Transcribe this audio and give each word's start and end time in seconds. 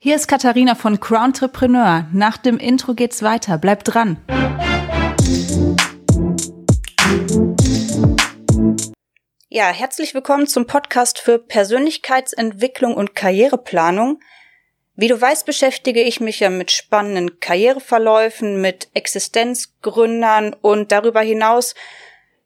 Hier 0.00 0.14
ist 0.14 0.28
Katharina 0.28 0.76
von 0.76 1.00
Crowntrepreneur. 1.00 2.06
Nach 2.12 2.36
dem 2.36 2.58
Intro 2.58 2.94
geht's 2.94 3.20
weiter. 3.24 3.58
Bleibt 3.58 3.92
dran. 3.92 4.18
Ja, 9.48 9.70
herzlich 9.70 10.14
willkommen 10.14 10.46
zum 10.46 10.68
Podcast 10.68 11.18
für 11.18 11.40
Persönlichkeitsentwicklung 11.40 12.94
und 12.94 13.16
Karriereplanung. 13.16 14.20
Wie 14.94 15.08
du 15.08 15.20
weißt, 15.20 15.44
beschäftige 15.44 16.02
ich 16.04 16.20
mich 16.20 16.38
ja 16.38 16.48
mit 16.48 16.70
spannenden 16.70 17.40
Karriereverläufen, 17.40 18.60
mit 18.60 18.90
Existenzgründern 18.94 20.54
und 20.54 20.92
darüber 20.92 21.22
hinaus 21.22 21.74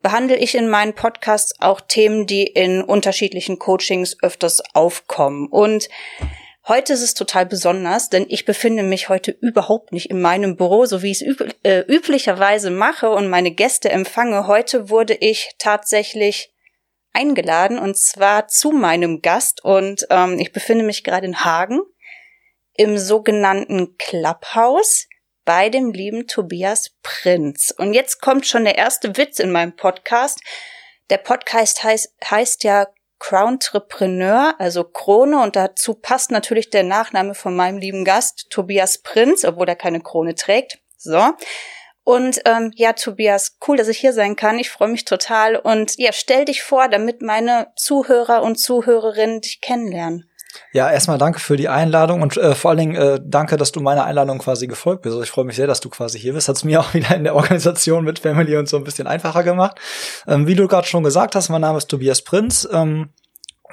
behandle 0.01 0.39
ich 0.39 0.55
in 0.55 0.71
meinen 0.71 0.95
Podcasts 0.95 1.61
auch 1.61 1.83
Themen, 1.83 2.27
die 2.27 2.45
in 2.45 2.83
unterschiedlichen 2.83 3.59
Coachings 3.59 4.17
öfters 4.23 4.63
aufkommen. 4.75 5.49
Und 5.49 5.91
Heute 6.69 6.93
ist 6.93 7.03
es 7.03 7.15
total 7.15 7.47
besonders, 7.47 8.09
denn 8.09 8.25
ich 8.29 8.45
befinde 8.45 8.85
mich 8.85 9.09
heute 9.09 9.33
überhaupt 9.33 9.93
nicht 9.93 10.11
in 10.11 10.21
meinem 10.21 10.57
Büro, 10.57 10.87
so 10.87 11.03
wie 11.03 11.11
ich 11.11 11.21
es 11.21 11.27
üb 11.27 11.55
äh, 11.65 11.81
üblicherweise 11.81 12.71
mache 12.71 13.11
und 13.11 13.29
meine 13.29 13.51
Gäste 13.51 13.91
empfange. 13.91 14.47
Heute 14.47 14.89
wurde 14.89 15.15
ich 15.15 15.51
tatsächlich 15.59 16.53
eingeladen 17.13 17.79
und 17.79 17.99
zwar 17.99 18.47
zu 18.47 18.71
meinem 18.71 19.23
Gast 19.23 19.65
und 19.65 20.07
ähm, 20.11 20.39
ich 20.39 20.53
befinde 20.53 20.85
mich 20.85 21.03
gerade 21.03 21.27
in 21.27 21.45
Hagen 21.45 21.81
im 22.75 22.97
sogenannten 22.97 23.97
Clubhouse 23.99 25.09
bei 25.45 25.69
dem 25.69 25.91
lieben 25.93 26.29
Tobias 26.29 26.93
Prinz. 27.03 27.75
Und 27.77 27.93
jetzt 27.93 28.21
kommt 28.21 28.47
schon 28.47 28.65
der 28.65 28.79
erste 28.79 29.17
Witz 29.17 29.41
in 29.41 29.51
meinem 29.51 29.75
Podcast. 29.75 30.41
Der 31.11 31.19
Podcast 31.19 31.83
heißt, 31.83 32.15
heißt 32.31 32.65
ja 32.65 32.87
Crowntrepreneur, 33.23 34.57
also 34.59 34.83
Krone, 34.83 35.41
und 35.41 35.55
dazu 35.55 35.95
passt 35.95 36.33
natürlich 36.33 36.71
der 36.71 36.83
Nachname 36.83 37.37
von 37.37 37.55
meinem 37.55 37.79
lieben 37.79 38.05
Gast, 38.05 38.51
Tobias 38.51 38.99
Prinz, 38.99 39.45
obwohl 39.45 39.69
er 39.69 39.77
keine 39.77 40.01
Krone 40.01 40.35
trägt. 40.35 40.81
So. 40.97 41.31
Und 42.03 42.41
ähm, 42.47 42.73
ja, 42.75 42.95
Tobias, 42.95 43.59
cool, 43.69 43.77
dass 43.77 43.87
ich 43.87 43.99
hier 43.99 44.13
sein 44.13 44.35
kann. 44.35 44.59
Ich 44.59 44.71
freue 44.71 44.89
mich 44.89 45.05
total. 45.05 45.55
Und 45.55 45.97
ja, 45.99 46.13
stell 46.13 46.47
dich 46.47 46.65
vor, 46.65 46.89
damit 46.89 47.23
meine 47.23 47.69
Zuhörer 47.77 48.43
und 48.43 48.57
Zuhörerinnen 48.57 49.41
dich 49.41 49.61
kennenlernen. 49.61 50.29
Ja, 50.73 50.91
erstmal 50.91 51.19
danke 51.19 51.41
für 51.41 51.57
die 51.57 51.69
Einladung 51.69 52.23
und 52.23 52.37
äh, 52.37 52.55
vor 52.55 52.71
allen 52.71 52.79
Dingen 52.79 52.95
äh, 52.95 53.21
danke, 53.23 53.57
dass 53.57 53.73
du 53.73 53.81
meiner 53.81 54.05
Einladung 54.05 54.39
quasi 54.39 54.67
gefolgt 54.67 55.03
bist. 55.03 55.13
Also 55.13 55.23
ich 55.23 55.31
freue 55.31 55.45
mich 55.45 55.57
sehr, 55.57 55.67
dass 55.67 55.81
du 55.81 55.89
quasi 55.89 56.19
hier 56.19 56.35
bist. 56.35 56.49
Hat 56.49 56.57
es 56.57 56.65
mir 56.65 56.81
auch 56.81 56.95
wieder 56.95 57.15
in 57.15 57.25
der 57.25 57.35
Organisation 57.35 58.05
mit 58.05 58.19
Family 58.19 58.57
und 58.57 58.69
so 58.69 58.77
ein 58.77 58.85
bisschen 58.85 59.07
einfacher 59.07 59.43
gemacht. 59.43 59.79
Ähm, 60.27 60.47
wie 60.47 60.55
du 60.55 60.69
gerade 60.69 60.87
schon 60.87 61.03
gesagt 61.03 61.35
hast, 61.35 61.49
mein 61.49 61.61
Name 61.61 61.79
ist 61.79 61.87
Tobias 61.87 62.23
Prinz. 62.23 62.69
Ähm, 62.73 63.11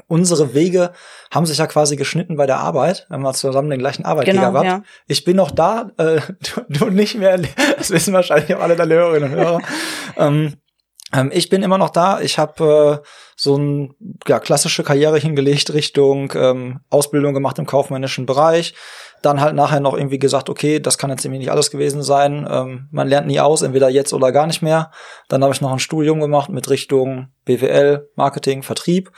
unsere 0.07 0.53
Wege 0.53 0.91
haben 1.31 1.45
sich 1.45 1.57
ja 1.57 1.67
quasi 1.67 1.95
geschnitten 1.95 2.37
bei 2.37 2.45
der 2.45 2.57
Arbeit, 2.57 3.05
wenn 3.09 3.21
wir 3.21 3.33
zusammen 3.33 3.69
den 3.69 3.79
gleichen 3.79 4.05
Arbeitgeber 4.05 4.37
genau, 4.37 4.51
gehabt. 4.51 4.65
Ja. 4.65 4.83
Ich 5.07 5.23
bin 5.23 5.35
noch 5.35 5.51
da, 5.51 5.91
äh, 5.97 6.21
du, 6.69 6.85
du 6.85 6.89
nicht 6.89 7.15
mehr, 7.15 7.39
das 7.77 7.89
wissen 7.91 8.13
wahrscheinlich 8.13 8.55
auch 8.55 8.61
alle 8.61 8.75
deine 8.75 8.93
Hörerinnen 8.95 9.31
und 9.31 9.37
Hörer. 9.37 9.61
ähm, 10.17 10.55
ähm, 11.13 11.31
ich 11.33 11.49
bin 11.49 11.63
immer 11.63 11.77
noch 11.77 11.89
da. 11.89 12.21
Ich 12.21 12.37
habe 12.37 13.01
äh, 13.03 13.07
so 13.35 13.57
ein 13.57 13.95
ja, 14.27 14.39
klassische 14.39 14.83
Karriere 14.83 15.17
hingelegt 15.17 15.73
Richtung 15.73 16.31
ähm, 16.35 16.81
Ausbildung 16.89 17.33
gemacht 17.33 17.57
im 17.57 17.65
kaufmännischen 17.65 18.25
Bereich. 18.25 18.75
Dann 19.21 19.41
halt 19.41 19.55
nachher 19.55 19.79
noch 19.79 19.97
irgendwie 19.97 20.19
gesagt, 20.19 20.49
okay, 20.49 20.79
das 20.79 20.97
kann 20.97 21.09
jetzt 21.09 21.25
irgendwie 21.25 21.39
nicht 21.39 21.51
alles 21.51 21.71
gewesen 21.71 22.03
sein. 22.03 22.47
Ähm, 22.49 22.87
man 22.91 23.07
lernt 23.07 23.27
nie 23.27 23.39
aus, 23.39 23.61
entweder 23.63 23.89
jetzt 23.89 24.13
oder 24.13 24.31
gar 24.31 24.47
nicht 24.47 24.61
mehr. 24.61 24.91
Dann 25.27 25.43
habe 25.43 25.53
ich 25.53 25.61
noch 25.61 25.71
ein 25.71 25.79
Studium 25.79 26.19
gemacht 26.19 26.49
mit 26.49 26.69
Richtung 26.69 27.29
BWL, 27.45 28.09
Marketing, 28.15 28.63
Vertrieb. 28.63 29.11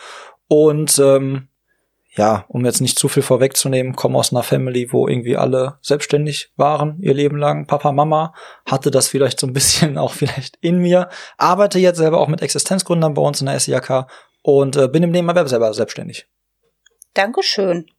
Und 0.48 0.98
ähm, 1.00 1.50
ja, 2.14 2.46
um 2.50 2.66
jetzt 2.66 2.82
nicht 2.82 3.00
zu 3.00 3.08
viel 3.08 3.24
vorwegzunehmen, 3.24 3.96
komme 3.96 4.18
aus 4.18 4.34
einer 4.34 4.44
Family, 4.44 4.92
wo 4.92 5.08
irgendwie 5.08 5.38
alle 5.38 5.78
selbstständig 5.82 6.52
waren, 6.58 7.00
ihr 7.02 7.14
Leben 7.14 7.38
lang. 7.38 7.68
Papa, 7.68 7.94
Mama 7.94 8.34
hatte 8.66 8.92
das 8.92 9.08
vielleicht 9.08 9.40
so 9.40 9.48
ein 9.48 9.54
bisschen 9.54 9.98
auch 9.98 10.14
vielleicht 10.14 10.58
in 10.62 10.80
mir. 10.80 11.10
Arbeite 11.38 11.80
jetzt 11.80 11.98
selber 11.98 12.20
auch 12.20 12.28
mit 12.28 12.42
Existenzgründern 12.42 13.14
bei 13.14 13.22
uns 13.22 13.40
in 13.40 13.48
der 13.48 13.60
SIAK 13.60 14.08
und 14.44 14.76
äh, 14.76 14.90
bin 14.90 15.04
im 15.04 15.12
Nebenerwerb 15.12 15.48
selber 15.48 15.74
selbstständig. 15.74 16.28
Dankeschön. 17.14 17.90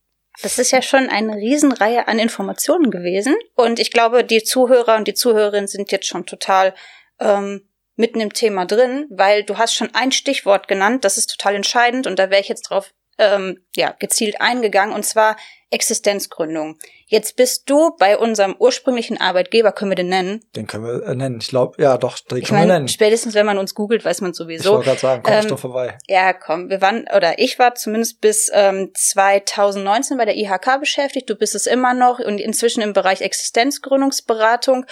Das 0.42 0.58
ist 0.58 0.70
ja 0.70 0.82
schon 0.82 1.08
eine 1.08 1.36
Riesenreihe 1.36 2.08
an 2.08 2.18
Informationen 2.18 2.90
gewesen. 2.90 3.34
Und 3.54 3.78
ich 3.78 3.90
glaube, 3.90 4.24
die 4.24 4.42
Zuhörer 4.42 4.96
und 4.96 5.08
die 5.08 5.14
Zuhörerinnen 5.14 5.68
sind 5.68 5.92
jetzt 5.92 6.06
schon 6.06 6.26
total 6.26 6.74
ähm, 7.18 7.68
mitten 7.96 8.20
im 8.20 8.32
Thema 8.32 8.66
drin, 8.66 9.06
weil 9.10 9.44
du 9.44 9.58
hast 9.58 9.74
schon 9.74 9.94
ein 9.94 10.12
Stichwort 10.12 10.68
genannt, 10.68 11.04
das 11.04 11.18
ist 11.18 11.28
total 11.28 11.54
entscheidend 11.54 12.06
und 12.06 12.18
da 12.18 12.30
wäre 12.30 12.40
ich 12.40 12.48
jetzt 12.48 12.62
drauf 12.62 12.92
ähm, 13.22 13.64
ja, 13.76 13.94
gezielt 13.98 14.40
eingegangen, 14.40 14.94
und 14.94 15.04
zwar 15.04 15.36
Existenzgründung. 15.72 16.78
Jetzt 17.06 17.36
bist 17.36 17.68
du 17.68 17.96
bei 17.98 18.18
unserem 18.18 18.54
ursprünglichen 18.58 19.18
Arbeitgeber, 19.20 19.72
können 19.72 19.90
wir 19.90 19.96
den 19.96 20.08
nennen? 20.08 20.44
Den 20.54 20.66
können 20.66 20.84
wir 20.84 21.02
äh, 21.06 21.14
nennen. 21.14 21.38
Ich 21.40 21.48
glaube, 21.48 21.82
ja, 21.82 21.96
doch, 21.96 22.18
den 22.18 22.38
ich 22.38 22.44
können 22.44 22.60
mein, 22.60 22.68
wir 22.68 22.74
nennen. 22.74 22.88
Spätestens, 22.88 23.34
wenn 23.34 23.46
man 23.46 23.58
uns 23.58 23.74
googelt, 23.74 24.04
weiß 24.04 24.20
man 24.20 24.34
sowieso. 24.34 24.64
Ich 24.64 24.70
wollte 24.70 24.84
gerade 24.84 25.00
sagen, 25.00 25.22
komm 25.22 25.32
Ähm, 25.32 25.40
ich 25.40 25.46
doch 25.46 25.58
vorbei. 25.58 25.98
Ja, 26.08 26.32
komm, 26.34 26.68
wir 26.68 26.80
waren, 26.82 27.06
oder 27.14 27.38
ich 27.38 27.58
war 27.58 27.74
zumindest 27.74 28.20
bis 28.20 28.50
ähm, 28.52 28.90
2019 28.94 30.18
bei 30.18 30.26
der 30.26 30.36
IHK 30.36 30.80
beschäftigt. 30.80 31.28
Du 31.28 31.36
bist 31.36 31.54
es 31.54 31.66
immer 31.66 31.94
noch 31.94 32.18
und 32.18 32.38
inzwischen 32.38 32.82
im 32.82 32.92
Bereich 32.92 33.22
Existenzgründungsberatung. 33.22 34.84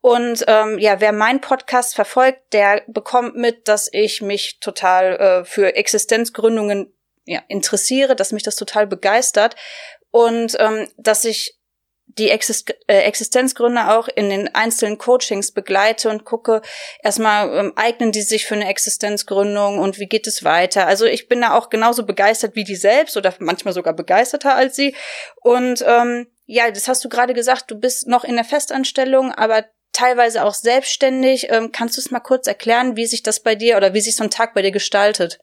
Und 0.00 0.44
ähm, 0.46 0.78
ja, 0.78 1.00
wer 1.00 1.12
meinen 1.12 1.40
Podcast 1.40 1.96
verfolgt, 1.96 2.52
der 2.52 2.82
bekommt 2.86 3.34
mit, 3.36 3.66
dass 3.66 3.88
ich 3.92 4.22
mich 4.22 4.58
total 4.60 5.16
äh, 5.16 5.44
für 5.44 5.74
Existenzgründungen 5.74 6.92
ja, 7.28 7.42
interessiere, 7.48 8.16
dass 8.16 8.32
mich 8.32 8.42
das 8.42 8.56
total 8.56 8.86
begeistert 8.86 9.54
und 10.10 10.56
ähm, 10.58 10.88
dass 10.96 11.24
ich 11.24 11.58
die 12.06 12.30
Exist 12.30 12.74
äh, 12.86 13.02
Existenzgründer 13.02 13.98
auch 13.98 14.08
in 14.08 14.30
den 14.30 14.54
einzelnen 14.54 14.96
Coachings 14.96 15.52
begleite 15.52 16.08
und 16.08 16.24
gucke, 16.24 16.62
erstmal 17.02 17.54
ähm, 17.54 17.72
eignen 17.76 18.12
die 18.12 18.22
sich 18.22 18.46
für 18.46 18.54
eine 18.54 18.68
Existenzgründung 18.68 19.78
und 19.78 19.98
wie 19.98 20.06
geht 20.06 20.26
es 20.26 20.42
weiter. 20.42 20.86
Also 20.86 21.04
ich 21.04 21.28
bin 21.28 21.42
da 21.42 21.54
auch 21.54 21.68
genauso 21.68 22.06
begeistert 22.06 22.56
wie 22.56 22.64
die 22.64 22.76
selbst 22.76 23.18
oder 23.18 23.34
manchmal 23.40 23.74
sogar 23.74 23.92
begeisterter 23.92 24.54
als 24.54 24.74
sie. 24.74 24.96
Und 25.42 25.84
ähm, 25.86 26.28
ja, 26.46 26.70
das 26.70 26.88
hast 26.88 27.04
du 27.04 27.10
gerade 27.10 27.34
gesagt, 27.34 27.70
du 27.70 27.78
bist 27.78 28.08
noch 28.08 28.24
in 28.24 28.36
der 28.36 28.44
Festanstellung, 28.44 29.32
aber 29.32 29.66
teilweise 29.92 30.44
auch 30.44 30.54
selbstständig. 30.54 31.48
Ähm, 31.50 31.72
kannst 31.72 31.98
du 31.98 32.00
es 32.00 32.10
mal 32.10 32.20
kurz 32.20 32.46
erklären, 32.46 32.96
wie 32.96 33.06
sich 33.06 33.22
das 33.22 33.40
bei 33.40 33.54
dir 33.54 33.76
oder 33.76 33.92
wie 33.92 34.00
sich 34.00 34.16
so 34.16 34.24
ein 34.24 34.30
Tag 34.30 34.54
bei 34.54 34.62
dir 34.62 34.72
gestaltet? 34.72 35.40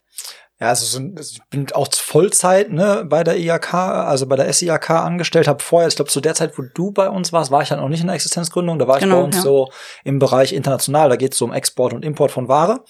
Ja, 0.60 0.70
also 0.70 0.86
so, 0.86 1.00
ein- 1.00 1.16
ich 1.20 1.40
bin 1.50 1.70
auch 1.74 1.88
Vollzeit 1.94 2.72
ne, 2.72 3.04
bei 3.06 3.24
der 3.26 3.38
IAK, 3.38 3.74
also 3.74 4.26
bei 4.26 4.38
der 4.38 4.52
SIAK 4.52 4.90
angestellt, 4.92 5.48
habe 5.50 5.62
vorher, 5.62 5.90
ich 5.90 5.96
glaube 5.98 6.10
zu 6.12 6.22
der 6.22 6.34
Zeit, 6.36 6.58
wo 6.58 6.64
du 6.74 6.92
bei 6.92 7.10
uns 7.10 7.34
warst, 7.34 7.52
war 7.52 7.62
ich 7.62 7.70
ja 7.70 7.76
noch 7.76 7.90
nicht 7.90 8.00
in 8.02 8.08
der 8.08 8.16
Existenzgründung, 8.16 8.80
da 8.80 8.88
war 8.88 8.98
ich 8.98 9.04
Genau, 9.04 9.18
bei 9.18 9.24
uns 9.24 9.36
ja. 9.36 9.42
so 9.42 9.70
im 10.06 10.18
Bereich 10.20 10.54
international, 10.54 11.10
da 11.10 11.18
geht 11.18 11.34
es 11.34 11.38
so 11.40 11.46
um 11.46 11.52
Export 11.54 11.94
und 11.94 12.06
Import 12.06 12.32
von 12.32 12.48
Ware. 12.48 12.84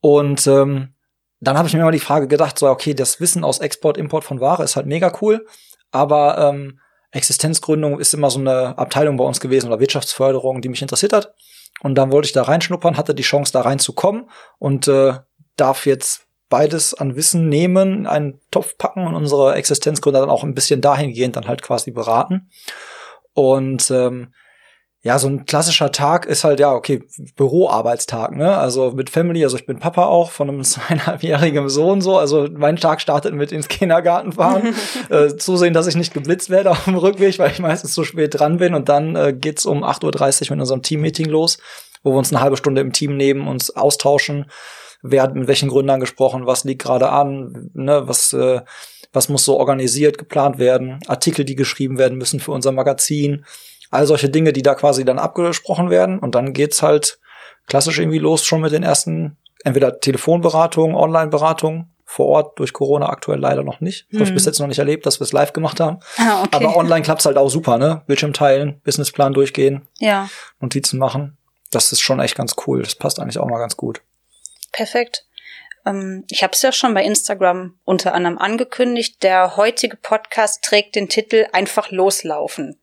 Und 0.00 0.46
ähm, 0.46 0.94
dann 1.40 1.58
habe 1.58 1.68
ich 1.68 1.74
mir 1.74 1.80
immer 1.80 1.90
die 1.90 1.98
Frage 1.98 2.26
gedacht, 2.26 2.58
so 2.58 2.68
okay, 2.68 2.94
das 2.94 3.20
Wissen 3.20 3.44
aus 3.44 3.58
Export, 3.58 3.98
Import 3.98 4.24
von 4.24 4.40
Ware 4.40 4.62
ist 4.64 4.76
halt 4.76 4.86
mega 4.86 5.12
cool, 5.20 5.46
aber 5.90 6.38
ähm, 6.38 6.80
Existenzgründung 7.10 8.00
ist 8.00 8.12
immer 8.14 8.30
so 8.30 8.38
eine 8.40 8.76
Abteilung 8.78 9.16
bei 9.16 9.24
uns 9.24 9.40
gewesen 9.40 9.68
oder 9.68 9.78
Wirtschaftsförderung, 9.80 10.60
die 10.62 10.68
mich 10.68 10.82
interessiert 10.82 11.12
hat. 11.12 11.34
Und 11.80 11.96
dann 11.96 12.10
wollte 12.12 12.26
ich 12.26 12.32
da 12.32 12.42
reinschnuppern, 12.42 12.96
hatte 12.96 13.14
die 13.14 13.22
Chance 13.22 13.52
da 13.52 13.60
reinzukommen 13.60 14.28
und 14.58 14.88
äh, 14.88 15.14
darf 15.56 15.86
jetzt 15.86 16.23
beides 16.48 16.94
an 16.94 17.16
Wissen 17.16 17.48
nehmen, 17.48 18.00
in 18.00 18.06
einen 18.06 18.40
Topf 18.50 18.76
packen 18.78 19.06
und 19.06 19.14
unsere 19.14 19.54
Existenzgründer 19.54 20.20
dann 20.20 20.30
auch 20.30 20.44
ein 20.44 20.54
bisschen 20.54 20.80
dahingehend 20.80 21.36
dann 21.36 21.48
halt 21.48 21.62
quasi 21.62 21.90
beraten. 21.90 22.50
Und 23.32 23.90
ähm, 23.90 24.32
ja, 25.04 25.18
so 25.18 25.28
ein 25.28 25.44
klassischer 25.44 25.92
Tag 25.92 26.24
ist 26.24 26.44
halt, 26.44 26.60
ja, 26.60 26.72
okay, 26.72 27.02
Büroarbeitstag, 27.36 28.34
ne? 28.34 28.56
Also 28.56 28.92
mit 28.92 29.10
Family, 29.10 29.44
also 29.44 29.58
ich 29.58 29.66
bin 29.66 29.78
Papa 29.78 30.06
auch 30.06 30.30
von 30.30 30.48
einem 30.48 30.62
zweieinhalbjährigen 30.64 31.68
Sohn 31.68 32.00
so. 32.00 32.16
Also 32.16 32.48
mein 32.50 32.76
Tag 32.76 33.02
startet 33.02 33.34
mit 33.34 33.52
ins 33.52 33.68
Kindergarten 33.68 34.32
fahren, 34.32 34.74
äh, 35.10 35.36
zusehen, 35.36 35.74
dass 35.74 35.86
ich 35.86 35.94
nicht 35.94 36.14
geblitzt 36.14 36.48
werde 36.48 36.70
auf 36.70 36.84
dem 36.84 36.96
Rückweg, 36.96 37.38
weil 37.38 37.50
ich 37.50 37.58
meistens 37.58 37.92
zu 37.92 38.02
spät 38.02 38.38
dran 38.38 38.56
bin. 38.56 38.72
Und 38.72 38.88
dann 38.88 39.14
äh, 39.14 39.34
geht's 39.34 39.66
um 39.66 39.84
8.30 39.84 40.44
Uhr 40.44 40.56
mit 40.56 40.60
unserem 40.62 40.80
Teammeeting 40.80 41.26
los, 41.26 41.58
wo 42.02 42.12
wir 42.12 42.18
uns 42.18 42.32
eine 42.32 42.40
halbe 42.40 42.56
Stunde 42.56 42.80
im 42.80 42.94
Team 42.94 43.18
nehmen, 43.18 43.46
uns 43.46 43.76
austauschen, 43.76 44.46
wer 45.06 45.22
hat 45.22 45.34
mit 45.34 45.46
welchen 45.48 45.68
Gründern 45.68 46.00
gesprochen, 46.00 46.46
was 46.46 46.64
liegt 46.64 46.82
gerade 46.82 47.10
an, 47.10 47.70
ne, 47.74 48.08
was, 48.08 48.32
äh, 48.32 48.62
was 49.12 49.28
muss 49.28 49.44
so 49.44 49.58
organisiert, 49.58 50.16
geplant 50.18 50.58
werden, 50.58 50.98
Artikel, 51.06 51.44
die 51.44 51.54
geschrieben 51.56 51.98
werden 51.98 52.16
müssen 52.16 52.40
für 52.40 52.52
unser 52.52 52.72
Magazin, 52.72 53.44
all 53.90 54.06
solche 54.06 54.30
Dinge, 54.30 54.52
die 54.54 54.62
da 54.62 54.74
quasi 54.74 55.04
dann 55.04 55.18
abgesprochen 55.18 55.90
werden. 55.90 56.18
Und 56.18 56.34
dann 56.34 56.52
geht's 56.54 56.82
halt 56.82 57.18
klassisch 57.66 57.98
irgendwie 57.98 58.18
los 58.18 58.44
schon 58.44 58.62
mit 58.62 58.72
den 58.72 58.82
ersten, 58.82 59.36
entweder 59.62 60.00
Telefonberatungen, 60.00 60.96
Online-Beratungen, 60.96 61.90
vor 62.06 62.26
Ort 62.26 62.58
durch 62.58 62.72
Corona 62.72 63.08
aktuell 63.08 63.38
leider 63.38 63.62
noch 63.62 63.80
nicht. 63.80 64.06
Habe 64.12 64.24
ich 64.24 64.30
Mhm. 64.30 64.34
bis 64.34 64.44
jetzt 64.46 64.58
noch 64.60 64.66
nicht 64.66 64.78
erlebt, 64.78 65.04
dass 65.06 65.20
wir 65.20 65.24
es 65.24 65.32
live 65.32 65.52
gemacht 65.52 65.80
haben. 65.80 65.98
Ah, 66.18 66.42
okay. 66.42 66.48
Aber 66.64 66.76
online 66.76 67.02
klappt's 67.02 67.26
halt 67.26 67.36
auch 67.36 67.48
super, 67.48 67.76
ne? 67.78 68.02
Bildschirm 68.06 68.32
teilen, 68.32 68.80
Businessplan 68.84 69.32
durchgehen, 69.32 69.86
ja, 69.98 70.28
Notizen 70.60 70.98
machen. 70.98 71.36
Das 71.70 71.92
ist 71.92 72.00
schon 72.02 72.20
echt 72.20 72.36
ganz 72.36 72.54
cool. 72.66 72.82
Das 72.82 72.94
passt 72.94 73.18
eigentlich 73.20 73.38
auch 73.38 73.48
mal 73.48 73.58
ganz 73.58 73.76
gut. 73.76 74.02
Perfekt. 74.74 75.24
Ähm, 75.86 76.24
ich 76.30 76.42
habe 76.42 76.52
es 76.52 76.62
ja 76.62 76.72
schon 76.72 76.92
bei 76.92 77.04
Instagram 77.04 77.78
unter 77.84 78.12
anderem 78.14 78.38
angekündigt. 78.38 79.22
Der 79.22 79.56
heutige 79.56 79.96
Podcast 79.96 80.62
trägt 80.62 80.96
den 80.96 81.08
Titel 81.08 81.46
Einfach 81.52 81.90
loslaufen. 81.90 82.80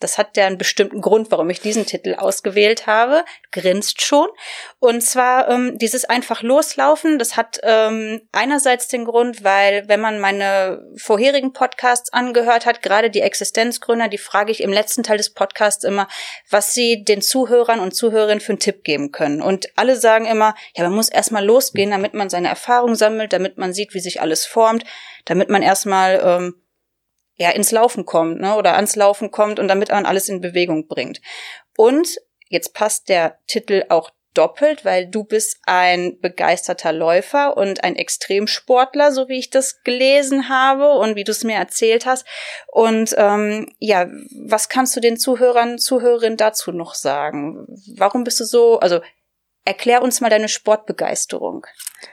Das 0.00 0.18
hat 0.18 0.36
ja 0.36 0.46
einen 0.46 0.58
bestimmten 0.58 1.00
Grund, 1.00 1.30
warum 1.30 1.48
ich 1.50 1.60
diesen 1.60 1.86
Titel 1.86 2.14
ausgewählt 2.14 2.86
habe. 2.86 3.24
Grinst 3.52 4.02
schon. 4.02 4.28
Und 4.78 5.02
zwar 5.02 5.48
ähm, 5.48 5.78
dieses 5.78 6.04
einfach 6.04 6.42
loslaufen, 6.42 7.18
das 7.18 7.36
hat 7.36 7.60
ähm, 7.62 8.20
einerseits 8.32 8.88
den 8.88 9.04
Grund, 9.04 9.44
weil 9.44 9.88
wenn 9.88 10.00
man 10.00 10.18
meine 10.18 10.84
vorherigen 10.96 11.52
Podcasts 11.52 12.12
angehört 12.12 12.66
hat, 12.66 12.82
gerade 12.82 13.08
die 13.08 13.20
Existenzgründer, 13.20 14.08
die 14.08 14.18
frage 14.18 14.50
ich 14.50 14.62
im 14.62 14.72
letzten 14.72 15.04
Teil 15.04 15.16
des 15.16 15.32
Podcasts 15.32 15.84
immer, 15.84 16.08
was 16.50 16.74
sie 16.74 17.04
den 17.04 17.22
Zuhörern 17.22 17.80
und 17.80 17.94
Zuhörerinnen 17.94 18.40
für 18.40 18.52
einen 18.52 18.58
Tipp 18.58 18.84
geben 18.84 19.12
können. 19.12 19.40
Und 19.40 19.68
alle 19.76 19.96
sagen 19.96 20.26
immer, 20.26 20.54
ja, 20.76 20.84
man 20.84 20.94
muss 20.94 21.08
erstmal 21.08 21.44
losgehen, 21.44 21.92
damit 21.92 22.14
man 22.14 22.28
seine 22.28 22.48
Erfahrung 22.48 22.94
sammelt, 22.94 23.32
damit 23.32 23.58
man 23.58 23.72
sieht, 23.72 23.94
wie 23.94 24.00
sich 24.00 24.20
alles 24.20 24.44
formt, 24.44 24.84
damit 25.24 25.48
man 25.48 25.62
erstmal 25.62 26.20
ähm, 26.24 26.63
ja 27.36 27.50
ins 27.50 27.70
Laufen 27.70 28.04
kommt, 28.04 28.40
ne, 28.40 28.56
oder 28.56 28.74
ans 28.74 28.96
Laufen 28.96 29.30
kommt 29.30 29.58
und 29.58 29.68
damit 29.68 29.90
man 29.90 30.06
alles 30.06 30.28
in 30.28 30.40
Bewegung 30.40 30.86
bringt. 30.86 31.20
Und 31.76 32.18
jetzt 32.48 32.74
passt 32.74 33.08
der 33.08 33.38
Titel 33.46 33.84
auch 33.88 34.10
doppelt, 34.34 34.84
weil 34.84 35.06
du 35.06 35.24
bist 35.24 35.58
ein 35.64 36.18
begeisterter 36.20 36.92
Läufer 36.92 37.56
und 37.56 37.84
ein 37.84 37.96
Extremsportler, 37.96 39.12
so 39.12 39.28
wie 39.28 39.38
ich 39.38 39.50
das 39.50 39.82
gelesen 39.84 40.48
habe 40.48 40.90
und 40.98 41.16
wie 41.16 41.24
du 41.24 41.30
es 41.30 41.44
mir 41.44 41.56
erzählt 41.56 42.04
hast. 42.04 42.26
Und 42.66 43.14
ähm, 43.16 43.72
ja, 43.78 44.08
was 44.46 44.68
kannst 44.68 44.94
du 44.96 45.00
den 45.00 45.16
Zuhörern, 45.16 45.78
Zuhörerinnen 45.78 46.36
dazu 46.36 46.72
noch 46.72 46.94
sagen? 46.94 47.66
Warum 47.96 48.24
bist 48.24 48.40
du 48.40 48.44
so, 48.44 48.80
also 48.80 49.00
Erklär 49.66 50.02
uns 50.02 50.20
mal 50.20 50.28
deine 50.28 50.48
Sportbegeisterung. 50.48 51.66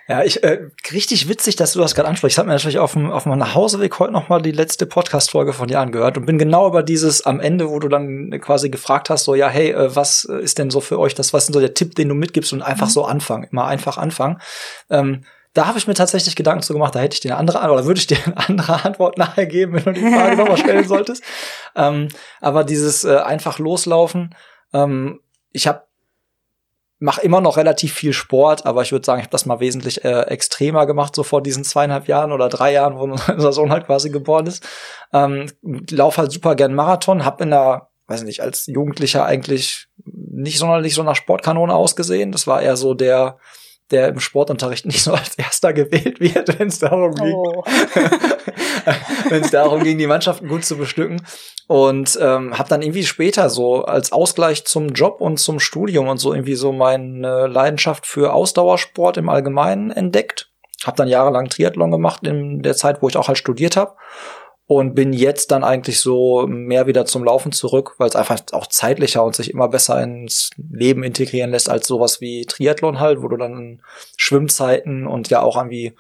Ja, 0.08 0.24
ich 0.24 0.42
äh, 0.42 0.70
richtig 0.94 1.28
witzig, 1.28 1.58
dass 1.58 1.74
du 1.74 1.80
das 1.80 1.96
gerade 1.96 2.08
ansprichst. 2.08 2.36
Ich 2.36 2.40
habe 2.40 2.48
mir 2.48 2.54
natürlich 2.54 2.80
auf 2.80 2.94
dem 2.94 3.12
auf 3.12 3.26
meinem 3.26 3.40
Nachhauseweg 3.40 4.00
heute 4.00 4.14
noch 4.14 4.30
mal 4.30 4.42
die 4.42 4.52
letzte 4.52 4.86
Podcast-Folge 4.86 5.52
von 5.52 5.68
dir 5.68 5.82
angehört 5.82 6.18
und 6.18 6.26
bin 6.26 6.38
genau 6.38 6.68
über 6.68 6.82
dieses 6.82 7.26
am 7.26 7.42
Ende, 7.42 7.70
wo 7.70 7.80
du 7.80 7.90
dann 7.90 8.32
quasi 8.40 8.70
gefragt 8.70 9.10
hast, 9.10 9.26
so 9.26 9.36
ja, 9.36 9.50
hey, 9.50 9.72
äh, 9.72 9.94
was 9.94 10.24
ist 10.24 10.60
denn 10.60 10.70
so 10.70 10.80
für 10.80 10.98
euch 10.98 11.14
das? 11.14 11.34
Was 11.34 11.44
ist 11.44 11.48
denn 11.50 11.54
so 11.56 11.60
der 11.60 11.74
Tipp, 11.74 11.96
den 11.96 12.08
du 12.08 12.16
mitgibst 12.16 12.54
und 12.54 12.62
einfach 12.62 12.88
mhm. 12.88 12.92
so 12.92 13.04
anfangen, 13.04 13.44
immer 13.52 13.66
einfach 13.66 13.98
anfangen. 13.98 14.42
Ähm, 14.90 15.26
da 15.54 15.68
habe 15.68 15.78
ich 15.78 15.88
mir 15.88 15.94
tatsächlich 15.94 16.38
Gedanken 16.38 16.64
zu 16.64 16.72
gemacht, 16.72 16.96
da 16.96 17.00
hätte 17.00 17.16
ich 17.16 17.20
dir 17.20 17.32
eine 17.32 17.40
andere 17.40 17.60
Antwort, 17.60 17.80
oder 17.80 17.88
würde 17.88 18.00
ich 18.00 18.08
dir 18.08 18.18
eine 18.26 18.48
andere 18.48 18.86
Antwort 18.86 19.18
nachher 19.18 19.46
geben, 19.46 19.74
wenn 19.74 19.94
du 19.94 20.00
die 20.00 20.10
Frage 20.10 20.38
nochmal 20.38 20.58
stellen 20.58 20.88
solltest. 20.88 21.22
Ähm, 21.76 22.08
aber 22.40 22.64
dieses 22.64 23.04
äh, 23.04 23.18
einfach 23.18 23.60
loslaufen, 23.60 24.36
ähm, 24.74 25.20
ich 25.52 25.68
habe 25.68 25.84
mache 27.02 27.22
immer 27.22 27.42
noch 27.42 27.58
relativ 27.58 27.94
viel 27.94 28.14
Sport, 28.14 28.68
aber 28.68 28.84
ich 28.84 28.92
würde 28.92 29.04
sagen, 29.04 29.20
ich 29.20 29.26
habe 29.26 29.32
das 29.32 29.48
mal 29.48 29.60
wesentlich 29.60 30.06
äh, 30.06 30.22
extremer 30.28 30.86
gemacht, 30.86 31.16
so 31.16 31.24
vor 31.24 31.42
diesen 31.42 31.64
zweieinhalb 31.64 32.08
Jahren 32.08 32.32
oder 32.32 32.48
drei 32.48 32.74
Jahren, 32.74 32.96
wo 32.96 33.04
unser 33.34 33.52
Sohn 33.52 33.72
halt 33.72 33.88
quasi 33.88 34.12
geboren 34.12 34.46
ist. 34.46 34.64
Ähm, 35.12 35.48
lauf 35.90 36.20
halt 36.20 36.32
super 36.32 36.56
gern 36.56 36.76
Marathon, 36.76 37.26
hab 37.26 37.42
in 37.42 37.50
der, 37.50 37.90
weiß 38.06 38.22
nicht, 38.22 38.42
als 38.42 38.68
Jugendlicher 38.68 39.26
eigentlich 39.26 39.88
nicht 40.06 40.60
sonderlich 40.60 40.94
so 40.94 41.02
nach 41.02 41.16
Sportkanone 41.16 41.74
ausgesehen. 41.74 42.32
Das 42.32 42.46
war 42.46 42.62
eher 42.62 42.78
so 42.78 42.94
der 42.94 43.40
der 43.92 44.08
im 44.10 44.20
Sportunterricht 44.20 44.86
nicht 44.88 45.04
so 45.04 45.14
als 45.14 45.36
erster 45.38 45.74
gewählt 45.74 46.20
wird, 46.20 46.60
wenn 46.60 46.68
es 46.68 46.80
darum 46.80 47.14
ging, 47.16 47.34
oh. 47.34 47.64
wenn 49.30 49.44
es 49.44 49.52
darum 49.52 49.84
ging, 49.84 49.98
die 49.98 50.08
Mannschaften 50.08 50.48
gut 50.48 50.66
zu 50.66 50.78
bestücken. 50.78 51.22
Und 51.68 52.20
ähm, 52.22 52.58
habe 52.58 52.68
dann 52.68 52.82
irgendwie 52.82 53.06
später 53.06 53.50
so 53.50 53.84
als 53.86 54.12
Ausgleich 54.12 54.66
zum 54.66 54.90
Job 54.90 55.22
und 55.22 55.38
zum 55.38 55.60
Studium 55.60 56.10
und 56.10 56.18
so 56.18 56.34
irgendwie 56.34 56.56
so 56.56 56.74
meine 56.74 57.48
Leidenschaft 57.48 58.06
für 58.06 58.34
Ausdauersport 58.34 59.16
im 59.18 59.30
Allgemeinen 59.30 59.90
entdeckt. 59.90 60.50
Habe 60.84 60.98
dann 60.98 61.08
jahrelang 61.08 61.48
Triathlon 61.48 61.92
gemacht 61.92 62.28
in 62.28 62.62
der 62.62 62.76
Zeit, 62.76 63.02
wo 63.02 63.08
ich 63.08 63.16
auch 63.16 63.28
halt 63.30 63.38
studiert 63.38 63.78
habe 63.78 63.96
und 64.78 64.96
bin 64.96 65.12
jetzt 65.12 65.52
dann 65.52 65.66
eigentlich 65.66 66.00
so 66.00 66.48
mehr 66.48 66.88
wieder 66.88 67.06
zum 67.06 67.26
Laufen 67.26 67.52
zurück, 67.52 67.96
weil 67.98 68.08
es 68.08 68.16
einfach 68.16 68.40
auch 68.54 68.68
zeitlicher 68.68 69.22
und 69.22 69.36
sich 69.36 69.52
immer 69.52 69.68
besser 69.68 70.02
ins 70.02 70.50
Leben 70.56 71.04
integrieren 71.04 71.52
lässt 71.52 71.70
als 71.70 71.88
sowas 71.88 72.22
wie 72.22 72.46
Triathlon 72.46 73.02
halt, 73.02 73.22
wo 73.22 73.28
du 73.28 73.36
dann 73.36 73.82
Schwimmzeiten 74.16 75.08
und 75.08 75.30
ja 75.30 75.42
auch 75.42 75.58
irgendwie, 75.58 75.94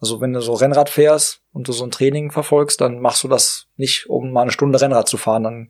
also 0.00 0.22
wenn 0.22 0.32
du 0.32 0.40
so 0.40 0.54
Rennrad 0.54 0.88
fährst 0.88 1.42
und 1.52 1.68
du 1.68 1.72
so 1.72 1.84
ein 1.84 1.90
Training 1.90 2.30
verfolgst, 2.30 2.80
dann 2.80 3.00
machst 3.00 3.22
du 3.22 3.28
das 3.28 3.66
nicht, 3.76 4.08
um 4.08 4.32
mal 4.32 4.42
eine 4.42 4.50
Stunde 4.50 4.80
Rennrad 4.80 5.08
zu 5.08 5.18
fahren, 5.18 5.42
dann 5.42 5.68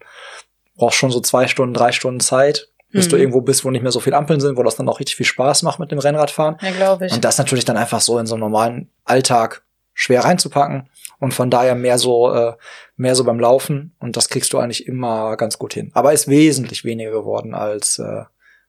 brauchst 0.77 0.99
schon 0.99 1.11
so 1.11 1.19
zwei 1.19 1.49
Stunden, 1.49 1.75
drei 1.75 1.91
Stunden 1.91 2.21
Zeit, 2.21 2.69
bis 2.93 3.07
mhm. 3.07 3.11
du 3.11 3.17
irgendwo 3.17 3.41
bist, 3.41 3.65
wo 3.65 3.73
nicht 3.73 3.83
mehr 3.83 3.91
so 3.91 3.99
viel 3.99 4.15
Ampeln 4.15 4.39
sind, 4.39 4.57
wo 4.57 4.63
das 4.63 4.77
dann 4.77 4.89
auch 4.89 5.01
richtig 5.01 5.17
viel 5.17 5.27
Spaß 5.27 5.65
macht 5.65 5.81
mit 5.81 5.91
dem 5.91 5.99
Rennradfahren. 5.99 6.59
Ja, 6.63 6.71
glaube 6.71 7.07
ich. 7.07 7.13
Und 7.13 7.25
das 7.25 7.39
natürlich 7.39 7.65
dann 7.65 7.77
einfach 7.77 8.01
so 8.01 8.21
in 8.21 8.27
so 8.27 8.37
einen 8.37 8.43
normalen 8.43 8.93
Alltag 9.05 9.65
schwer 9.95 10.25
reinzupacken 10.25 10.89
und 11.19 11.35
von 11.35 11.51
daher 11.51 11.75
mehr 11.75 11.99
so 11.99 12.33
äh, 12.33 12.55
mehr 12.97 13.15
so 13.15 13.25
beim 13.25 13.41
Laufen 13.41 13.95
und 13.99 14.17
das 14.17 14.29
kriegst 14.29 14.53
du 14.53 14.59
eigentlich 14.59 14.87
immer 14.87 15.37
ganz 15.37 15.59
gut 15.59 15.75
hin. 15.75 15.91
Aber 15.95 16.13
ist 16.13 16.29
wesentlich 16.29 16.85
weniger 16.85 17.11
geworden 17.11 17.55
als 17.55 17.99
äh, 17.99 18.25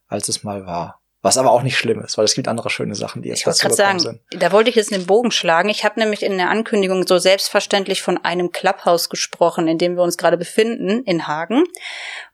als 0.08 0.30
es 0.30 0.44
mal 0.44 0.66
war. 0.66 1.02
Was 1.24 1.38
aber 1.38 1.52
auch 1.52 1.64
nicht 1.64 1.78
schlimm 1.78 2.00
ist, 2.02 2.18
weil 2.18 2.26
es 2.26 2.36
gibt 2.36 2.48
andere 2.48 2.70
schöne 2.70 2.94
Sachen, 2.94 3.24
die 3.24 3.30
jetzt 3.30 3.40
ich 3.40 3.46
dazu 3.46 3.70
sagen, 3.70 4.00
sind. 4.00 4.22
Da 4.32 4.52
wollte 4.52 4.70
ich 4.70 4.76
jetzt 4.76 4.92
den 4.92 5.08
Bogen 5.08 5.32
schlagen. 5.32 5.68
Ich 5.68 5.84
habe 5.84 6.00
nämlich 6.00 6.22
in 6.22 6.38
der 6.38 6.50
Ankündigung 6.50 7.08
so 7.08 7.18
selbstverständlich 7.18 8.04
von 8.04 8.18
einem 8.18 8.52
Clubhouse 8.52 9.10
gesprochen, 9.10 9.68
in 9.68 9.80
dem 9.80 9.96
wir 9.96 10.04
uns 10.04 10.18
gerade 10.18 10.38
befinden, 10.38 11.04
in 11.04 11.28
Hagen. 11.28 11.64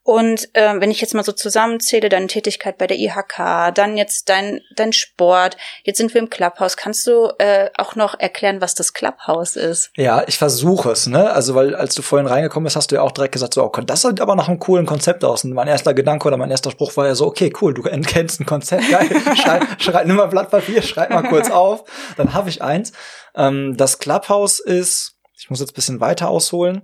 Und 0.05 0.53
äh, 0.53 0.81
wenn 0.81 0.91
ich 0.91 0.99
jetzt 0.99 1.13
mal 1.13 1.23
so 1.23 1.31
zusammenzähle, 1.31 2.09
deine 2.09 2.27
Tätigkeit 2.27 2.77
bei 2.77 2.87
der 2.87 2.97
IHK, 2.99 3.73
dann 3.73 3.95
jetzt 3.95 4.27
dein, 4.27 4.59
dein 4.75 4.91
Sport, 4.91 5.55
jetzt 5.85 5.97
sind 5.97 6.13
wir 6.13 6.21
im 6.21 6.29
Clubhouse, 6.29 6.75
kannst 6.75 7.07
du 7.07 7.31
äh, 7.39 7.69
auch 7.77 7.95
noch 7.95 8.19
erklären, 8.19 8.59
was 8.59 8.75
das 8.75 8.91
Clubhouse 8.91 9.55
ist? 9.55 9.91
Ja, 9.95 10.23
ich 10.27 10.37
versuche 10.37 10.91
es, 10.91 11.07
ne? 11.07 11.31
Also, 11.31 11.55
weil 11.55 11.73
als 11.73 11.95
du 11.95 12.01
vorhin 12.01 12.27
reingekommen 12.27 12.65
bist, 12.65 12.75
hast 12.75 12.91
du 12.91 12.95
ja 12.95 13.01
auch 13.01 13.13
direkt 13.13 13.31
gesagt, 13.31 13.53
so, 13.53 13.63
oh, 13.63 13.81
das 13.81 14.01
sieht 14.01 14.19
aber 14.19 14.35
nach 14.35 14.49
einem 14.49 14.59
coolen 14.59 14.85
Konzept 14.85 15.23
aus. 15.23 15.45
Und 15.45 15.53
mein 15.53 15.69
erster 15.69 15.93
Gedanke 15.93 16.27
oder 16.27 16.35
mein 16.35 16.51
erster 16.51 16.71
Spruch 16.71 16.95
war 16.97 17.07
ja 17.07 17.15
so, 17.15 17.25
okay, 17.25 17.53
cool, 17.61 17.73
du 17.73 17.81
kennst 17.81 18.41
ein 18.41 18.45
Konzept, 18.45 18.89
geil, 18.89 19.09
schreib, 19.41 19.81
schreib, 19.81 20.05
nimm 20.05 20.17
mal 20.17 20.25
Blatt 20.25 20.51
Papier, 20.51 20.81
schreib 20.81 21.11
mal 21.11 21.23
kurz 21.23 21.49
auf, 21.49 21.85
dann 22.17 22.33
habe 22.33 22.49
ich 22.49 22.61
eins. 22.61 22.91
Ähm, 23.35 23.77
das 23.77 23.99
Clubhouse 23.99 24.59
ist, 24.59 25.15
ich 25.39 25.49
muss 25.49 25.61
jetzt 25.61 25.71
ein 25.71 25.75
bisschen 25.75 26.01
weiter 26.01 26.27
ausholen, 26.27 26.81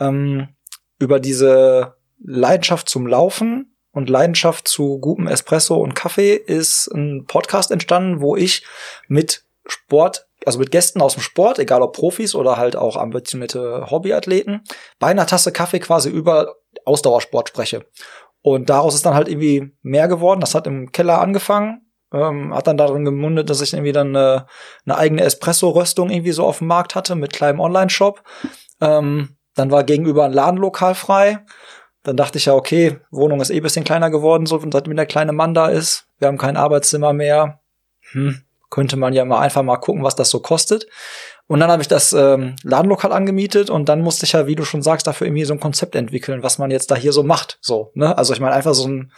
ähm, 0.00 0.48
über 0.98 1.20
diese 1.20 1.96
Leidenschaft 2.24 2.88
zum 2.88 3.06
Laufen 3.06 3.76
und 3.92 4.08
Leidenschaft 4.08 4.68
zu 4.68 4.98
gutem 4.98 5.26
Espresso 5.26 5.76
und 5.76 5.94
Kaffee 5.94 6.34
ist 6.34 6.88
ein 6.88 7.26
Podcast 7.26 7.70
entstanden, 7.70 8.20
wo 8.20 8.36
ich 8.36 8.64
mit 9.08 9.44
Sport, 9.66 10.26
also 10.44 10.58
mit 10.58 10.70
Gästen 10.70 11.00
aus 11.00 11.14
dem 11.14 11.22
Sport, 11.22 11.58
egal 11.58 11.82
ob 11.82 11.94
Profis 11.94 12.34
oder 12.34 12.56
halt 12.56 12.74
auch 12.74 12.96
ambitionierte 12.96 13.86
Hobbyathleten, 13.90 14.62
bei 14.98 15.08
einer 15.08 15.26
Tasse 15.26 15.52
Kaffee 15.52 15.80
quasi 15.80 16.10
über 16.10 16.56
Ausdauersport 16.84 17.48
spreche. 17.48 17.84
Und 18.40 18.70
daraus 18.70 18.94
ist 18.94 19.06
dann 19.06 19.14
halt 19.14 19.28
irgendwie 19.28 19.72
mehr 19.82 20.08
geworden. 20.08 20.40
Das 20.40 20.54
hat 20.54 20.66
im 20.66 20.90
Keller 20.90 21.20
angefangen, 21.20 21.86
ähm, 22.12 22.52
hat 22.52 22.66
dann 22.66 22.76
darin 22.76 23.04
gemundet, 23.04 23.50
dass 23.50 23.60
ich 23.60 23.72
irgendwie 23.72 23.92
dann 23.92 24.16
eine, 24.16 24.46
eine 24.84 24.98
eigene 24.98 25.22
Espresso-Röstung 25.22 26.10
irgendwie 26.10 26.32
so 26.32 26.44
auf 26.44 26.58
dem 26.58 26.66
Markt 26.66 26.94
hatte 26.94 27.14
mit 27.14 27.32
kleinem 27.32 27.60
Online-Shop. 27.60 28.22
Ähm, 28.80 29.36
dann 29.54 29.70
war 29.70 29.84
gegenüber 29.84 30.24
ein 30.24 30.32
Ladenlokal 30.32 30.94
frei 30.94 31.44
dann 32.02 32.16
dachte 32.16 32.38
ich 32.38 32.46
ja, 32.46 32.54
okay, 32.54 32.98
Wohnung 33.10 33.40
ist 33.40 33.50
eh 33.50 33.60
bisschen 33.60 33.84
kleiner 33.84 34.10
geworden, 34.10 34.46
so 34.46 34.60
seitdem 34.72 34.96
der 34.96 35.06
kleine 35.06 35.32
Mann 35.32 35.54
da 35.54 35.68
ist. 35.68 36.06
Wir 36.18 36.28
haben 36.28 36.38
kein 36.38 36.56
Arbeitszimmer 36.56 37.12
mehr. 37.12 37.60
Hm, 38.12 38.42
könnte 38.70 38.96
man 38.96 39.12
ja 39.12 39.24
mal 39.24 39.40
einfach 39.40 39.62
mal 39.62 39.76
gucken, 39.76 40.02
was 40.02 40.16
das 40.16 40.30
so 40.30 40.40
kostet. 40.40 40.86
Und 41.46 41.60
dann 41.60 41.70
habe 41.70 41.82
ich 41.82 41.88
das 41.88 42.12
ähm, 42.12 42.56
Ladenlokal 42.62 43.12
angemietet 43.12 43.68
und 43.68 43.88
dann 43.88 44.00
musste 44.00 44.24
ich 44.24 44.32
ja, 44.32 44.46
wie 44.46 44.54
du 44.54 44.64
schon 44.64 44.80
sagst, 44.80 45.06
dafür 45.06 45.26
irgendwie 45.26 45.44
so 45.44 45.52
ein 45.52 45.60
Konzept 45.60 45.94
entwickeln, 45.94 46.42
was 46.42 46.58
man 46.58 46.70
jetzt 46.70 46.90
da 46.90 46.94
hier 46.94 47.12
so 47.12 47.22
macht. 47.22 47.58
So, 47.60 47.90
ne? 47.94 48.16
Also 48.16 48.32
ich 48.32 48.40
meine 48.40 48.54
einfach 48.54 48.72
so 48.72 48.88
ein, 48.88 49.12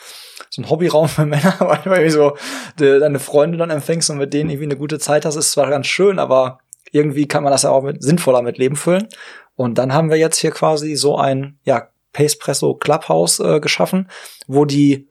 so 0.51 0.61
ein 0.61 0.69
Hobbyraum 0.69 1.09
für 1.09 1.27
Männer, 1.27 1.55
weil 1.61 1.79
du 1.85 1.91
irgendwie 1.91 2.11
so 2.11 2.37
de, 2.81 2.99
deine 2.99 3.21
Freunde 3.21 3.57
dann 3.57 3.71
empfängst 3.71 4.11
und 4.11 4.19
mit 4.19 4.35
denen 4.35 4.51
irgendwie 4.51 4.67
eine 4.67 4.77
gute 4.77 4.99
Zeit 4.99 5.25
hast, 5.25 5.37
ist 5.37 5.53
zwar 5.53 5.71
ganz 5.71 5.87
schön, 5.87 6.19
aber 6.19 6.59
irgendwie 6.91 7.29
kann 7.29 7.45
man 7.45 7.53
das 7.53 7.63
ja 7.63 7.71
auch 7.71 7.83
mit, 7.83 8.03
sinnvoller 8.03 8.43
mit 8.43 8.59
Leben 8.59 8.77
füllen. 8.77 9.09
Und 9.55 9.79
dann 9.79 9.93
haben 9.93 10.11
wir 10.11 10.17
jetzt 10.17 10.39
hier 10.39 10.51
quasi 10.51 10.97
so 10.97 11.17
ein, 11.17 11.59
ja, 11.65 11.89
Pacepresso 12.15 12.75
Clubhouse 12.77 13.41
äh, 13.41 13.61
geschaffen, 13.61 14.09
wo 14.47 14.65
die 14.65 15.11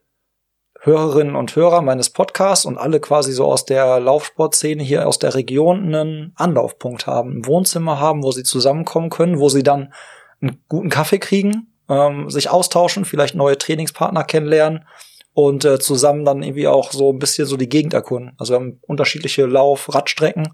Hörerinnen 0.82 1.36
und 1.36 1.56
Hörer 1.56 1.82
meines 1.82 2.10
Podcasts 2.10 2.66
und 2.66 2.78
alle 2.78 3.00
quasi 3.00 3.32
so 3.32 3.46
aus 3.46 3.66
der 3.66 4.02
Laufsportszene 4.02 4.84
hier 4.84 5.08
aus 5.08 5.18
der 5.18 5.34
Region 5.34 5.86
einen 5.86 6.34
Anlaufpunkt 6.36 7.08
haben, 7.08 7.38
ein 7.38 7.46
Wohnzimmer 7.46 8.00
haben, 8.00 8.24
wo 8.24 8.32
sie 8.32 8.44
zusammenkommen 8.44 9.10
können, 9.10 9.40
wo 9.40 9.48
sie 9.48 9.64
dann 9.64 9.94
einen 10.42 10.62
guten 10.68 10.90
Kaffee 10.90 11.20
kriegen, 11.20 11.74
ähm, 11.88 12.30
sich 12.30 12.50
austauschen, 12.50 13.06
vielleicht 13.06 13.36
neue 13.36 13.58
Trainingspartner 13.58 14.26
kennenlernen 14.26 14.86
und 15.34 15.64
äh, 15.64 15.80
zusammen 15.80 16.26
dann 16.26 16.44
irgendwie 16.44 16.68
auch 16.68 16.92
so 16.92 17.12
ein 17.12 17.20
bisschen 17.20 17.48
so 17.48 17.56
die 17.56 17.70
Gegend 17.70 17.94
erkunden. 17.94 18.34
Also 18.38 18.54
wir 18.54 18.60
haben 18.60 18.80
unterschiedliche 18.82 19.46
Lauf-Radstrecken, 19.46 20.54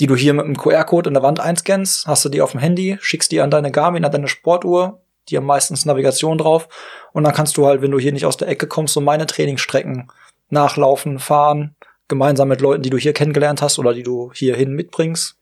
die 0.00 0.06
du 0.06 0.16
hier 0.16 0.32
mit 0.32 0.46
einem 0.46 0.56
QR-Code 0.56 1.08
in 1.08 1.14
der 1.14 1.22
Wand 1.22 1.38
einscannst, 1.38 2.06
hast 2.06 2.24
du 2.24 2.30
die 2.30 2.40
auf 2.40 2.52
dem 2.52 2.60
Handy, 2.60 2.96
schickst 3.00 3.30
die 3.30 3.42
an 3.42 3.50
deine 3.50 3.70
Garmin, 3.70 4.04
an 4.04 4.12
deine 4.12 4.28
Sportuhr, 4.28 5.02
die 5.28 5.36
haben 5.36 5.46
meistens 5.46 5.84
Navigation 5.84 6.38
drauf. 6.38 6.68
Und 7.12 7.24
dann 7.24 7.34
kannst 7.34 7.56
du 7.56 7.66
halt, 7.66 7.82
wenn 7.82 7.90
du 7.90 7.98
hier 7.98 8.12
nicht 8.12 8.26
aus 8.26 8.36
der 8.36 8.48
Ecke 8.48 8.66
kommst, 8.66 8.94
so 8.94 9.00
meine 9.00 9.26
Trainingsstrecken 9.26 10.10
nachlaufen, 10.48 11.18
fahren, 11.18 11.74
gemeinsam 12.08 12.48
mit 12.48 12.60
Leuten, 12.60 12.82
die 12.82 12.90
du 12.90 12.98
hier 12.98 13.12
kennengelernt 13.12 13.62
hast 13.62 13.78
oder 13.78 13.94
die 13.94 14.02
du 14.02 14.30
hierhin 14.32 14.72
mitbringst, 14.72 15.36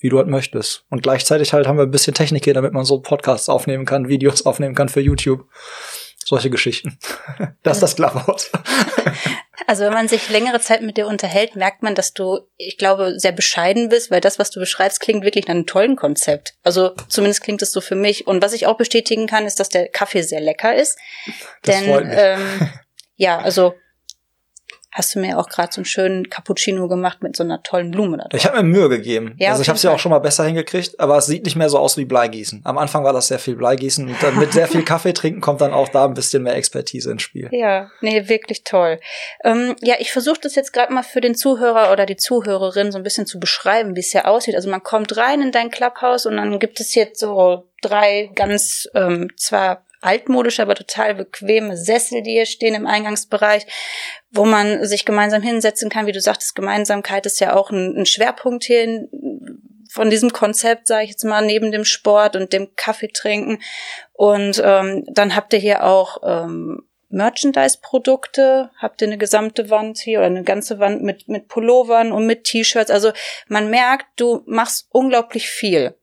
wie 0.00 0.08
du 0.08 0.18
halt 0.18 0.28
möchtest. 0.28 0.84
Und 0.88 1.02
gleichzeitig 1.02 1.52
halt 1.52 1.66
haben 1.66 1.76
wir 1.76 1.84
ein 1.84 1.90
bisschen 1.90 2.14
Technik 2.14 2.44
hier, 2.44 2.54
damit 2.54 2.72
man 2.72 2.84
so 2.84 3.00
Podcasts 3.00 3.48
aufnehmen 3.48 3.84
kann, 3.84 4.08
Videos 4.08 4.46
aufnehmen 4.46 4.74
kann 4.74 4.88
für 4.88 5.00
YouTube. 5.00 5.46
Solche 6.24 6.50
Geschichten. 6.50 6.98
Das 7.62 7.76
ist 7.76 7.82
das 7.82 7.96
Clubhouse. 7.96 8.50
Also 9.66 9.84
wenn 9.84 9.92
man 9.92 10.08
sich 10.08 10.28
längere 10.28 10.60
Zeit 10.60 10.82
mit 10.82 10.96
dir 10.96 11.06
unterhält, 11.06 11.56
merkt 11.56 11.82
man, 11.82 11.94
dass 11.94 12.12
du, 12.12 12.40
ich 12.56 12.78
glaube, 12.78 13.18
sehr 13.18 13.32
bescheiden 13.32 13.88
bist, 13.88 14.10
weil 14.10 14.20
das, 14.20 14.38
was 14.38 14.50
du 14.50 14.60
beschreibst, 14.60 15.00
klingt 15.00 15.24
wirklich 15.24 15.46
nach 15.46 15.54
einem 15.54 15.66
tollen 15.66 15.96
Konzept. 15.96 16.54
Also 16.62 16.94
zumindest 17.08 17.42
klingt 17.42 17.62
es 17.62 17.72
so 17.72 17.80
für 17.80 17.94
mich. 17.94 18.26
Und 18.26 18.42
was 18.42 18.52
ich 18.52 18.66
auch 18.66 18.76
bestätigen 18.76 19.26
kann, 19.26 19.46
ist, 19.46 19.60
dass 19.60 19.68
der 19.68 19.88
Kaffee 19.88 20.22
sehr 20.22 20.40
lecker 20.40 20.74
ist. 20.74 20.98
Das 21.62 21.80
Denn 21.80 22.10
ähm, 22.12 22.70
ja, 23.16 23.38
also 23.38 23.74
hast 24.92 25.14
du 25.14 25.20
mir 25.20 25.38
auch 25.38 25.48
gerade 25.48 25.72
so 25.72 25.80
einen 25.80 25.86
schönen 25.86 26.28
Cappuccino 26.28 26.86
gemacht 26.86 27.22
mit 27.22 27.34
so 27.34 27.42
einer 27.42 27.62
tollen 27.62 27.90
Blume 27.90 28.18
da 28.18 28.24
drauf. 28.24 28.34
Ich 28.34 28.46
habe 28.46 28.58
mir 28.58 28.64
Mühe 28.64 28.88
gegeben. 28.90 29.34
Ja, 29.38 29.50
also 29.50 29.62
ich 29.62 29.68
habe 29.68 29.76
es 29.76 29.82
ja 29.82 29.90
auch 29.90 29.98
schon 29.98 30.10
mal 30.10 30.18
besser 30.18 30.44
hingekriegt, 30.44 31.00
aber 31.00 31.16
es 31.16 31.26
sieht 31.26 31.44
nicht 31.46 31.56
mehr 31.56 31.70
so 31.70 31.78
aus 31.78 31.96
wie 31.96 32.04
Bleigießen. 32.04 32.60
Am 32.64 32.76
Anfang 32.76 33.02
war 33.02 33.14
das 33.14 33.28
sehr 33.28 33.38
viel 33.38 33.56
Bleigießen 33.56 34.06
und 34.06 34.22
dann 34.22 34.38
mit 34.38 34.52
sehr 34.52 34.68
viel 34.68 34.84
Kaffee 34.84 35.14
trinken 35.14 35.40
kommt 35.40 35.62
dann 35.62 35.72
auch 35.72 35.88
da 35.88 36.04
ein 36.04 36.14
bisschen 36.14 36.42
mehr 36.42 36.54
Expertise 36.56 37.10
ins 37.10 37.22
Spiel. 37.22 37.48
Ja, 37.52 37.90
nee, 38.02 38.28
wirklich 38.28 38.64
toll. 38.64 39.00
Ähm, 39.44 39.74
ja, 39.80 39.94
ich 39.98 40.12
versuche 40.12 40.40
das 40.42 40.54
jetzt 40.54 40.72
gerade 40.72 40.92
mal 40.92 41.02
für 41.02 41.22
den 41.22 41.34
Zuhörer 41.34 41.90
oder 41.90 42.04
die 42.04 42.16
Zuhörerin 42.16 42.92
so 42.92 42.98
ein 42.98 43.04
bisschen 43.04 43.26
zu 43.26 43.40
beschreiben, 43.40 43.96
wie 43.96 44.00
es 44.00 44.12
hier 44.12 44.28
aussieht. 44.28 44.54
Also 44.54 44.70
man 44.70 44.82
kommt 44.82 45.16
rein 45.16 45.40
in 45.40 45.52
dein 45.52 45.70
Clubhouse 45.70 46.26
und 46.26 46.36
dann 46.36 46.58
gibt 46.58 46.80
es 46.80 46.94
jetzt 46.94 47.18
so 47.18 47.64
drei 47.80 48.30
ganz 48.34 48.88
ähm, 48.94 49.30
zwar 49.36 49.84
altmodische, 50.02 50.62
aber 50.62 50.74
total 50.74 51.14
bequeme 51.14 51.76
Sessel, 51.76 52.22
die 52.22 52.32
hier 52.32 52.46
stehen 52.46 52.74
im 52.74 52.86
Eingangsbereich, 52.86 53.66
wo 54.30 54.44
man 54.44 54.84
sich 54.84 55.04
gemeinsam 55.04 55.42
hinsetzen 55.42 55.90
kann. 55.90 56.06
Wie 56.06 56.12
du 56.12 56.20
sagtest, 56.20 56.54
Gemeinsamkeit 56.54 57.26
ist 57.26 57.40
ja 57.40 57.54
auch 57.54 57.70
ein, 57.70 57.96
ein 57.96 58.06
Schwerpunkt 58.06 58.64
hier 58.64 58.82
in, 58.82 59.08
von 59.90 60.10
diesem 60.10 60.32
Konzept, 60.32 60.86
sage 60.86 61.04
ich 61.04 61.10
jetzt 61.10 61.24
mal, 61.24 61.44
neben 61.44 61.70
dem 61.70 61.84
Sport 61.84 62.36
und 62.36 62.52
dem 62.52 62.74
Kaffee 62.76 63.08
trinken. 63.08 63.58
Und 64.12 64.60
ähm, 64.64 65.04
dann 65.12 65.36
habt 65.36 65.52
ihr 65.52 65.58
hier 65.58 65.84
auch 65.84 66.18
ähm, 66.24 66.82
Merchandise-Produkte, 67.12 68.70
habt 68.78 69.02
ihr 69.02 69.08
eine 69.08 69.18
gesamte 69.18 69.70
Wand 69.70 69.98
hier 69.98 70.18
oder 70.18 70.26
eine 70.26 70.44
ganze 70.44 70.78
Wand 70.78 71.02
mit, 71.02 71.28
mit 71.28 71.46
Pullovern 71.46 72.10
und 72.10 72.26
mit 72.26 72.44
T-Shirts. 72.44 72.90
Also 72.90 73.12
man 73.48 73.70
merkt, 73.70 74.06
du 74.16 74.42
machst 74.46 74.88
unglaublich 74.90 75.48
viel. 75.48 75.94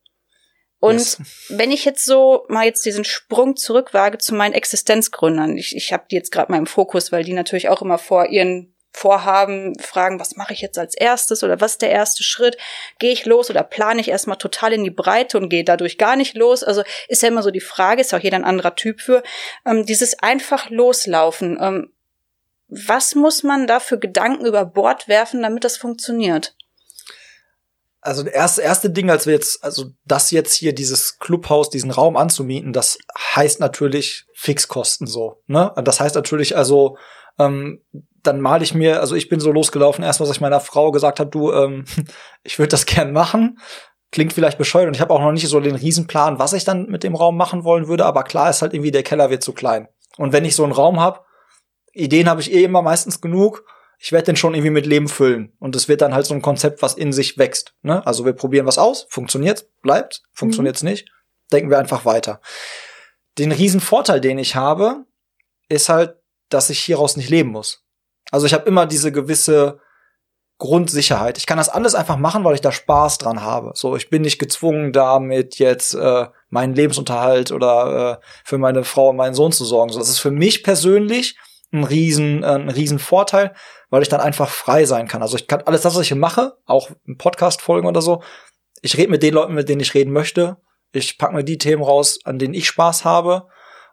Und 0.79 0.95
yes. 0.95 1.21
wenn 1.49 1.71
ich 1.71 1.83
jetzt 1.83 2.05
so 2.05 2.45
mal 2.47 2.65
jetzt 2.65 2.85
diesen 2.85 3.03
Sprung 3.03 3.57
zurückwage 3.57 4.17
zu 4.17 4.33
meinen 4.33 4.53
Existenzgründern, 4.53 5.57
ich, 5.57 5.75
ich 5.75 5.91
habe 5.91 6.05
die 6.09 6.15
jetzt 6.15 6.31
gerade 6.31 6.51
mal 6.51 6.57
im 6.57 6.67
Fokus, 6.67 7.11
weil 7.11 7.23
die 7.23 7.33
natürlich 7.33 7.69
auch 7.69 7.81
immer 7.81 7.97
vor 7.97 8.27
ihren 8.27 8.73
Vorhaben 8.91 9.77
fragen, 9.77 10.19
was 10.19 10.35
mache 10.35 10.53
ich 10.53 10.61
jetzt 10.61 10.79
als 10.79 10.95
erstes 10.95 11.43
oder 11.43 11.61
was 11.61 11.73
ist 11.73 11.81
der 11.81 11.91
erste 11.91 12.23
Schritt? 12.23 12.57
Gehe 12.97 13.11
ich 13.11 13.25
los 13.25 13.49
oder 13.49 13.63
plane 13.63 14.01
ich 14.01 14.09
erstmal 14.09 14.37
total 14.37 14.73
in 14.73 14.83
die 14.83 14.89
Breite 14.89 15.37
und 15.37 15.49
gehe 15.49 15.63
dadurch 15.63 15.97
gar 15.97 16.15
nicht 16.15 16.35
los? 16.35 16.63
Also 16.63 16.83
ist 17.07 17.21
ja 17.21 17.27
immer 17.27 17.43
so 17.43 17.51
die 17.51 17.59
Frage, 17.59 18.01
ist 18.01 18.13
auch 18.13 18.19
jeder 18.19 18.37
ein 18.37 18.45
anderer 18.45 18.75
Typ 18.75 18.99
für, 18.99 19.21
ähm, 19.65 19.85
dieses 19.85 20.17
einfach 20.19 20.69
loslaufen. 20.69 21.57
Ähm, 21.61 21.93
was 22.67 23.15
muss 23.15 23.43
man 23.43 23.67
da 23.67 23.79
für 23.79 23.99
Gedanken 23.99 24.45
über 24.45 24.65
Bord 24.65 25.07
werfen, 25.07 25.43
damit 25.43 25.63
das 25.63 25.77
funktioniert? 25.77 26.55
Also 28.01 28.23
das 28.23 28.33
erste, 28.33 28.61
erste 28.61 28.89
Ding, 28.89 29.09
als 29.09 29.25
wir 29.25 29.33
jetzt, 29.33 29.63
also 29.63 29.87
das 30.05 30.31
jetzt 30.31 30.53
hier, 30.53 30.73
dieses 30.73 31.19
Clubhaus, 31.19 31.69
diesen 31.69 31.91
Raum 31.91 32.15
anzumieten, 32.15 32.73
das 32.73 32.97
heißt 33.35 33.59
natürlich 33.59 34.25
Fixkosten 34.33 35.07
so. 35.07 35.41
Ne? 35.47 35.71
Das 35.83 35.99
heißt 35.99 36.15
natürlich 36.15 36.55
also, 36.55 36.97
ähm, 37.37 37.81
dann 38.23 38.41
male 38.41 38.63
ich 38.63 38.73
mir, 38.73 38.99
also 38.99 39.15
ich 39.15 39.29
bin 39.29 39.39
so 39.39 39.51
losgelaufen, 39.51 40.03
erst 40.03 40.19
was 40.19 40.29
ich 40.29 40.41
meiner 40.41 40.59
Frau 40.59 40.91
gesagt 40.91 41.19
habe, 41.19 41.29
du, 41.29 41.51
ähm, 41.51 41.85
ich 42.43 42.59
würde 42.59 42.69
das 42.69 42.85
gern 42.85 43.11
machen. 43.11 43.59
Klingt 44.11 44.33
vielleicht 44.33 44.57
bescheuert 44.57 44.87
und 44.87 44.95
ich 44.95 45.01
habe 45.01 45.13
auch 45.13 45.21
noch 45.21 45.31
nicht 45.31 45.47
so 45.47 45.59
den 45.59 45.75
Riesenplan, 45.75 46.39
was 46.39 46.53
ich 46.53 46.63
dann 46.63 46.87
mit 46.87 47.03
dem 47.03 47.15
Raum 47.15 47.37
machen 47.37 47.63
wollen 47.63 47.87
würde, 47.87 48.05
aber 48.05 48.23
klar 48.23 48.49
ist 48.49 48.61
halt 48.61 48.73
irgendwie, 48.73 48.91
der 48.91 49.03
Keller 49.03 49.29
wird 49.29 49.43
zu 49.43 49.53
klein. 49.53 49.87
Und 50.17 50.33
wenn 50.33 50.45
ich 50.45 50.55
so 50.55 50.63
einen 50.63 50.73
Raum 50.73 50.99
habe, 50.99 51.19
Ideen 51.93 52.27
habe 52.27 52.41
ich 52.41 52.51
eh 52.51 52.63
immer 52.63 52.81
meistens 52.81 53.21
genug 53.21 53.63
ich 54.01 54.13
werde 54.13 54.27
den 54.27 54.37
schon 54.37 54.53
irgendwie 54.53 54.71
mit 54.71 54.85
Leben 54.85 55.09
füllen. 55.09 55.51
Und 55.59 55.75
es 55.75 55.89
wird 55.89 56.01
dann 56.01 56.13
halt 56.13 56.25
so 56.25 56.33
ein 56.33 56.41
Konzept, 56.41 56.81
was 56.81 56.93
in 56.93 57.11
sich 57.11 57.37
wächst. 57.37 57.75
Ne? 57.81 58.05
Also 58.07 58.25
wir 58.25 58.33
probieren 58.33 58.65
was 58.65 58.77
aus, 58.77 59.05
funktioniert, 59.09 59.67
bleibt, 59.81 60.23
funktioniert's 60.31 60.83
mhm. 60.83 60.89
nicht, 60.89 61.11
denken 61.51 61.69
wir 61.69 61.79
einfach 61.79 62.05
weiter. 62.05 62.39
Den 63.37 63.51
riesen 63.51 63.81
Vorteil, 63.81 64.21
den 64.21 64.39
ich 64.39 64.55
habe, 64.55 65.05
ist 65.67 65.89
halt, 65.89 66.15
dass 66.47 66.69
ich 66.69 66.79
hieraus 66.79 67.17
nicht 67.17 67.29
leben 67.29 67.49
muss. 67.49 67.83
Also 68.31 68.45
ich 68.45 68.53
habe 68.53 68.67
immer 68.67 68.85
diese 68.85 69.11
gewisse 69.11 69.79
Grundsicherheit. 70.59 71.37
Ich 71.37 71.45
kann 71.45 71.57
das 71.57 71.69
alles 71.69 71.93
einfach 71.93 72.17
machen, 72.17 72.43
weil 72.43 72.55
ich 72.55 72.61
da 72.61 72.71
Spaß 72.71 73.17
dran 73.17 73.41
habe. 73.41 73.71
So, 73.75 73.95
ich 73.95 74.09
bin 74.09 74.21
nicht 74.21 74.39
gezwungen, 74.39 74.93
damit 74.93 75.59
jetzt 75.59 75.93
äh, 75.93 76.27
meinen 76.49 76.73
Lebensunterhalt 76.73 77.51
oder 77.51 78.19
äh, 78.21 78.25
für 78.43 78.57
meine 78.57 78.83
Frau 78.83 79.09
und 79.09 79.17
meinen 79.17 79.35
Sohn 79.35 79.51
zu 79.51 79.65
sorgen. 79.65 79.91
So, 79.91 79.99
das 79.99 80.09
ist 80.09 80.19
für 80.19 80.31
mich 80.31 80.63
persönlich 80.63 81.37
ein 81.71 81.83
riesen, 81.83 82.43
äh, 82.43 82.47
ein 82.47 82.69
riesen 82.69 82.99
Vorteil, 82.99 83.53
weil 83.89 84.01
ich 84.01 84.09
dann 84.09 84.21
einfach 84.21 84.49
frei 84.49 84.85
sein 84.85 85.07
kann. 85.07 85.21
Also 85.21 85.37
ich 85.37 85.47
kann 85.47 85.61
alles 85.65 85.81
das, 85.81 85.95
was 85.95 86.01
ich 86.01 86.07
hier 86.09 86.17
mache, 86.17 86.57
auch 86.65 86.89
in 87.05 87.17
Podcast-Folgen 87.17 87.87
oder 87.87 88.01
so, 88.01 88.21
ich 88.81 88.97
rede 88.97 89.11
mit 89.11 89.23
den 89.23 89.33
Leuten, 89.33 89.53
mit 89.53 89.69
denen 89.69 89.81
ich 89.81 89.93
reden 89.93 90.11
möchte. 90.11 90.57
Ich 90.91 91.17
pack 91.17 91.33
mir 91.33 91.43
die 91.43 91.57
Themen 91.57 91.83
raus, 91.83 92.19
an 92.23 92.39
denen 92.39 92.53
ich 92.53 92.67
Spaß 92.67 93.05
habe. 93.05 93.47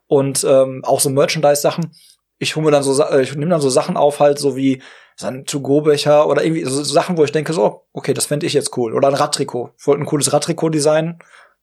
Und 0.07 0.45
ähm, 0.45 0.83
auch 0.85 1.01
so 1.01 1.11
Merchandise-Sachen. 1.11 1.93
Ich 2.39 2.55
hole 2.55 2.65
mir 2.65 2.71
dann 2.71 2.83
so, 2.83 3.03
äh, 3.03 3.23
ich 3.23 3.35
nehme 3.35 3.51
dann 3.51 3.61
so 3.61 3.69
Sachen 3.69 3.97
auf, 3.97 4.21
halt 4.21 4.39
so 4.39 4.57
wie 4.57 4.83
so 5.17 5.27
ein 5.27 5.45
To-Go-Becher 5.47 6.29
oder 6.29 6.45
irgendwie 6.45 6.65
so 6.65 6.83
Sachen, 6.85 7.17
wo 7.17 7.25
ich 7.25 7.33
denke, 7.33 7.53
so, 7.53 7.87
okay, 7.93 8.15
das 8.15 8.27
fände 8.27 8.47
ich 8.47 8.53
jetzt 8.53 8.77
cool. 8.77 8.95
Oder 8.95 9.09
ein 9.09 9.15
Radtrikot. 9.15 9.71
Ich 9.79 9.87
wollte 9.87 10.03
ein 10.03 10.07
cooles 10.07 10.33
Radtrikot 10.33 10.71
designen. 10.71 11.19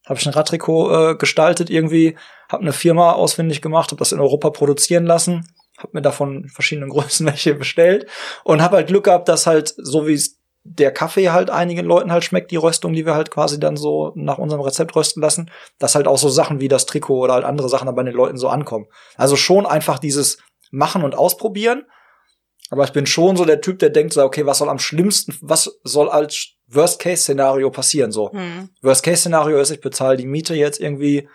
Habe 0.05 0.19
ich 0.19 0.25
ein 0.25 0.33
Radtrikot 0.33 1.11
äh, 1.11 1.15
gestaltet 1.15 1.69
irgendwie, 1.69 2.17
habe 2.49 2.63
eine 2.63 2.73
Firma 2.73 3.13
ausfindig 3.13 3.61
gemacht, 3.61 3.91
habe 3.91 3.99
das 3.99 4.11
in 4.11 4.19
Europa 4.19 4.49
produzieren 4.49 5.05
lassen 5.05 5.47
habe 5.77 5.89
mir 5.93 6.01
davon 6.01 6.47
verschiedene 6.49 6.87
Größen 6.89 7.25
welche 7.25 7.55
bestellt 7.55 8.07
und 8.43 8.61
habe 8.61 8.77
halt 8.77 8.87
Glück 8.87 9.05
gehabt, 9.05 9.29
dass 9.29 9.47
halt 9.47 9.73
so 9.77 10.07
wie 10.07 10.19
der 10.65 10.93
Kaffee 10.93 11.29
halt 11.29 11.49
einigen 11.49 11.85
Leuten 11.85 12.11
halt 12.11 12.23
schmeckt, 12.23 12.51
die 12.51 12.55
Röstung, 12.55 12.93
die 12.93 13.05
wir 13.05 13.15
halt 13.15 13.31
quasi 13.31 13.59
dann 13.59 13.75
so 13.75 14.13
nach 14.15 14.37
unserem 14.37 14.61
Rezept 14.61 14.95
rösten 14.95 15.21
lassen, 15.21 15.51
dass 15.77 15.95
halt 15.95 16.07
auch 16.07 16.17
so 16.17 16.29
Sachen 16.29 16.61
wie 16.61 16.69
das 16.69 16.85
Trikot 16.85 17.19
oder 17.19 17.33
halt 17.33 17.43
andere 17.43 17.67
Sachen 17.67 17.85
dann 17.85 17.95
bei 17.95 18.03
den 18.03 18.13
Leuten 18.13 18.37
so 18.37 18.47
ankommen. 18.47 18.85
Also 19.17 19.35
schon 19.35 19.65
einfach 19.65 19.99
dieses 19.99 20.37
Machen 20.71 21.03
und 21.03 21.15
Ausprobieren. 21.15 21.83
Aber 22.69 22.85
ich 22.85 22.93
bin 22.93 23.05
schon 23.05 23.35
so 23.35 23.43
der 23.43 23.61
Typ, 23.61 23.79
der 23.79 23.89
denkt 23.89 24.13
so, 24.13 24.23
okay, 24.23 24.45
was 24.45 24.59
soll 24.59 24.69
am 24.69 24.79
schlimmsten, 24.79 25.35
was 25.41 25.79
soll 25.83 26.09
als 26.09 26.53
Worst-Case-Szenario 26.67 27.69
passieren? 27.69 28.11
So. 28.11 28.31
Hm. 28.31 28.69
Worst-Case-Szenario 28.81 29.59
ist, 29.59 29.69
ich 29.69 29.81
bezahle 29.81 30.17
die 30.17 30.25
Miete 30.25 30.55
jetzt 30.55 30.79
irgendwie 30.79 31.27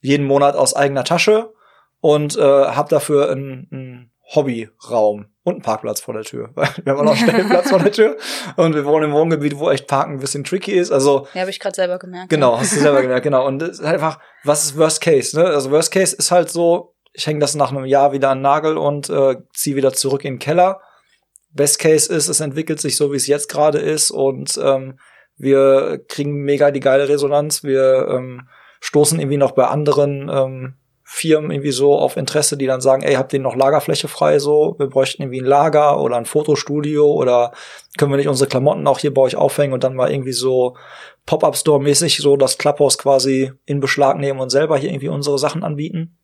jeden 0.00 0.26
Monat 0.26 0.56
aus 0.56 0.76
eigener 0.76 1.04
Tasche 1.04 1.52
und 2.00 2.36
äh, 2.36 2.42
habe 2.42 2.88
dafür 2.88 3.30
einen, 3.30 3.68
einen 3.70 4.12
Hobbyraum 4.34 5.26
und 5.42 5.54
einen 5.54 5.62
Parkplatz 5.62 6.00
vor 6.00 6.14
der 6.14 6.24
Tür. 6.24 6.50
wir 6.54 6.92
haben 6.92 7.00
auch 7.00 7.04
noch 7.04 7.16
einen 7.16 7.28
Stellplatz 7.28 7.70
vor 7.70 7.78
der 7.78 7.92
Tür 7.92 8.16
und 8.56 8.74
wir 8.74 8.84
wohnen 8.84 9.10
im 9.10 9.12
Wohngebiet, 9.12 9.58
wo 9.58 9.70
echt 9.70 9.86
Parken 9.86 10.14
ein 10.14 10.20
bisschen 10.20 10.44
tricky 10.44 10.72
ist. 10.72 10.92
Also 10.92 11.26
ja, 11.34 11.40
habe 11.40 11.50
ich 11.50 11.60
gerade 11.60 11.74
selber 11.74 11.98
gemerkt. 11.98 12.30
Genau, 12.30 12.58
hast 12.58 12.76
du 12.76 12.80
selber 12.80 13.02
gemerkt, 13.02 13.24
genau. 13.24 13.46
Und 13.46 13.62
es 13.62 13.78
ist 13.80 13.84
einfach, 13.84 14.18
was 14.44 14.64
ist 14.64 14.78
Worst 14.78 15.00
Case? 15.00 15.38
Ne? 15.38 15.46
Also 15.46 15.70
Worst 15.70 15.92
Case 15.92 16.14
ist 16.14 16.30
halt 16.30 16.50
so, 16.50 16.94
ich 17.12 17.26
hänge 17.26 17.40
das 17.40 17.54
nach 17.54 17.72
einem 17.72 17.86
Jahr 17.86 18.12
wieder 18.12 18.30
an 18.30 18.38
den 18.38 18.42
Nagel 18.42 18.76
und 18.76 19.08
äh, 19.08 19.36
ziehe 19.54 19.76
wieder 19.76 19.92
zurück 19.92 20.24
in 20.24 20.34
den 20.34 20.38
Keller. 20.38 20.80
Best 21.50 21.78
Case 21.78 22.12
ist, 22.12 22.28
es 22.28 22.40
entwickelt 22.40 22.80
sich 22.80 22.96
so, 22.96 23.12
wie 23.12 23.16
es 23.16 23.26
jetzt 23.26 23.48
gerade 23.48 23.78
ist 23.78 24.10
und 24.10 24.58
ähm, 24.62 24.98
wir 25.36 26.00
kriegen 26.08 26.42
mega 26.42 26.70
die 26.70 26.80
geile 26.80 27.08
Resonanz. 27.08 27.64
Wir 27.64 28.08
ähm, 28.10 28.48
stoßen 28.80 29.18
irgendwie 29.18 29.38
noch 29.38 29.52
bei 29.52 29.66
anderen 29.66 30.28
ähm, 30.28 30.74
Firmen 31.10 31.50
irgendwie 31.50 31.70
so 31.70 31.96
auf 31.96 32.18
Interesse, 32.18 32.58
die 32.58 32.66
dann 32.66 32.82
sagen, 32.82 33.02
ey, 33.02 33.14
habt 33.14 33.32
ihr 33.32 33.40
noch 33.40 33.56
Lagerfläche 33.56 34.08
frei 34.08 34.38
so? 34.38 34.74
Wir 34.78 34.88
bräuchten 34.88 35.22
irgendwie 35.22 35.40
ein 35.40 35.46
Lager 35.46 36.02
oder 36.02 36.16
ein 36.16 36.26
Fotostudio 36.26 37.10
oder 37.10 37.52
können 37.96 38.12
wir 38.12 38.18
nicht 38.18 38.28
unsere 38.28 38.46
Klamotten 38.46 38.86
auch 38.86 38.98
hier 38.98 39.14
bei 39.14 39.22
euch 39.22 39.34
aufhängen 39.34 39.72
und 39.72 39.82
dann 39.82 39.96
mal 39.96 40.10
irgendwie 40.12 40.34
so 40.34 40.76
Pop-Up-Store-mäßig 41.24 42.18
so 42.18 42.36
das 42.36 42.58
Clubhouse 42.58 42.98
quasi 42.98 43.52
in 43.64 43.80
Beschlag 43.80 44.18
nehmen 44.18 44.38
und 44.38 44.50
selber 44.50 44.76
hier 44.76 44.90
irgendwie 44.90 45.08
unsere 45.08 45.38
Sachen 45.38 45.64
anbieten. 45.64 46.18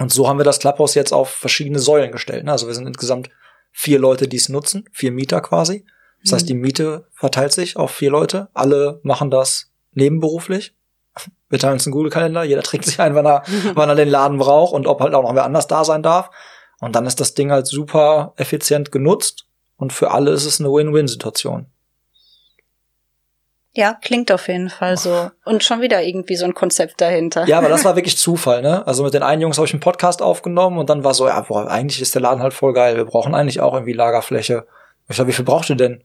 Und 0.00 0.12
so 0.12 0.26
haben 0.26 0.40
wir 0.40 0.44
das 0.44 0.58
Clubhouse 0.58 0.96
jetzt 0.96 1.12
auf 1.12 1.30
verschiedene 1.30 1.78
Säulen 1.78 2.10
gestellt. 2.10 2.44
Ne? 2.44 2.50
Also 2.50 2.66
wir 2.66 2.74
sind 2.74 2.88
insgesamt 2.88 3.30
vier 3.70 4.00
Leute, 4.00 4.26
die 4.26 4.38
es 4.38 4.48
nutzen, 4.48 4.88
vier 4.90 5.12
Mieter 5.12 5.40
quasi. 5.40 5.84
Das 6.24 6.32
heißt, 6.32 6.46
mhm. 6.46 6.48
die 6.48 6.54
Miete 6.54 7.06
verteilt 7.12 7.52
sich 7.52 7.76
auf 7.76 7.92
vier 7.92 8.10
Leute. 8.10 8.48
Alle 8.54 8.98
machen 9.04 9.30
das 9.30 9.70
nebenberuflich. 9.92 10.74
Wir 11.50 11.58
teilen 11.58 11.74
uns 11.74 11.86
einen 11.86 11.92
Google-Kalender, 11.92 12.44
jeder 12.44 12.62
trägt 12.64 12.86
sich 12.86 12.98
ein, 13.00 13.14
wann 13.14 13.26
er, 13.26 13.42
wann 13.74 13.88
er 13.88 13.96
den 13.96 14.08
Laden 14.08 14.38
braucht 14.38 14.72
und 14.72 14.86
ob 14.86 15.00
halt 15.00 15.14
auch 15.14 15.22
noch 15.22 15.34
wer 15.34 15.44
anders 15.44 15.66
da 15.66 15.84
sein 15.84 16.02
darf. 16.02 16.30
Und 16.80 16.96
dann 16.96 17.04
ist 17.04 17.20
das 17.20 17.34
Ding 17.34 17.50
halt 17.50 17.66
super 17.66 18.32
effizient 18.36 18.90
genutzt 18.90 19.46
und 19.76 19.92
für 19.92 20.10
alle 20.10 20.30
ist 20.30 20.46
es 20.46 20.60
eine 20.60 20.70
Win-Win-Situation. 20.70 21.66
Ja, 23.72 23.94
klingt 23.94 24.32
auf 24.32 24.48
jeden 24.48 24.68
Fall 24.68 24.96
so. 24.96 25.30
Und 25.44 25.62
schon 25.62 25.80
wieder 25.80 26.02
irgendwie 26.02 26.34
so 26.34 26.44
ein 26.44 26.54
Konzept 26.54 27.00
dahinter. 27.00 27.46
Ja, 27.46 27.58
aber 27.58 27.68
das 27.68 27.84
war 27.84 27.94
wirklich 27.96 28.18
Zufall, 28.18 28.62
ne? 28.62 28.84
Also 28.86 29.04
mit 29.04 29.14
den 29.14 29.22
einen 29.22 29.42
Jungs 29.42 29.58
habe 29.58 29.66
ich 29.66 29.72
einen 29.72 29.80
Podcast 29.80 30.22
aufgenommen 30.22 30.78
und 30.78 30.90
dann 30.90 31.04
war 31.04 31.14
so, 31.14 31.28
ja, 31.28 31.40
boah, 31.40 31.68
eigentlich 31.70 32.02
ist 32.02 32.14
der 32.14 32.22
Laden 32.22 32.42
halt 32.42 32.52
voll 32.52 32.72
geil. 32.72 32.96
Wir 32.96 33.04
brauchen 33.04 33.34
eigentlich 33.34 33.60
auch 33.60 33.74
irgendwie 33.74 33.92
Lagerfläche 33.92 34.66
Ich 35.08 35.16
sag, 35.16 35.28
wie 35.28 35.32
viel 35.32 35.44
brauchst 35.44 35.70
du 35.70 35.76
denn? 35.76 36.02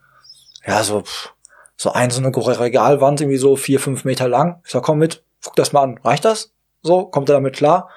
Ja, 0.65 0.83
so, 0.83 1.01
pff, 1.01 1.33
so 1.75 1.91
ein, 1.91 2.11
so 2.11 2.21
eine 2.21 2.31
Regalwand, 2.35 3.21
irgendwie 3.21 3.37
so 3.37 3.55
vier, 3.55 3.79
fünf 3.79 4.05
Meter 4.05 4.27
lang. 4.27 4.61
Ich 4.63 4.71
sag, 4.71 4.83
komm 4.83 4.99
mit, 4.99 5.23
guck 5.45 5.55
das 5.55 5.71
mal 5.71 5.83
an. 5.83 5.99
Reicht 6.03 6.25
das? 6.25 6.51
So, 6.81 7.05
kommt 7.05 7.29
er 7.29 7.33
damit 7.33 7.55
klar? 7.55 7.89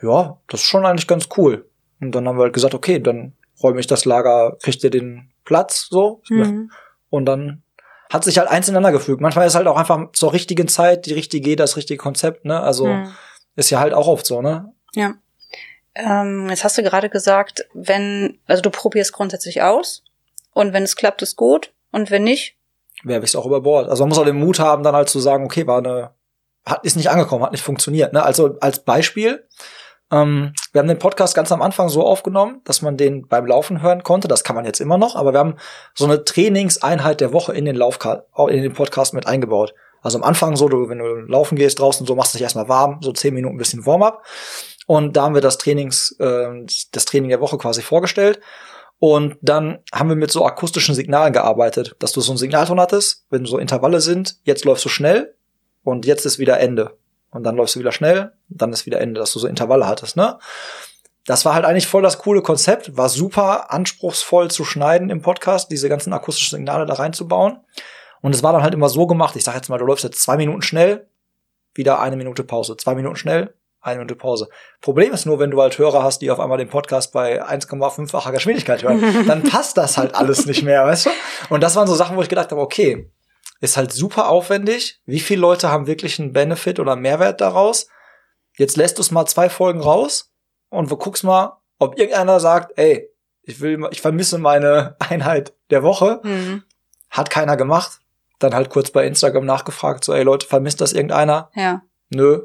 Ja, 0.00 0.38
das 0.48 0.60
ist 0.60 0.66
schon 0.66 0.86
eigentlich 0.86 1.06
ganz 1.06 1.28
cool. 1.36 1.68
Und 2.00 2.12
dann 2.12 2.26
haben 2.26 2.38
wir 2.38 2.44
halt 2.44 2.54
gesagt, 2.54 2.74
okay, 2.74 2.98
dann 2.98 3.34
räume 3.62 3.80
ich 3.80 3.86
das 3.86 4.04
Lager, 4.04 4.56
kriegt 4.60 4.82
ihr 4.82 4.90
den 4.90 5.30
Platz, 5.44 5.88
so. 5.90 6.22
Mhm. 6.28 6.70
Und 7.10 7.26
dann 7.26 7.62
hat 8.10 8.24
sich 8.24 8.38
halt 8.38 8.48
eins 8.48 8.68
ineinander 8.68 8.92
gefügt. 8.92 9.20
Manchmal 9.20 9.46
ist 9.46 9.54
halt 9.54 9.66
auch 9.66 9.76
einfach 9.76 10.12
zur 10.12 10.32
richtigen 10.32 10.68
Zeit 10.68 11.06
die 11.06 11.14
richtige 11.14 11.50
Idee, 11.50 11.56
das 11.56 11.76
richtige 11.76 11.98
Konzept, 11.98 12.44
ne? 12.44 12.60
Also 12.60 12.86
mhm. 12.86 13.12
ist 13.56 13.70
ja 13.70 13.80
halt 13.80 13.94
auch 13.94 14.08
oft 14.08 14.26
so, 14.26 14.42
ne? 14.42 14.72
Ja. 14.94 15.14
Ähm, 15.94 16.48
jetzt 16.48 16.64
hast 16.64 16.78
du 16.78 16.82
gerade 16.82 17.10
gesagt, 17.10 17.66
wenn, 17.74 18.38
also 18.46 18.62
du 18.62 18.70
probierst 18.70 19.12
grundsätzlich 19.12 19.62
aus 19.62 20.02
und 20.52 20.72
wenn 20.72 20.82
es 20.82 20.96
klappt, 20.96 21.22
ist 21.22 21.36
gut 21.36 21.72
und 21.90 22.10
wenn 22.10 22.24
nicht, 22.24 22.56
werfe 23.04 23.24
ich 23.24 23.30
es 23.30 23.36
auch 23.36 23.46
über 23.46 23.60
Bord. 23.60 23.88
Also 23.88 24.02
man 24.02 24.10
muss 24.10 24.18
auch 24.18 24.24
den 24.24 24.38
Mut 24.38 24.58
haben, 24.58 24.82
dann 24.82 24.94
halt 24.94 25.08
zu 25.08 25.20
sagen, 25.20 25.44
okay, 25.44 25.66
war 25.66 25.78
eine, 25.78 26.10
hat, 26.64 26.84
ist 26.84 26.96
nicht 26.96 27.10
angekommen, 27.10 27.44
hat 27.44 27.52
nicht 27.52 27.64
funktioniert. 27.64 28.12
Ne? 28.12 28.22
Also 28.22 28.56
als 28.60 28.80
Beispiel, 28.80 29.46
ähm, 30.12 30.52
wir 30.72 30.80
haben 30.80 30.88
den 30.88 30.98
Podcast 30.98 31.34
ganz 31.34 31.50
am 31.50 31.62
Anfang 31.62 31.88
so 31.88 32.06
aufgenommen, 32.06 32.60
dass 32.64 32.82
man 32.82 32.96
den 32.96 33.26
beim 33.26 33.46
Laufen 33.46 33.82
hören 33.82 34.02
konnte. 34.02 34.28
Das 34.28 34.44
kann 34.44 34.54
man 34.54 34.64
jetzt 34.64 34.80
immer 34.80 34.98
noch, 34.98 35.16
aber 35.16 35.32
wir 35.32 35.40
haben 35.40 35.56
so 35.94 36.04
eine 36.04 36.24
Trainingseinheit 36.24 37.20
der 37.20 37.32
Woche 37.32 37.54
in 37.54 37.64
den 37.64 37.76
Lauf 37.76 37.98
in 38.48 38.62
den 38.62 38.74
Podcast 38.74 39.14
mit 39.14 39.26
eingebaut. 39.26 39.74
Also 40.02 40.18
am 40.18 40.24
Anfang 40.24 40.56
so, 40.56 40.68
du, 40.68 40.88
wenn 40.88 40.98
du 40.98 41.04
laufen 41.04 41.56
gehst 41.56 41.78
draußen, 41.78 42.06
so 42.06 42.14
machst 42.14 42.34
du 42.34 42.38
dich 42.38 42.42
erstmal 42.42 42.68
warm, 42.68 42.98
so 43.00 43.12
zehn 43.12 43.34
Minuten 43.34 43.54
ein 43.54 43.58
bisschen 43.58 43.86
Warm-up. 43.86 44.24
Und 44.86 45.16
da 45.16 45.22
haben 45.22 45.34
wir 45.34 45.40
das 45.40 45.58
Trainings, 45.58 46.16
äh, 46.18 46.66
das 46.90 47.04
Training 47.04 47.30
der 47.30 47.40
Woche 47.40 47.56
quasi 47.56 47.82
vorgestellt. 47.82 48.40
Und 48.98 49.36
dann 49.40 49.78
haben 49.92 50.08
wir 50.08 50.16
mit 50.16 50.30
so 50.30 50.44
akustischen 50.44 50.94
Signalen 50.94 51.32
gearbeitet, 51.32 51.96
dass 52.00 52.12
du 52.12 52.20
so 52.20 52.32
ein 52.32 52.36
Signalton 52.36 52.78
hattest, 52.78 53.26
wenn 53.30 53.46
so 53.46 53.58
Intervalle 53.58 54.00
sind, 54.00 54.36
jetzt 54.44 54.64
läufst 54.64 54.84
du 54.84 54.88
schnell 54.88 55.34
und 55.84 56.06
jetzt 56.06 56.26
ist 56.26 56.38
wieder 56.38 56.60
Ende 56.60 56.96
und 57.30 57.44
dann 57.44 57.56
läufst 57.56 57.76
du 57.76 57.80
wieder 57.80 57.92
schnell, 57.92 58.32
dann 58.48 58.72
ist 58.72 58.86
wieder 58.86 59.00
Ende, 59.00 59.20
dass 59.20 59.32
du 59.32 59.38
so 59.38 59.46
Intervalle 59.46 59.86
hattest, 59.86 60.16
ne? 60.16 60.38
Das 61.24 61.44
war 61.44 61.54
halt 61.54 61.64
eigentlich 61.64 61.86
voll 61.86 62.02
das 62.02 62.18
coole 62.18 62.42
Konzept, 62.42 62.96
war 62.96 63.08
super 63.08 63.72
anspruchsvoll 63.72 64.50
zu 64.50 64.64
schneiden 64.64 65.08
im 65.08 65.22
Podcast, 65.22 65.70
diese 65.70 65.88
ganzen 65.88 66.12
akustischen 66.12 66.58
Signale 66.58 66.84
da 66.84 66.94
reinzubauen. 66.94 67.60
Und 68.22 68.34
es 68.34 68.42
war 68.42 68.52
dann 68.52 68.64
halt 68.64 68.74
immer 68.74 68.88
so 68.88 69.06
gemacht, 69.06 69.36
ich 69.36 69.44
sag 69.44 69.54
jetzt 69.54 69.68
mal, 69.68 69.78
du 69.78 69.84
läufst 69.84 70.02
jetzt 70.02 70.20
zwei 70.20 70.36
Minuten 70.36 70.62
schnell, 70.62 71.06
wieder 71.74 72.00
eine 72.00 72.16
Minute 72.16 72.42
Pause, 72.42 72.76
zwei 72.76 72.96
Minuten 72.96 73.14
schnell, 73.14 73.54
eine 73.80 73.98
Minute 73.98 74.16
Pause. 74.16 74.48
Problem 74.80 75.12
ist 75.12 75.26
nur, 75.26 75.38
wenn 75.38 75.50
du 75.50 75.60
halt 75.60 75.78
Hörer 75.78 76.02
hast, 76.02 76.22
die 76.22 76.30
auf 76.30 76.40
einmal 76.40 76.58
den 76.58 76.68
Podcast 76.68 77.12
bei 77.12 77.44
1,5-facher 77.44 78.32
Geschwindigkeit 78.32 78.82
hören, 78.82 79.02
dann 79.26 79.42
passt 79.42 79.76
das 79.76 79.98
halt 79.98 80.14
alles 80.14 80.46
nicht 80.46 80.62
mehr, 80.62 80.84
weißt 80.84 81.06
du? 81.06 81.10
Und 81.50 81.62
das 81.62 81.76
waren 81.76 81.86
so 81.86 81.94
Sachen, 81.94 82.16
wo 82.16 82.22
ich 82.22 82.28
gedacht 82.28 82.50
habe, 82.50 82.60
okay, 82.60 83.10
ist 83.62 83.76
halt 83.76 83.92
super 83.92 84.28
aufwendig. 84.28 85.00
Wie 85.06 85.20
viele 85.20 85.40
Leute 85.40 85.70
haben 85.70 85.86
wirklich 85.86 86.18
einen 86.18 86.32
Benefit 86.32 86.80
oder 86.80 86.96
Mehrwert 86.96 87.40
daraus? 87.40 87.86
Jetzt 88.58 88.76
lässt 88.76 88.98
du 88.98 89.02
es 89.02 89.12
mal 89.12 89.24
zwei 89.26 89.48
Folgen 89.48 89.80
raus 89.80 90.32
und 90.68 90.90
du 90.90 90.96
guckst 90.96 91.22
mal, 91.22 91.60
ob 91.78 91.96
irgendeiner 91.96 92.40
sagt, 92.40 92.76
ey, 92.76 93.08
ich 93.42 93.60
will, 93.60 93.86
ich 93.92 94.00
vermisse 94.00 94.38
meine 94.38 94.96
Einheit 94.98 95.54
der 95.70 95.84
Woche. 95.84 96.20
Mhm. 96.24 96.64
Hat 97.08 97.30
keiner 97.30 97.56
gemacht. 97.56 98.00
Dann 98.40 98.52
halt 98.52 98.68
kurz 98.68 98.90
bei 98.90 99.06
Instagram 99.06 99.46
nachgefragt, 99.46 100.02
so, 100.02 100.12
ey 100.12 100.24
Leute, 100.24 100.48
vermisst 100.48 100.80
das 100.80 100.92
irgendeiner? 100.92 101.48
Ja. 101.54 101.82
Nö. 102.10 102.42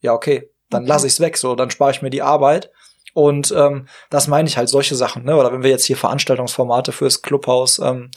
Ja, 0.00 0.12
okay. 0.12 0.52
Dann 0.70 0.84
okay. 0.84 0.88
lasse 0.88 1.08
ich 1.08 1.14
es 1.14 1.20
weg, 1.20 1.36
so, 1.36 1.56
dann 1.56 1.70
spare 1.70 1.90
ich 1.90 2.00
mir 2.00 2.10
die 2.10 2.22
Arbeit. 2.22 2.70
Und 3.14 3.54
ähm, 3.56 3.86
das 4.10 4.26
meine 4.26 4.48
ich 4.48 4.56
halt 4.56 4.68
solche 4.68 4.96
Sachen, 4.96 5.24
ne? 5.24 5.36
Oder 5.36 5.52
wenn 5.52 5.62
wir 5.62 5.70
jetzt 5.70 5.86
hier 5.86 5.96
Veranstaltungsformate 5.96 6.92
fürs 6.92 7.22
Clubhaus 7.22 7.78
ähm, 7.78 8.10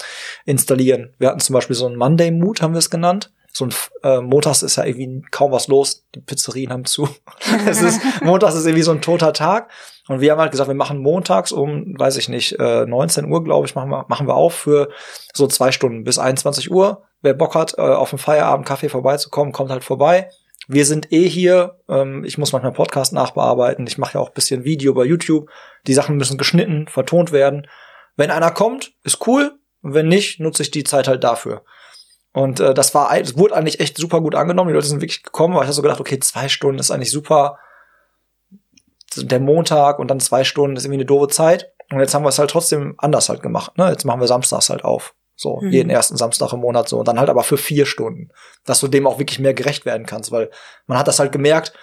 installieren. 0.46 1.14
Wir 1.20 1.30
hatten 1.30 1.40
zum 1.40 1.54
Beispiel 1.54 1.76
so 1.76 1.88
ein 1.88 1.96
Monday 1.96 2.32
Mood, 2.32 2.62
haben 2.62 2.74
wir 2.74 2.80
es 2.80 2.90
genannt. 2.90 3.32
So 3.54 3.66
ein 3.66 3.74
äh, 4.04 4.22
Montags 4.22 4.64
ist 4.64 4.76
ja 4.76 4.86
irgendwie 4.86 5.24
kaum 5.32 5.52
was 5.52 5.68
los. 5.68 6.04
Die 6.16 6.20
Pizzerien 6.20 6.72
haben 6.72 6.86
zu. 6.86 7.08
es 7.68 7.82
ist 7.82 8.02
Montags 8.24 8.56
ist 8.56 8.66
irgendwie 8.66 8.84
so 8.84 8.92
ein 8.92 9.02
toter 9.02 9.34
Tag. 9.34 9.70
Und 10.08 10.20
wir 10.20 10.32
haben 10.32 10.40
halt 10.40 10.52
gesagt, 10.52 10.68
wir 10.68 10.76
machen 10.76 11.00
montags 11.00 11.52
um, 11.52 11.94
weiß 11.98 12.18
ich 12.18 12.28
nicht, 12.28 12.60
äh, 12.60 12.86
19 12.86 13.32
Uhr, 13.32 13.44
glaube 13.44 13.68
ich, 13.68 13.76
machen 13.76 13.90
wir, 13.90 14.06
machen 14.08 14.28
wir 14.28 14.36
auf 14.36 14.54
für 14.54 14.90
so 15.34 15.48
zwei 15.48 15.72
Stunden 15.72 16.04
bis 16.04 16.18
21 16.18 16.72
Uhr. 16.72 17.04
Wer 17.22 17.34
Bock 17.34 17.56
hat, 17.56 17.78
äh, 17.78 17.82
auf 17.82 18.12
dem 18.12 18.20
Feierabend 18.20 18.68
Kaffee 18.68 18.90
vorbeizukommen, 18.90 19.54
kommt 19.54 19.70
halt 19.70 19.84
vorbei 19.84 20.30
wir 20.68 20.86
sind 20.86 21.12
eh 21.14 21.28
hier. 21.28 21.80
Ähm, 21.88 22.24
ich 22.26 22.38
muss 22.38 22.52
manchmal 22.52 22.74
Podcast 22.74 23.14
nachbearbeiten. 23.14 23.88
Ich 23.88 23.98
mache 23.98 24.16
ja 24.16 24.20
auch 24.20 24.30
bisschen 24.30 24.66
Video 24.66 24.94
bei 24.94 25.06
YouTube. 25.06 25.50
Die 25.88 25.94
Sachen 25.94 26.18
müssen 26.18 26.38
geschnitten, 26.38 26.88
vertont 26.88 27.32
werden. 27.32 27.68
Wenn 28.18 28.32
einer 28.32 28.52
kommt, 28.52 28.94
ist 29.04 29.26
cool. 29.28 29.58
Wenn 29.82 30.10
nicht, 30.10 30.40
nutze 30.40 30.64
ich 30.64 30.72
die 30.72 30.84
Zeit 30.84 31.08
halt 31.08 31.24
dafür. 31.24 31.64
Und 32.34 32.60
äh, 32.60 32.74
das 32.74 32.94
war, 32.94 33.18
es 33.18 33.38
wurde 33.38 33.56
eigentlich 33.56 33.80
echt 33.80 33.98
super 33.98 34.22
gut 34.22 34.36
angenommen. 34.36 34.68
Die 34.68 34.74
Leute 34.74 34.88
sind 34.88 35.02
wirklich 35.02 35.24
gekommen, 35.24 35.56
weil 35.56 35.62
ich 35.62 35.68
habe 35.68 35.74
so 35.74 35.82
gedacht, 35.82 36.02
okay, 36.02 36.20
zwei 36.20 36.50
Stunden 36.50 36.80
ist 36.80 36.92
eigentlich 36.92 37.12
super. 37.12 37.60
Der 39.16 39.40
Montag 39.40 40.00
und 40.00 40.10
dann 40.10 40.20
zwei 40.20 40.44
Stunden 40.44 40.76
ist 40.76 40.84
irgendwie 40.84 41.00
eine 41.00 41.06
doofe 41.06 41.30
Zeit. 41.30 41.72
Und 41.90 42.00
jetzt 42.00 42.14
haben 42.14 42.24
wir 42.24 42.30
es 42.30 42.40
halt 42.40 42.52
trotzdem 42.52 42.96
anders 42.98 43.30
halt 43.30 43.42
gemacht. 43.42 43.78
Ne? 43.78 43.90
Jetzt 43.90 44.04
machen 44.04 44.20
wir 44.20 44.28
samstags 44.28 44.70
halt 44.70 44.84
auf. 44.84 45.16
So, 45.38 45.62
mhm. 45.62 45.70
jeden 45.70 45.90
ersten 45.90 46.18
Samstag 46.18 46.52
im 46.52 46.60
Monat 46.60 46.90
so. 46.90 46.98
Und 46.98 47.08
dann 47.08 47.20
halt 47.20 47.30
aber 47.30 47.44
für 47.44 47.58
vier 47.58 47.86
Stunden. 47.86 48.32
Dass 48.66 48.80
du 48.80 48.88
dem 48.88 49.06
auch 49.06 49.20
wirklich 49.20 49.40
mehr 49.40 49.54
gerecht 49.54 49.86
werden 49.86 50.08
kannst, 50.08 50.32
weil 50.32 50.50
man 50.88 50.98
hat 50.98 51.08
das 51.08 51.20
halt 51.20 51.32
gemerkt, 51.32 51.74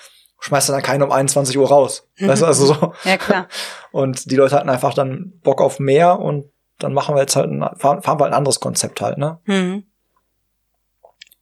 schmeißt 0.40 0.69
dann 0.69 0.83
keinen 0.83 1.03
um 1.03 1.12
21 1.12 1.57
Uhr 1.57 1.69
raus. 1.69 2.09
Mhm. 2.19 2.29
Weißt 2.29 2.43
du, 2.43 2.47
also 2.47 2.67
so. 2.67 2.93
Ja, 3.05 3.17
klar. 3.17 3.49
Und 3.93 4.31
die 4.31 4.37
Leute 4.37 4.57
hatten 4.57 4.69
einfach 4.69 4.93
dann 4.93 5.35
Bock 5.43 5.61
auf 5.62 5.79
mehr 5.79 6.19
und 6.19 6.51
dann 6.81 6.93
machen 6.93 7.14
wir 7.14 7.21
jetzt 7.21 7.37
halt, 7.37 7.49
ein, 7.49 7.61
fahren, 7.79 8.03
fahren 8.03 8.19
wir 8.19 8.25
halt 8.25 8.33
ein 8.33 8.38
anderes 8.38 8.59
Konzept 8.59 9.01
halt, 9.01 9.17
ne? 9.17 9.38
Mhm. 9.45 9.85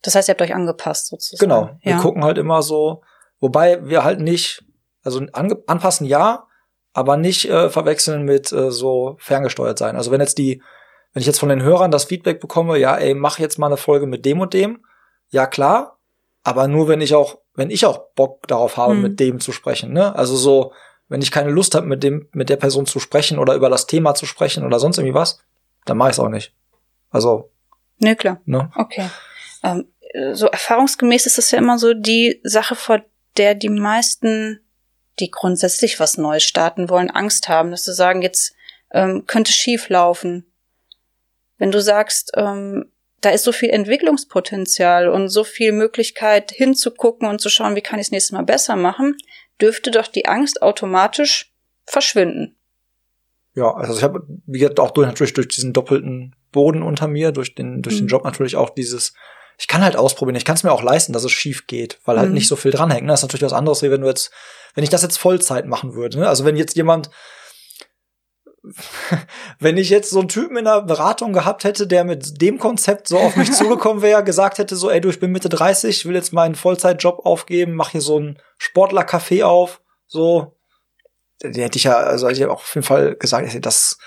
Das 0.03 0.15
heißt, 0.15 0.29
ihr 0.29 0.33
habt 0.33 0.43
euch 0.43 0.55
angepasst 0.55 1.09
sozusagen. 1.09 1.49
Genau. 1.49 1.71
Wir 1.81 1.97
gucken 1.97 2.23
halt 2.23 2.37
immer 2.37 2.61
so, 2.61 3.03
wobei 3.41 3.89
wir 3.89 4.05
halt 4.05 4.21
nicht, 4.21 4.63
also 5.03 5.23
anpassen 5.33 6.07
ja, 6.07 6.47
aber 6.93 7.17
nicht 7.17 7.49
äh, 7.49 7.71
verwechseln 7.71 8.25
mit 8.25 8.53
äh, 8.53 8.71
so 8.71 9.17
ferngesteuert 9.19 9.79
sein. 9.79 9.97
Also 9.97 10.11
wenn 10.11 10.21
jetzt 10.21 10.37
die 10.37 10.63
wenn 11.13 11.21
ich 11.21 11.27
jetzt 11.27 11.41
von 11.41 11.49
den 11.49 11.63
Hörern 11.63 11.91
das 11.91 12.05
Feedback 12.05 12.41
bekomme, 12.41 12.79
ja, 12.79 12.97
ey, 12.97 13.15
mach 13.15 13.39
jetzt 13.39 13.59
mal 13.59 13.67
eine 13.67 13.77
Folge 13.77 14.07
mit 14.07 14.25
dem 14.25 14.41
und 14.41 14.55
dem, 14.55 14.85
ja 15.29 15.47
klar, 15.47 15.99
aber 16.43 16.69
nur 16.69 16.89
wenn 16.89 17.01
ich 17.01 17.15
auch, 17.15 17.39
wenn 17.55 17.71
ich 17.71 17.85
auch 17.85 18.13
Bock 18.15 18.47
darauf 18.49 18.77
habe, 18.77 18.95
mhm. 18.95 19.03
mit 19.03 19.21
dem 19.21 19.41
zu 19.41 19.53
sprechen, 19.53 19.93
ne? 19.93 20.15
Also 20.17 20.37
so, 20.37 20.73
wenn 21.09 21.21
ich 21.21 21.31
keine 21.31 21.51
Lust 21.51 21.75
habe, 21.75 21.87
mit 21.87 22.03
dem, 22.03 22.29
mit 22.33 22.49
der 22.49 22.57
Person 22.57 22.87
zu 22.87 22.99
sprechen 22.99 23.39
oder 23.39 23.55
über 23.55 23.69
das 23.69 23.87
Thema 23.87 24.15
zu 24.15 24.25
sprechen 24.25 24.65
oder 24.65 24.79
sonst 24.79 24.99
irgendwie 24.99 25.15
was, 25.15 25.39
dann 25.85 25.99
mache 25.99 26.11
ich 26.11 26.15
es 26.15 26.21
auch 26.21 26.29
nicht. 26.29 26.55
Also. 27.11 27.51
Ne, 27.99 28.17
klar. 28.17 28.41
Ne? 28.47 28.71
Okay. 28.77 29.09
Ähm, 29.63 29.89
so 30.33 30.47
erfahrungsgemäß 30.47 31.27
ist 31.27 31.39
das 31.39 31.51
ja 31.51 31.59
immer 31.59 31.79
so 31.79 31.93
die 31.95 32.41
Sache, 32.43 32.75
vor 32.75 33.03
der 33.37 33.55
die 33.55 33.69
meisten, 33.69 34.61
die 35.19 35.31
grundsätzlich 35.31 36.01
was 36.01 36.17
Neues 36.17 36.43
starten 36.43 36.89
wollen, 36.89 37.11
Angst 37.11 37.49
haben, 37.49 37.71
dass 37.71 37.85
sie 37.85 37.95
sagen, 37.95 38.23
jetzt 38.23 38.55
ähm, 38.93 39.25
könnte 39.27 39.53
schief 39.53 39.89
laufen 39.91 40.52
wenn 41.63 41.71
du 41.71 41.81
sagst, 41.81 42.33
ähm, 42.35 42.87
da 43.21 43.31
ist 43.31 43.45
so 43.45 43.53
viel 43.53 43.71
Entwicklungspotenzial 43.71 45.07
und 45.09 45.29
so 45.29 45.45
viel 45.45 45.71
Möglichkeit 45.71 46.51
hinzugucken 46.51 47.29
und 47.29 47.41
zu 47.41 47.51
schauen, 47.51 47.77
wie 47.77 47.83
kann 47.83 48.01
ich 48.01 48.07
es 48.07 48.11
nächstes 48.11 48.33
Mal 48.33 48.43
besser 48.43 48.75
machen, 48.75 49.17
dürfte 49.61 49.93
doch 49.93 50.09
die 50.09 50.27
Angst 50.27 50.61
automatisch 50.61 51.55
verschwinden. 51.87 52.57
Ja, 53.55 53.73
also 53.75 53.97
ich 53.97 54.03
habe, 54.03 54.27
wie 54.47 54.59
gesagt, 54.59 54.81
auch 54.81 54.91
durch, 54.91 55.07
natürlich 55.07 55.35
durch 55.35 55.47
diesen 55.47 55.73
doppelten 55.73 56.35
Boden 56.51 56.83
unter 56.83 57.07
mir, 57.07 57.31
durch 57.31 57.55
den, 57.55 57.81
durch 57.81 57.95
mhm. 57.95 58.01
den 58.01 58.09
Job 58.09 58.25
natürlich 58.25 58.57
auch 58.57 58.71
dieses, 58.71 59.15
ich 59.57 59.69
kann 59.69 59.85
halt 59.85 59.95
ausprobieren, 59.95 60.35
ich 60.35 60.45
kann 60.45 60.57
es 60.57 60.65
mir 60.65 60.73
auch 60.73 60.83
leisten, 60.83 61.13
dass 61.13 61.23
es 61.23 61.31
schief 61.31 61.69
geht, 61.69 62.01
weil 62.05 62.19
halt 62.19 62.31
mhm. 62.31 62.35
nicht 62.35 62.49
so 62.49 62.57
viel 62.57 62.73
dranhängt. 62.73 63.05
Ne? 63.05 63.13
Das 63.13 63.21
ist 63.21 63.29
natürlich 63.29 63.45
was 63.45 63.53
anderes, 63.53 63.83
wie 63.83 63.91
wenn 63.93 64.01
du 64.01 64.09
jetzt, 64.09 64.33
wenn 64.75 64.83
ich 64.83 64.91
das 64.91 65.03
jetzt 65.03 65.19
Vollzeit 65.19 65.67
machen 65.67 65.95
würde. 65.95 66.19
Ne? 66.19 66.29
Also 66.29 66.45
wenn 66.45 66.57
jetzt 66.57 66.75
jemand 66.75 67.11
wenn 69.59 69.77
ich 69.77 69.91
jetzt 69.91 70.11
so 70.11 70.21
einen 70.21 70.29
Typen 70.29 70.57
in 70.57 70.65
der 70.65 70.83
Beratung 70.83 71.33
gehabt 71.33 71.65
hätte, 71.65 71.87
der 71.87 72.05
mit 72.05 72.41
dem 72.41 72.59
Konzept 72.59 73.09
so 73.09 73.19
auf 73.19 73.37
mich 73.37 73.53
zugekommen 73.53 74.03
wäre, 74.03 74.23
gesagt 74.23 74.59
hätte 74.59 74.77
so, 74.77 74.91
ey, 74.91 75.01
du, 75.01 75.09
ich 75.09 75.21
bin 75.21 75.33
Mitte 75.33 75.49
30, 75.49 76.07
will 76.07 76.15
jetzt 76.15 76.33
meinen 76.33 76.55
Vollzeitjob 76.55 77.27
aufgeben, 77.27 77.75
mach 77.75 77.91
hier 77.91 78.01
so 78.01 78.19
ein 78.19 78.39
Sportlercafé 78.59 79.45
auf, 79.45 79.81
so, 80.07 80.57
der 81.43 81.65
hätte 81.65 81.79
ich 81.79 81.85
ja, 81.85 81.97
also 81.97 82.29
hätte 82.29 82.41
ich 82.41 82.47
auch 82.47 82.63
auf 82.63 82.75
jeden 82.75 82.87
Fall 82.87 83.17
gesagt, 83.17 83.67
das, 83.67 83.99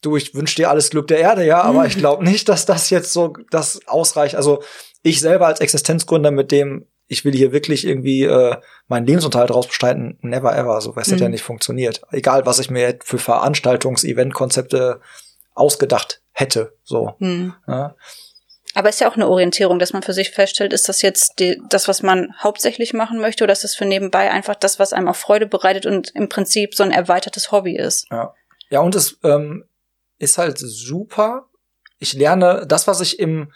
du, 0.00 0.16
ich 0.16 0.34
wünsche 0.34 0.56
dir 0.56 0.70
alles 0.70 0.90
Glück 0.90 1.06
der 1.06 1.18
Erde, 1.18 1.44
ja, 1.44 1.62
aber 1.62 1.86
ich 1.86 1.96
glaube 1.98 2.24
nicht, 2.24 2.48
dass 2.48 2.66
das 2.66 2.90
jetzt 2.90 3.12
so, 3.12 3.34
das 3.50 3.86
ausreicht. 3.86 4.34
Also 4.34 4.62
ich 5.02 5.20
selber 5.20 5.46
als 5.46 5.60
Existenzgründer 5.60 6.32
mit 6.32 6.50
dem 6.50 6.86
ich 7.08 7.24
will 7.24 7.32
hier 7.32 7.52
wirklich 7.52 7.86
irgendwie 7.86 8.24
äh, 8.24 8.56
meinen 8.86 9.06
Lebensunterhalt 9.06 9.50
rausbestreiten, 9.50 10.18
never 10.20 10.56
ever. 10.56 10.80
So, 10.80 10.94
es 10.96 11.08
mhm. 11.08 11.18
ja 11.18 11.28
nicht 11.28 11.42
funktioniert. 11.42 12.02
Egal, 12.10 12.46
was 12.46 12.58
ich 12.58 12.70
mir 12.70 12.98
für 13.02 13.16
Veranstaltungs-, 13.16 14.04
Event-Konzepte 14.04 15.00
ausgedacht 15.54 16.20
hätte. 16.32 16.74
So. 16.84 17.14
Mhm. 17.18 17.54
Ja. 17.66 17.96
Aber 18.74 18.90
ist 18.90 19.00
ja 19.00 19.10
auch 19.10 19.16
eine 19.16 19.28
Orientierung, 19.28 19.78
dass 19.78 19.92
man 19.92 20.02
für 20.02 20.12
sich 20.12 20.30
feststellt, 20.30 20.72
ist 20.72 20.88
das 20.88 21.02
jetzt 21.02 21.38
die, 21.40 21.60
das, 21.68 21.88
was 21.88 22.02
man 22.02 22.34
hauptsächlich 22.38 22.92
machen 22.92 23.18
möchte, 23.20 23.42
oder 23.42 23.52
ist 23.52 23.64
das 23.64 23.74
für 23.74 23.86
nebenbei 23.86 24.30
einfach 24.30 24.54
das, 24.54 24.78
was 24.78 24.92
einem 24.92 25.08
auch 25.08 25.16
Freude 25.16 25.46
bereitet 25.46 25.86
und 25.86 26.10
im 26.14 26.28
Prinzip 26.28 26.74
so 26.74 26.84
ein 26.84 26.92
erweitertes 26.92 27.50
Hobby 27.50 27.76
ist? 27.76 28.06
Ja. 28.10 28.34
Ja, 28.70 28.80
und 28.80 28.94
es 28.94 29.18
ähm, 29.24 29.64
ist 30.18 30.38
halt 30.38 30.58
super. 30.58 31.46
Ich 31.98 32.12
lerne 32.12 32.66
das, 32.68 32.86
was 32.86 33.00
ich 33.00 33.18
im, 33.18 33.50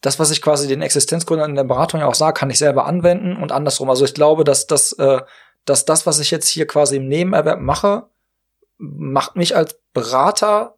das, 0.00 0.18
was 0.18 0.30
ich 0.30 0.40
quasi 0.40 0.66
den 0.66 0.82
Existenzgründern 0.82 1.50
in 1.50 1.56
der 1.56 1.64
Beratung 1.64 2.00
ja 2.00 2.06
auch 2.06 2.14
sage, 2.14 2.38
kann 2.38 2.50
ich 2.50 2.58
selber 2.58 2.86
anwenden 2.86 3.36
und 3.36 3.52
andersrum. 3.52 3.90
Also 3.90 4.04
ich 4.04 4.14
glaube, 4.14 4.44
dass 4.44 4.66
das, 4.66 4.92
äh, 4.92 5.20
dass 5.64 5.84
das, 5.84 6.06
was 6.06 6.20
ich 6.20 6.30
jetzt 6.30 6.48
hier 6.48 6.66
quasi 6.66 6.96
im 6.96 7.08
Nebenerwerb 7.08 7.60
mache, 7.60 8.08
macht 8.78 9.36
mich 9.36 9.54
als 9.54 9.78
Berater 9.92 10.76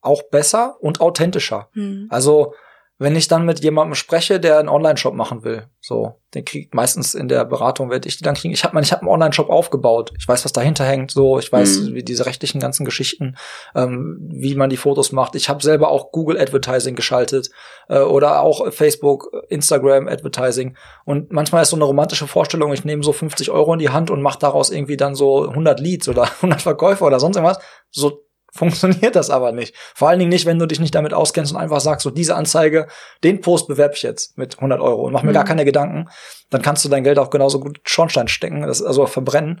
auch 0.00 0.22
besser 0.24 0.76
und 0.80 1.00
authentischer. 1.00 1.68
Mhm. 1.74 2.06
Also 2.10 2.54
wenn 2.98 3.16
ich 3.16 3.26
dann 3.26 3.44
mit 3.44 3.60
jemandem 3.60 3.96
spreche, 3.96 4.38
der 4.38 4.58
einen 4.58 4.68
Online-Shop 4.68 5.14
machen 5.14 5.42
will, 5.42 5.66
so, 5.80 6.20
den 6.32 6.44
kriegt 6.44 6.74
meistens 6.74 7.14
in 7.14 7.26
der 7.26 7.44
Beratung 7.44 7.90
werde 7.90 8.08
ich 8.08 8.16
die 8.16 8.22
dann 8.22 8.36
kriegen. 8.36 8.54
Ich 8.54 8.62
habe 8.62 8.80
ich 8.80 8.92
hab 8.92 9.00
einen 9.00 9.08
Online-Shop 9.08 9.50
aufgebaut. 9.50 10.12
Ich 10.16 10.28
weiß, 10.28 10.44
was 10.44 10.52
dahinter 10.52 10.84
hängt, 10.84 11.10
so, 11.10 11.38
ich 11.40 11.50
weiß, 11.50 11.80
mhm. 11.80 11.94
wie 11.94 12.04
diese 12.04 12.26
rechtlichen 12.26 12.60
ganzen 12.60 12.84
Geschichten, 12.84 13.36
ähm, 13.74 14.18
wie 14.32 14.54
man 14.54 14.70
die 14.70 14.76
Fotos 14.76 15.10
macht. 15.10 15.34
Ich 15.34 15.48
habe 15.48 15.62
selber 15.62 15.88
auch 15.88 16.12
Google 16.12 16.40
Advertising 16.40 16.94
geschaltet 16.94 17.50
äh, 17.88 17.98
oder 17.98 18.42
auch 18.42 18.72
Facebook, 18.72 19.30
Instagram 19.48 20.06
Advertising. 20.06 20.76
Und 21.04 21.32
manchmal 21.32 21.62
ist 21.62 21.70
so 21.70 21.76
eine 21.76 21.84
romantische 21.84 22.28
Vorstellung, 22.28 22.72
ich 22.72 22.84
nehme 22.84 23.02
so 23.02 23.12
50 23.12 23.50
Euro 23.50 23.72
in 23.72 23.80
die 23.80 23.90
Hand 23.90 24.10
und 24.10 24.22
mache 24.22 24.38
daraus 24.38 24.70
irgendwie 24.70 24.96
dann 24.96 25.16
so 25.16 25.48
100 25.48 25.80
Leads 25.80 26.08
oder 26.08 26.22
100 26.36 26.62
Verkäufer 26.62 27.06
oder 27.06 27.18
sonst 27.18 27.36
irgendwas. 27.36 27.58
So 27.90 28.24
funktioniert 28.54 29.16
das 29.16 29.30
aber 29.30 29.52
nicht. 29.52 29.74
Vor 29.94 30.08
allen 30.08 30.18
Dingen 30.18 30.30
nicht, 30.30 30.46
wenn 30.46 30.58
du 30.58 30.66
dich 30.66 30.80
nicht 30.80 30.94
damit 30.94 31.12
auskennst 31.12 31.52
und 31.52 31.58
einfach 31.58 31.80
sagst, 31.80 32.04
so 32.04 32.10
diese 32.10 32.36
Anzeige, 32.36 32.86
den 33.24 33.40
Post 33.40 33.66
bewerbe 33.66 33.94
ich 33.94 34.02
jetzt 34.02 34.38
mit 34.38 34.56
100 34.56 34.80
Euro 34.80 35.02
und 35.02 35.12
mach 35.12 35.22
mir 35.22 35.30
mhm. 35.30 35.34
gar 35.34 35.44
keine 35.44 35.64
Gedanken. 35.64 36.08
Dann 36.50 36.62
kannst 36.62 36.84
du 36.84 36.88
dein 36.88 37.04
Geld 37.04 37.18
auch 37.18 37.30
genauso 37.30 37.58
gut 37.58 37.80
Schornstein 37.84 38.28
stecken, 38.28 38.62
das, 38.62 38.82
also 38.82 39.06
verbrennen. 39.06 39.60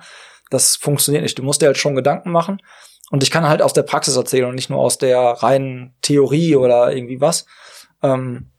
Das 0.50 0.76
funktioniert 0.76 1.24
nicht. 1.24 1.38
Du 1.38 1.42
musst 1.42 1.60
dir 1.60 1.66
halt 1.66 1.78
schon 1.78 1.96
Gedanken 1.96 2.30
machen. 2.30 2.62
Und 3.10 3.22
ich 3.22 3.30
kann 3.30 3.48
halt 3.48 3.62
aus 3.62 3.72
der 3.72 3.82
Praxis 3.82 4.16
erzählen 4.16 4.46
und 4.46 4.54
nicht 4.54 4.70
nur 4.70 4.80
aus 4.80 4.98
der 4.98 5.20
reinen 5.20 5.94
Theorie 6.00 6.56
oder 6.56 6.92
irgendwie 6.92 7.20
was. 7.20 7.46
Ähm, 8.02 8.50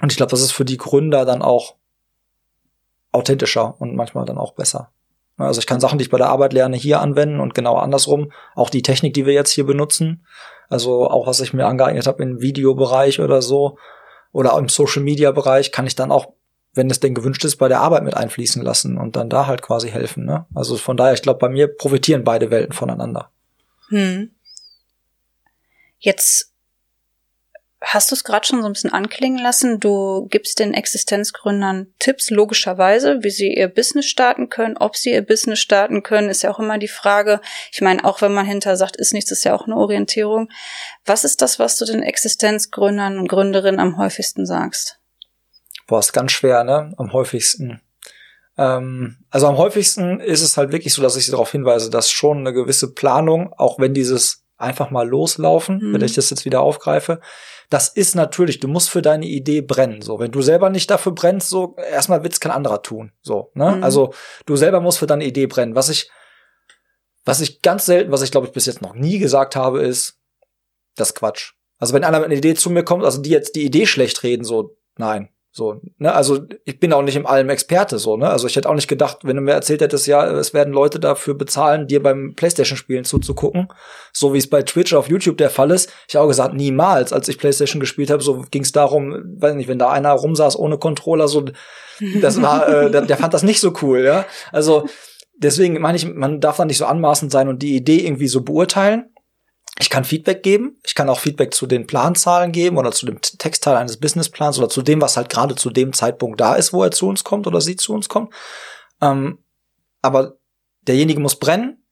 und 0.00 0.12
ich 0.12 0.16
glaube, 0.16 0.30
das 0.30 0.40
ist 0.40 0.52
für 0.52 0.64
die 0.64 0.76
Gründer 0.76 1.24
dann 1.24 1.42
auch 1.42 1.76
authentischer 3.12 3.80
und 3.80 3.96
manchmal 3.96 4.24
dann 4.26 4.38
auch 4.38 4.54
besser. 4.54 4.92
Ne, 5.40 5.46
also 5.46 5.58
ich 5.58 5.66
kann 5.66 5.80
Sachen, 5.80 5.98
die 5.98 6.02
ich 6.02 6.10
bei 6.10 6.18
der 6.18 6.28
Arbeit 6.28 6.52
lerne, 6.52 6.76
hier 6.76 7.00
anwenden 7.00 7.40
und 7.40 7.54
genau 7.54 7.76
andersrum. 7.76 8.30
Auch 8.54 8.68
die 8.68 8.82
Technik, 8.82 9.14
die 9.14 9.24
wir 9.24 9.32
jetzt 9.32 9.50
hier 9.50 9.64
benutzen. 9.64 10.26
Also 10.68 11.08
auch 11.08 11.26
was 11.26 11.40
ich 11.40 11.54
mir 11.54 11.66
angeeignet 11.66 12.06
habe 12.06 12.22
im 12.22 12.42
Videobereich 12.42 13.20
oder 13.20 13.40
so 13.40 13.78
oder 14.32 14.56
im 14.58 14.68
Social 14.68 15.02
Media 15.02 15.32
Bereich, 15.32 15.72
kann 15.72 15.86
ich 15.86 15.96
dann 15.96 16.12
auch, 16.12 16.34
wenn 16.74 16.90
es 16.90 17.00
denn 17.00 17.14
gewünscht 17.14 17.44
ist, 17.44 17.56
bei 17.56 17.68
der 17.68 17.80
Arbeit 17.80 18.04
mit 18.04 18.14
einfließen 18.14 18.62
lassen 18.62 18.98
und 18.98 19.16
dann 19.16 19.30
da 19.30 19.46
halt 19.46 19.62
quasi 19.62 19.88
helfen. 19.88 20.26
Ne? 20.26 20.44
Also 20.54 20.76
von 20.76 20.98
daher, 20.98 21.14
ich 21.14 21.22
glaube, 21.22 21.38
bei 21.38 21.48
mir 21.48 21.68
profitieren 21.68 22.22
beide 22.22 22.50
Welten 22.50 22.74
voneinander. 22.74 23.30
Hm. 23.88 24.30
Jetzt 25.98 26.49
hast 27.82 28.10
du 28.10 28.14
es 28.14 28.24
gerade 28.24 28.46
schon 28.46 28.60
so 28.60 28.66
ein 28.66 28.72
bisschen 28.72 28.92
anklingen 28.92 29.42
lassen. 29.42 29.80
Du 29.80 30.26
gibst 30.30 30.58
den 30.58 30.74
Existenzgründern 30.74 31.92
Tipps, 31.98 32.30
logischerweise, 32.30 33.22
wie 33.22 33.30
sie 33.30 33.54
ihr 33.54 33.68
Business 33.68 34.06
starten 34.06 34.48
können. 34.50 34.76
Ob 34.76 34.96
sie 34.96 35.12
ihr 35.12 35.22
Business 35.22 35.60
starten 35.60 36.02
können, 36.02 36.28
ist 36.28 36.42
ja 36.42 36.50
auch 36.50 36.58
immer 36.58 36.78
die 36.78 36.88
Frage. 36.88 37.40
Ich 37.72 37.80
meine, 37.80 38.04
auch 38.04 38.20
wenn 38.20 38.34
man 38.34 38.46
hinter 38.46 38.76
sagt, 38.76 38.96
ist 38.96 39.14
nichts, 39.14 39.30
ist 39.30 39.44
ja 39.44 39.54
auch 39.54 39.66
eine 39.66 39.76
Orientierung. 39.76 40.50
Was 41.06 41.24
ist 41.24 41.40
das, 41.40 41.58
was 41.58 41.76
du 41.76 41.86
den 41.86 42.02
Existenzgründern 42.02 43.18
und 43.18 43.28
Gründerinnen 43.28 43.80
am 43.80 43.96
häufigsten 43.96 44.44
sagst? 44.44 44.98
Boah, 45.86 46.00
ist 46.00 46.12
ganz 46.12 46.32
schwer, 46.32 46.64
ne? 46.64 46.92
Am 46.98 47.12
häufigsten. 47.12 47.80
Ähm, 48.58 49.16
also 49.30 49.46
am 49.46 49.56
häufigsten 49.56 50.20
ist 50.20 50.42
es 50.42 50.58
halt 50.58 50.70
wirklich 50.70 50.92
so, 50.92 51.02
dass 51.02 51.16
ich 51.16 51.24
sie 51.24 51.30
darauf 51.30 51.50
hinweise, 51.50 51.88
dass 51.88 52.10
schon 52.10 52.38
eine 52.38 52.52
gewisse 52.52 52.92
Planung, 52.92 53.54
auch 53.54 53.78
wenn 53.78 53.94
dieses 53.94 54.44
einfach 54.60 54.90
mal 54.90 55.08
loslaufen, 55.08 55.78
mhm. 55.78 55.94
wenn 55.94 56.02
ich 56.02 56.14
das 56.14 56.30
jetzt 56.30 56.44
wieder 56.44 56.60
aufgreife, 56.60 57.20
das 57.70 57.88
ist 57.88 58.14
natürlich, 58.16 58.58
du 58.58 58.68
musst 58.68 58.90
für 58.90 59.02
deine 59.02 59.26
Idee 59.26 59.60
brennen. 59.60 60.02
So, 60.02 60.18
wenn 60.18 60.32
du 60.32 60.42
selber 60.42 60.70
nicht 60.70 60.90
dafür 60.90 61.12
brennst, 61.12 61.48
so 61.48 61.76
erstmal 61.76 62.22
wird's 62.22 62.40
kein 62.40 62.52
anderer 62.52 62.82
tun. 62.82 63.12
So, 63.22 63.52
ne? 63.54 63.76
Mhm. 63.76 63.84
Also 63.84 64.12
du 64.46 64.56
selber 64.56 64.80
musst 64.80 64.98
für 64.98 65.06
deine 65.06 65.24
Idee 65.24 65.46
brennen. 65.46 65.76
Was 65.76 65.88
ich, 65.88 66.10
was 67.24 67.40
ich 67.40 67.62
ganz 67.62 67.86
selten, 67.86 68.10
was 68.10 68.22
ich 68.22 68.32
glaube 68.32 68.48
ich 68.48 68.52
bis 68.52 68.66
jetzt 68.66 68.82
noch 68.82 68.94
nie 68.94 69.18
gesagt 69.18 69.54
habe, 69.54 69.82
ist, 69.82 70.18
das 70.96 71.14
Quatsch. 71.14 71.52
Also 71.78 71.94
wenn 71.94 72.04
einer 72.04 72.18
mit 72.18 72.26
einer 72.26 72.36
Idee 72.36 72.54
zu 72.54 72.70
mir 72.70 72.84
kommt, 72.84 73.04
also 73.04 73.22
die 73.22 73.30
jetzt 73.30 73.54
die 73.54 73.64
Idee 73.64 73.86
schlecht 73.86 74.22
reden, 74.22 74.44
so 74.44 74.76
nein, 74.98 75.30
so, 75.52 75.80
ne, 75.98 76.14
also 76.14 76.40
ich 76.64 76.78
bin 76.78 76.92
auch 76.92 77.02
nicht 77.02 77.16
im 77.16 77.26
allem 77.26 77.48
Experte, 77.48 77.98
so, 77.98 78.16
ne? 78.16 78.30
Also 78.30 78.46
ich 78.46 78.54
hätte 78.54 78.68
auch 78.68 78.74
nicht 78.74 78.86
gedacht, 78.86 79.18
wenn 79.24 79.34
du 79.34 79.42
mir 79.42 79.52
erzählt 79.52 79.80
hättest, 79.80 80.06
ja, 80.06 80.24
es 80.30 80.54
werden 80.54 80.72
Leute 80.72 81.00
dafür 81.00 81.34
bezahlen, 81.34 81.88
dir 81.88 82.00
beim 82.00 82.34
Playstation-Spielen 82.36 83.04
zuzugucken, 83.04 83.66
so 84.12 84.32
wie 84.32 84.38
es 84.38 84.48
bei 84.48 84.62
Twitch 84.62 84.94
auf 84.94 85.08
YouTube 85.08 85.38
der 85.38 85.50
Fall 85.50 85.72
ist. 85.72 85.92
Ich 86.08 86.14
habe 86.14 86.24
auch 86.24 86.28
gesagt, 86.28 86.54
niemals, 86.54 87.12
als 87.12 87.28
ich 87.28 87.38
Playstation 87.38 87.80
gespielt 87.80 88.10
habe, 88.10 88.22
so 88.22 88.44
ging 88.50 88.62
es 88.62 88.70
darum, 88.70 89.36
weiß 89.40 89.56
nicht, 89.56 89.68
wenn 89.68 89.80
da 89.80 89.90
einer 89.90 90.12
rumsaß 90.12 90.56
ohne 90.56 90.78
Controller, 90.78 91.26
so, 91.26 91.46
das 92.20 92.40
war, 92.40 92.68
äh, 92.68 92.90
der, 92.92 93.02
der 93.02 93.16
fand 93.16 93.34
das 93.34 93.42
nicht 93.42 93.58
so 93.60 93.72
cool, 93.82 94.04
ja. 94.04 94.26
Also 94.52 94.86
deswegen 95.36 95.80
meine 95.80 95.96
ich, 95.96 96.06
man 96.06 96.40
darf 96.40 96.58
da 96.58 96.64
nicht 96.64 96.78
so 96.78 96.86
anmaßend 96.86 97.32
sein 97.32 97.48
und 97.48 97.60
die 97.60 97.74
Idee 97.74 98.06
irgendwie 98.06 98.28
so 98.28 98.42
beurteilen. 98.42 99.10
Ich 99.78 99.88
kann 99.88 100.04
Feedback 100.04 100.42
geben. 100.42 100.78
Ich 100.84 100.94
kann 100.94 101.08
auch 101.08 101.18
Feedback 101.18 101.54
zu 101.54 101.66
den 101.66 101.86
Planzahlen 101.86 102.52
geben 102.52 102.76
oder 102.76 102.92
zu 102.92 103.06
dem 103.06 103.20
Textteil 103.20 103.76
eines 103.76 103.98
Businessplans 103.98 104.58
oder 104.58 104.68
zu 104.68 104.82
dem, 104.82 105.00
was 105.00 105.16
halt 105.16 105.30
gerade 105.30 105.54
zu 105.54 105.70
dem 105.70 105.92
Zeitpunkt 105.92 106.40
da 106.40 106.54
ist, 106.54 106.72
wo 106.72 106.82
er 106.82 106.90
zu 106.90 107.08
uns 107.08 107.24
kommt 107.24 107.46
oder 107.46 107.60
sie 107.60 107.76
zu 107.76 107.94
uns 107.94 108.08
kommt. 108.08 108.34
Ähm, 109.00 109.38
aber 110.02 110.38
derjenige 110.82 111.20
muss 111.20 111.38
brennen 111.38 111.84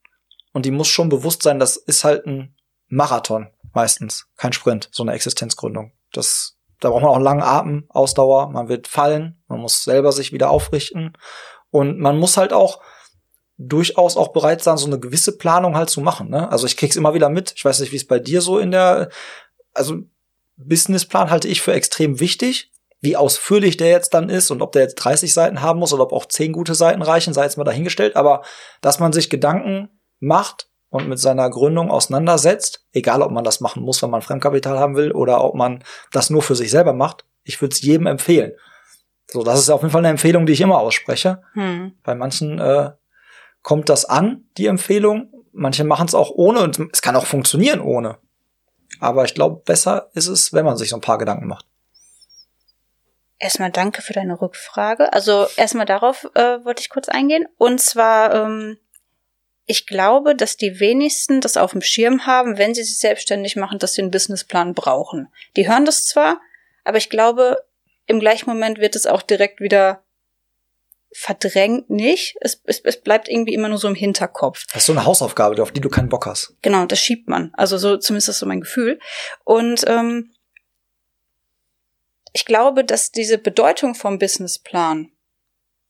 und 0.53 0.67
die 0.67 0.71
muss 0.71 0.89
schon 0.89 1.09
bewusst 1.09 1.43
sein, 1.43 1.59
das 1.59 1.77
ist 1.77 2.05
halt 2.05 2.27
ein 2.27 2.57
Marathon 2.89 3.49
meistens, 3.73 4.27
kein 4.37 4.53
Sprint, 4.53 4.89
so 4.93 5.03
eine 5.03 5.13
Existenzgründung. 5.13 5.93
Das, 6.13 6.57
da 6.81 6.91
braucht 6.91 7.03
man 7.03 7.11
auch 7.11 7.17
einen 7.17 7.25
langen 7.25 7.43
Atem, 7.43 7.87
Ausdauer, 7.89 8.51
man 8.51 8.69
wird 8.69 8.89
fallen, 8.89 9.43
man 9.47 9.61
muss 9.61 9.85
selber 9.85 10.13
sich 10.13 10.33
wieder 10.33 10.51
aufrichten 10.51 11.13
und 11.71 11.99
man 11.99 12.19
muss 12.19 12.37
halt 12.37 12.53
auch 12.53 12.81
durchaus 13.59 14.17
auch 14.17 14.29
bereit 14.29 14.63
sein, 14.63 14.77
so 14.77 14.87
eine 14.87 15.01
gewisse 15.01 15.37
Planung 15.37 15.77
halt 15.77 15.91
zu 15.91 16.01
machen. 16.01 16.31
Ne? 16.31 16.51
Also 16.51 16.67
ich 16.67 16.77
krieg's 16.77 16.97
immer 16.97 17.13
wieder 17.13 17.29
mit. 17.29 17.53
Ich 17.57 17.65
weiß 17.65 17.81
nicht, 17.81 17.93
wie 17.93 17.97
es 17.97 18.07
bei 18.07 18.21
dir 18.21 18.41
so 18.41 18.59
in 18.59 18.71
der, 18.71 19.11
also 19.75 19.99
Businessplan 20.57 21.31
halte 21.31 21.49
ich 21.49 21.61
für 21.61 21.73
extrem 21.73 22.21
wichtig. 22.21 22.71
Wie 23.01 23.17
ausführlich 23.17 23.77
der 23.77 23.91
jetzt 23.91 24.15
dann 24.15 24.29
ist 24.29 24.51
und 24.51 24.61
ob 24.61 24.73
der 24.73 24.83
jetzt 24.83 24.97
30 24.97 25.33
Seiten 25.33 25.61
haben 25.61 25.79
muss 25.79 25.93
oder 25.93 26.05
ob 26.05 26.13
auch 26.13 26.27
10 26.27 26.53
gute 26.53 26.75
Seiten 26.75 27.03
reichen, 27.03 27.33
sei 27.33 27.45
jetzt 27.45 27.57
mal 27.57 27.65
dahingestellt. 27.65 28.17
Aber 28.17 28.43
dass 28.81 28.99
man 28.99 29.13
sich 29.13 29.31
Gedanken 29.31 29.89
macht 30.19 30.69
und 30.91 31.09
mit 31.09 31.19
seiner 31.19 31.49
Gründung 31.51 31.91
auseinandersetzt, 31.91 32.87
egal 32.93 33.23
ob 33.23 33.31
man 33.31 33.45
das 33.45 33.61
machen 33.61 33.83
muss, 33.83 34.03
wenn 34.03 34.11
man 34.11 34.23
Fremdkapital 34.23 34.79
haben 34.79 34.97
will 34.97 35.13
oder 35.13 35.45
ob 35.45 35.55
man 35.55 35.85
das 36.11 36.31
nur 36.31 36.43
für 36.43 36.57
sich 36.57 36.71
selber 36.71 36.93
macht, 36.93 37.25
ich 37.45 37.61
würde 37.61 37.73
es 37.73 37.83
jedem 37.83 38.07
empfehlen. 38.07 38.53
So, 39.31 39.45
das 39.45 39.61
ist 39.61 39.71
auf 39.71 39.83
jeden 39.83 39.93
Fall 39.93 40.01
eine 40.01 40.09
Empfehlung, 40.09 40.47
die 40.47 40.55
ich 40.55 40.61
immer 40.61 40.79
ausspreche. 40.79 41.43
Hm. 41.53 41.93
Bei 42.03 42.15
manchen 42.15 42.59
äh, 42.59 42.91
kommt 43.69 43.91
das 43.91 44.07
an, 44.07 44.47
die 44.57 44.65
Empfehlung. 44.65 45.31
Manche 45.53 45.85
machen 45.85 46.07
es 46.09 46.15
auch 46.15 46.31
ohne 46.31 46.61
und 46.61 46.81
es 46.91 47.03
kann 47.03 47.17
auch 47.17 47.27
funktionieren 47.27 47.83
ohne. 47.83 48.17
Aber 48.99 49.27
ich 49.27 49.35
glaube, 49.35 49.61
besser 49.63 50.09
ist 50.15 50.27
es, 50.27 50.55
wenn 50.55 50.65
man 50.65 50.79
sich 50.79 50.89
so 50.89 50.97
ein 50.97 51.03
paar 51.03 51.19
Gedanken 51.19 51.49
macht. 51.49 51.67
Erstmal 53.39 53.71
danke 53.71 54.01
für 54.01 54.15
deine 54.15 54.41
Rückfrage. 54.41 55.13
Also 55.13 55.49
erstmal 55.57 55.85
darauf 55.85 56.31
äh, 56.35 56.65
wollte 56.65 56.81
ich 56.81 56.89
kurz 56.89 57.11
eingehen. 57.11 57.47
Und 57.59 57.79
zwar, 57.79 58.35
ähm, 58.35 58.79
ich 59.67 59.87
glaube, 59.87 60.35
dass 60.35 60.57
die 60.57 60.81
wenigsten 60.81 61.43
das 61.43 61.59
auf 61.59 61.73
dem 61.73 61.83
Schirm 61.83 62.25
haben, 62.25 62.57
wenn 62.57 62.75
sie 62.75 62.85
sich 62.85 62.99
selbstständig 62.99 63.55
machen, 63.57 63.79
dass 63.79 63.93
sie 63.93 64.01
einen 64.01 64.11
Businessplan 64.11 64.73
brauchen. 64.73 65.29
Die 65.57 65.69
hören 65.69 65.85
das 65.85 66.07
zwar, 66.07 66.41
aber 66.85 66.97
ich 66.97 67.11
glaube, 67.11 67.63
im 68.07 68.19
gleichen 68.19 68.49
Moment 68.49 68.79
wird 68.79 68.97
es 68.97 69.05
auch 69.05 69.21
direkt 69.21 69.61
wieder 69.61 70.03
verdrängt 71.13 71.91
nicht. 71.91 72.37
Es, 72.41 72.61
es, 72.65 72.81
es 72.81 73.01
bleibt 73.01 73.29
irgendwie 73.29 73.55
immer 73.55 73.69
nur 73.69 73.79
so 73.79 73.89
im 73.89 73.95
Hinterkopf. 73.95 74.65
Das 74.73 74.83
ist 74.83 74.87
so 74.87 74.93
eine 74.93 75.05
Hausaufgabe, 75.05 75.61
auf 75.63 75.73
die 75.73 75.81
du 75.81 75.89
keinen 75.89 76.09
Bock 76.09 76.27
hast. 76.27 76.55
Genau, 76.63 76.85
das 76.87 77.01
schiebt 77.01 77.29
man. 77.29 77.51
Also 77.55 77.79
so 77.79 77.97
zumindest 77.97 78.29
ist 78.29 78.39
so 78.39 78.47
mein 78.47 78.61
Gefühl. 78.61 78.99
Und 79.45 79.85
ähm, 79.87 80.33
ich 82.33 82.45
glaube, 82.45 82.85
dass 82.85 83.11
diese 83.11 83.39
Bedeutung 83.39 83.95
vom 83.95 84.19
Businessplan, 84.19 85.11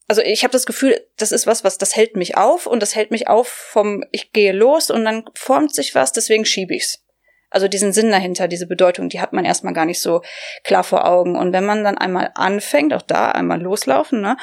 also 0.07 0.23
ich 0.23 0.43
habe 0.45 0.53
das 0.53 0.65
Gefühl, 0.65 1.07
das 1.17 1.33
ist 1.33 1.47
was, 1.47 1.65
was 1.65 1.77
das 1.77 1.95
hält 1.95 2.17
mich 2.17 2.37
auf 2.37 2.67
und 2.67 2.81
das 2.81 2.95
hält 2.95 3.11
mich 3.11 3.29
auf 3.29 3.49
vom 3.49 4.05
ich 4.11 4.33
gehe 4.33 4.53
los 4.53 4.91
und 4.91 5.05
dann 5.05 5.29
formt 5.35 5.75
sich 5.75 5.95
was, 5.95 6.13
deswegen 6.13 6.47
schiebe 6.47 6.75
ich's. 6.75 7.03
Also 7.51 7.69
diesen 7.69 7.93
Sinn 7.93 8.11
dahinter, 8.11 8.49
diese 8.49 8.67
Bedeutung, 8.67 9.09
die 9.09 9.21
hat 9.21 9.33
man 9.33 9.45
erstmal 9.45 9.73
gar 9.73 9.87
nicht 9.87 10.01
so 10.01 10.23
klar 10.65 10.85
vor 10.85 11.07
Augen. 11.07 11.37
Und 11.37 11.53
wenn 11.53 11.65
man 11.65 11.85
dann 11.85 11.99
einmal 11.99 12.31
anfängt, 12.35 12.93
auch 12.93 13.03
da 13.03 13.31
einmal 13.31 13.61
loslaufen, 13.61 14.21
ne, 14.21 14.37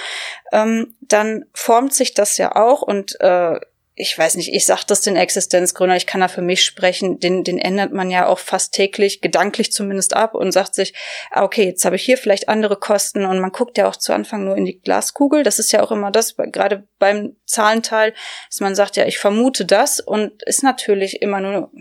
ähm, 0.52 0.96
dann 1.02 1.46
formt 1.54 1.94
sich 1.94 2.14
das 2.14 2.38
ja 2.38 2.56
auch 2.56 2.82
und 2.82 3.20
äh, 3.22 3.60
ich 3.98 4.18
weiß 4.18 4.36
nicht, 4.36 4.54
ich 4.54 4.66
sag 4.66 4.84
das 4.84 5.02
den 5.02 5.16
Existenzgründer, 5.16 5.96
ich 5.96 6.06
kann 6.06 6.20
da 6.20 6.28
für 6.28 6.42
mich 6.42 6.66
sprechen, 6.66 7.20
den, 7.20 7.46
den 7.46 7.58
ändert 7.58 7.94
man 7.94 8.12
ja 8.12 8.28
auch 8.28 8.40
fast 8.40 8.74
täglich, 8.74 9.22
gedanklich 9.22 9.72
zumindest 9.72 10.14
ab 10.14 10.36
und 10.36 10.52
sagt 10.52 10.76
sich, 10.76 10.94
ah, 11.32 11.44
okay, 11.44 11.64
jetzt 11.64 11.86
habe 11.86 11.96
ich 11.96 12.04
hier 12.04 12.18
vielleicht 12.18 12.50
andere 12.50 12.76
Kosten 12.76 13.26
und 13.26 13.40
man 13.40 13.54
guckt 13.54 13.78
ja 13.78 13.88
auch 13.88 13.96
zu 13.96 14.12
Anfang 14.12 14.44
nur 14.44 14.58
in 14.58 14.66
die 14.66 14.82
Glaskugel. 14.82 15.44
Das 15.44 15.60
ist 15.60 15.72
ja 15.72 15.82
auch 15.82 15.92
immer 15.92 16.12
das, 16.12 16.36
gerade 16.36 16.86
beim 17.00 17.38
Zahlenteil, 17.46 18.14
dass 18.50 18.60
man 18.60 18.76
sagt, 18.76 18.98
ja, 18.98 19.06
ich 19.06 19.18
vermute 19.18 19.64
das 19.64 20.02
und 20.02 20.44
ist 20.44 20.62
natürlich 20.62 21.22
immer 21.22 21.40
nur 21.40 21.72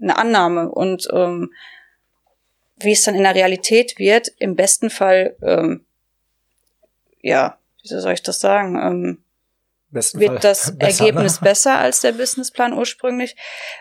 eine 0.00 0.16
Annahme. 0.16 0.70
Und 0.70 1.08
ähm, 1.12 1.52
wie 2.76 2.92
es 2.92 3.02
dann 3.02 3.14
in 3.14 3.24
der 3.24 3.34
Realität 3.34 3.98
wird, 3.98 4.28
im 4.38 4.54
besten 4.54 4.90
Fall, 4.90 5.36
ähm, 5.42 5.84
ja, 7.20 7.58
wie 7.82 7.88
soll 7.88 8.12
ich 8.12 8.22
das 8.22 8.40
sagen, 8.40 8.76
ähm, 8.76 9.24
Besten 9.90 10.20
wird 10.20 10.30
Fall 10.30 10.38
das 10.40 10.76
besser, 10.78 11.04
Ergebnis 11.04 11.40
ne? 11.40 11.44
besser 11.44 11.78
als 11.78 12.00
der 12.00 12.12
Businessplan 12.12 12.74
ursprünglich 12.74 13.36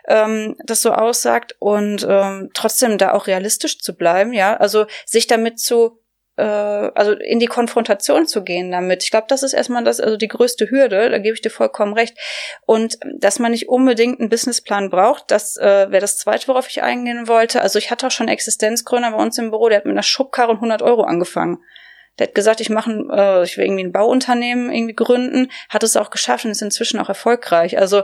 ähm, 0.07 0.55
das 0.65 0.81
so 0.81 0.93
aussagt 0.93 1.55
und 1.59 2.05
ähm, 2.09 2.49
trotzdem 2.53 2.97
da 2.97 3.11
auch 3.11 3.27
realistisch 3.27 3.79
zu 3.79 3.93
bleiben, 3.93 4.31
ja, 4.33 4.55
also 4.55 4.85
sich 5.05 5.27
damit 5.27 5.59
zu 5.59 5.99
äh, 6.37 6.43
also 6.43 7.11
in 7.13 7.39
die 7.39 7.47
Konfrontation 7.47 8.27
zu 8.27 8.43
gehen 8.43 8.71
damit. 8.71 9.03
Ich 9.03 9.11
glaube, 9.11 9.25
das 9.27 9.43
ist 9.43 9.53
erstmal 9.53 9.83
das, 9.83 9.99
also 9.99 10.17
die 10.17 10.27
größte 10.27 10.69
Hürde, 10.69 11.09
da 11.09 11.17
gebe 11.17 11.33
ich 11.33 11.41
dir 11.41 11.49
vollkommen 11.49 11.93
recht. 11.93 12.17
Und 12.65 12.97
dass 13.17 13.39
man 13.39 13.51
nicht 13.51 13.67
unbedingt 13.69 14.19
einen 14.19 14.29
Businessplan 14.29 14.89
braucht, 14.89 15.31
das 15.31 15.57
äh, 15.57 15.91
wäre 15.91 15.99
das 15.99 16.17
zweite, 16.17 16.47
worauf 16.47 16.69
ich 16.69 16.83
eingehen 16.83 17.27
wollte. 17.27 17.61
Also 17.61 17.79
ich 17.79 17.91
hatte 17.91 18.07
auch 18.07 18.11
schon 18.11 18.27
Existenzgründer 18.27 19.11
bei 19.11 19.17
uns 19.17 19.37
im 19.37 19.49
Büro, 19.49 19.69
der 19.69 19.79
hat 19.79 19.85
mit 19.85 19.93
einer 19.93 20.03
Schubkarre 20.03 20.51
und 20.51 20.57
100 20.57 20.81
Euro 20.81 21.03
angefangen. 21.03 21.57
Der 22.19 22.27
hat 22.27 22.35
gesagt, 22.35 22.61
ich 22.61 22.69
mache, 22.69 22.91
äh, 23.11 23.43
ich 23.43 23.57
will 23.57 23.65
irgendwie 23.65 23.83
ein 23.83 23.91
Bauunternehmen 23.91 24.71
irgendwie 24.71 24.95
gründen, 24.95 25.51
hat 25.69 25.83
es 25.83 25.97
auch 25.97 26.09
geschafft 26.09 26.45
und 26.45 26.51
ist 26.51 26.61
inzwischen 26.61 26.99
auch 26.99 27.09
erfolgreich. 27.09 27.77
Also 27.77 28.03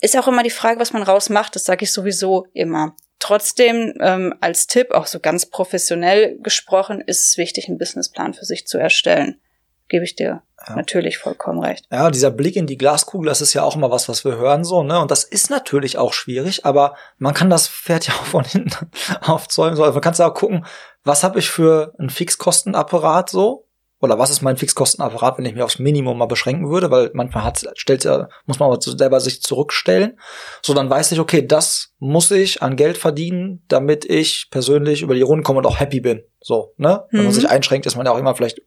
ist 0.00 0.18
auch 0.18 0.28
immer 0.28 0.42
die 0.42 0.50
Frage, 0.50 0.80
was 0.80 0.92
man 0.92 1.02
rausmacht. 1.02 1.54
Das 1.54 1.64
sage 1.64 1.84
ich 1.84 1.92
sowieso 1.92 2.46
immer. 2.54 2.96
Trotzdem 3.20 3.94
ähm, 4.00 4.34
als 4.40 4.66
Tipp, 4.66 4.90
auch 4.90 5.06
so 5.06 5.20
ganz 5.20 5.46
professionell 5.46 6.38
gesprochen, 6.42 7.00
ist 7.00 7.28
es 7.28 7.36
wichtig, 7.36 7.68
einen 7.68 7.78
Businessplan 7.78 8.34
für 8.34 8.44
sich 8.44 8.66
zu 8.66 8.78
erstellen. 8.78 9.40
Gebe 9.88 10.04
ich 10.04 10.16
dir 10.16 10.42
Ja. 10.68 10.76
natürlich 10.76 11.18
vollkommen 11.18 11.60
recht. 11.62 11.84
Ja, 11.90 12.10
dieser 12.10 12.30
Blick 12.30 12.56
in 12.56 12.66
die 12.66 12.78
Glaskugel, 12.78 13.28
das 13.28 13.40
ist 13.40 13.54
ja 13.54 13.62
auch 13.62 13.76
immer 13.76 13.90
was, 13.90 14.08
was 14.08 14.24
wir 14.24 14.36
hören 14.36 14.64
so, 14.64 14.82
ne? 14.82 15.00
Und 15.00 15.10
das 15.10 15.24
ist 15.24 15.50
natürlich 15.50 15.98
auch 15.98 16.12
schwierig, 16.12 16.64
aber 16.64 16.96
man 17.18 17.34
kann 17.34 17.50
das 17.50 17.68
Pferd 17.68 18.06
ja 18.08 18.14
auch 18.14 18.24
von 18.24 18.44
hinten 18.44 18.90
aufzäumen. 19.22 19.76
So. 19.76 19.82
Also 19.84 19.94
man 19.94 20.02
kann 20.02 20.14
ja 20.14 20.28
auch 20.28 20.34
gucken, 20.34 20.64
was 21.04 21.22
habe 21.22 21.38
ich 21.38 21.50
für 21.50 21.94
einen 21.98 22.10
Fixkostenapparat 22.10 23.30
so? 23.30 23.66
Oder 24.02 24.18
was 24.18 24.30
ist 24.30 24.40
mein 24.40 24.56
Fixkostenapparat, 24.56 25.36
wenn 25.36 25.44
ich 25.44 25.52
mich 25.52 25.62
aufs 25.62 25.78
Minimum 25.78 26.16
mal 26.16 26.26
beschränken 26.26 26.70
würde? 26.70 26.90
Weil 26.90 27.10
manchmal 27.12 27.44
hat, 27.44 27.62
stellt 27.76 28.02
ja, 28.04 28.28
muss 28.46 28.58
man 28.58 28.70
aber 28.70 28.80
selber 28.80 29.20
sich 29.20 29.42
zurückstellen. 29.42 30.18
So, 30.62 30.72
dann 30.72 30.88
weiß 30.88 31.12
ich, 31.12 31.20
okay, 31.20 31.46
das 31.46 31.92
muss 31.98 32.30
ich 32.30 32.62
an 32.62 32.76
Geld 32.76 32.96
verdienen, 32.96 33.62
damit 33.68 34.06
ich 34.06 34.48
persönlich 34.50 35.02
über 35.02 35.14
die 35.14 35.20
Runden 35.22 35.44
komme 35.44 35.58
und 35.58 35.66
auch 35.66 35.80
happy 35.80 36.00
bin. 36.00 36.22
So, 36.40 36.72
ne? 36.78 37.04
Wenn 37.10 37.24
man 37.24 37.26
Mhm. 37.28 37.34
sich 37.34 37.48
einschränkt, 37.50 37.84
ist 37.86 37.96
man 37.96 38.06
ja 38.06 38.12
auch 38.12 38.18
immer 38.18 38.34
vielleicht 38.34 38.62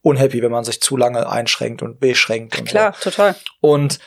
unhappy, 0.00 0.42
wenn 0.42 0.50
man 0.50 0.64
sich 0.64 0.80
zu 0.80 0.96
lange 0.96 1.28
einschränkt 1.28 1.82
und 1.82 2.00
beschränkt. 2.00 2.58
Und 2.58 2.66
so. 2.66 2.70
Klar, 2.72 2.92
total. 2.98 3.36
Und 3.60 3.98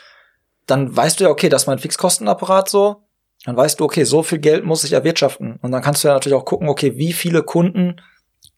dann 0.65 0.95
weißt 0.95 1.19
du 1.19 1.25
ja, 1.25 1.29
okay, 1.29 1.47
das 1.47 1.63
ist 1.63 1.67
mein 1.67 1.77
Fixkostenapparat 1.79 2.69
so. 2.69 3.03
Dann 3.45 3.55
weißt 3.55 3.79
du, 3.79 3.83
okay, 3.83 4.03
so 4.03 4.23
viel 4.23 4.39
Geld 4.39 4.65
muss 4.65 4.83
ich 4.83 4.93
erwirtschaften. 4.93 5.59
Und 5.61 5.71
dann 5.71 5.83
kannst 5.83 6.03
du 6.03 6.07
ja 6.07 6.15
natürlich 6.15 6.35
auch 6.35 6.45
gucken, 6.45 6.67
okay, 6.67 6.97
wie 6.97 7.13
viele 7.13 7.43
Kunden, 7.43 8.01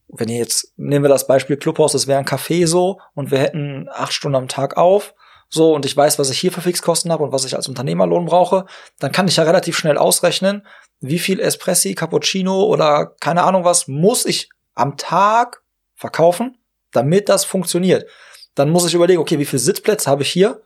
wenn 0.08 0.30
ihr 0.30 0.38
jetzt, 0.38 0.74
nehmen 0.78 1.04
wir 1.04 1.10
das 1.10 1.28
Beispiel 1.28 1.58
Clubhaus, 1.58 1.92
das 1.92 2.08
wäre 2.08 2.20
ein 2.20 2.26
Café 2.26 2.68
so 2.68 3.00
und 3.14 3.32
wir 3.32 3.40
hätten 3.40 3.88
acht 3.92 4.14
Stunden 4.14 4.36
am 4.36 4.48
Tag 4.48 4.78
auf, 4.78 5.14
so 5.50 5.74
und 5.74 5.86
ich 5.86 5.96
weiß, 5.96 6.20
was 6.20 6.30
ich 6.30 6.40
hier 6.40 6.52
für 6.52 6.62
Fixkosten 6.62 7.12
habe 7.12 7.24
und 7.24 7.32
was 7.32 7.46
ich 7.46 7.56
als 7.56 7.68
Unternehmerlohn 7.68 8.26
brauche, 8.26 8.66
dann 9.00 9.12
kann 9.12 9.28
ich 9.28 9.38
ja 9.38 9.44
relativ 9.44 9.78
schnell 9.78 9.98
ausrechnen, 9.98 10.66
wie 11.00 11.20
viel 11.20 11.40
Espressi, 11.40 11.96
Cappuccino 11.96 12.64
oder 12.64 13.16
keine 13.20 13.44
Ahnung 13.44 13.64
was 13.64 13.88
muss 13.88 14.26
ich 14.26 14.50
am 14.76 14.98
Tag 14.98 15.64
verkaufen, 15.96 16.58
damit 16.92 17.30
das 17.30 17.46
funktioniert. 17.46 18.10
Dann 18.56 18.70
muss 18.70 18.86
ich 18.86 18.94
überlegen, 18.94 19.22
okay, 19.22 19.40
wie 19.40 19.46
viele 19.46 19.60
Sitzplätze 19.60 20.10
habe 20.10 20.24
ich 20.24 20.30
hier? 20.30 20.62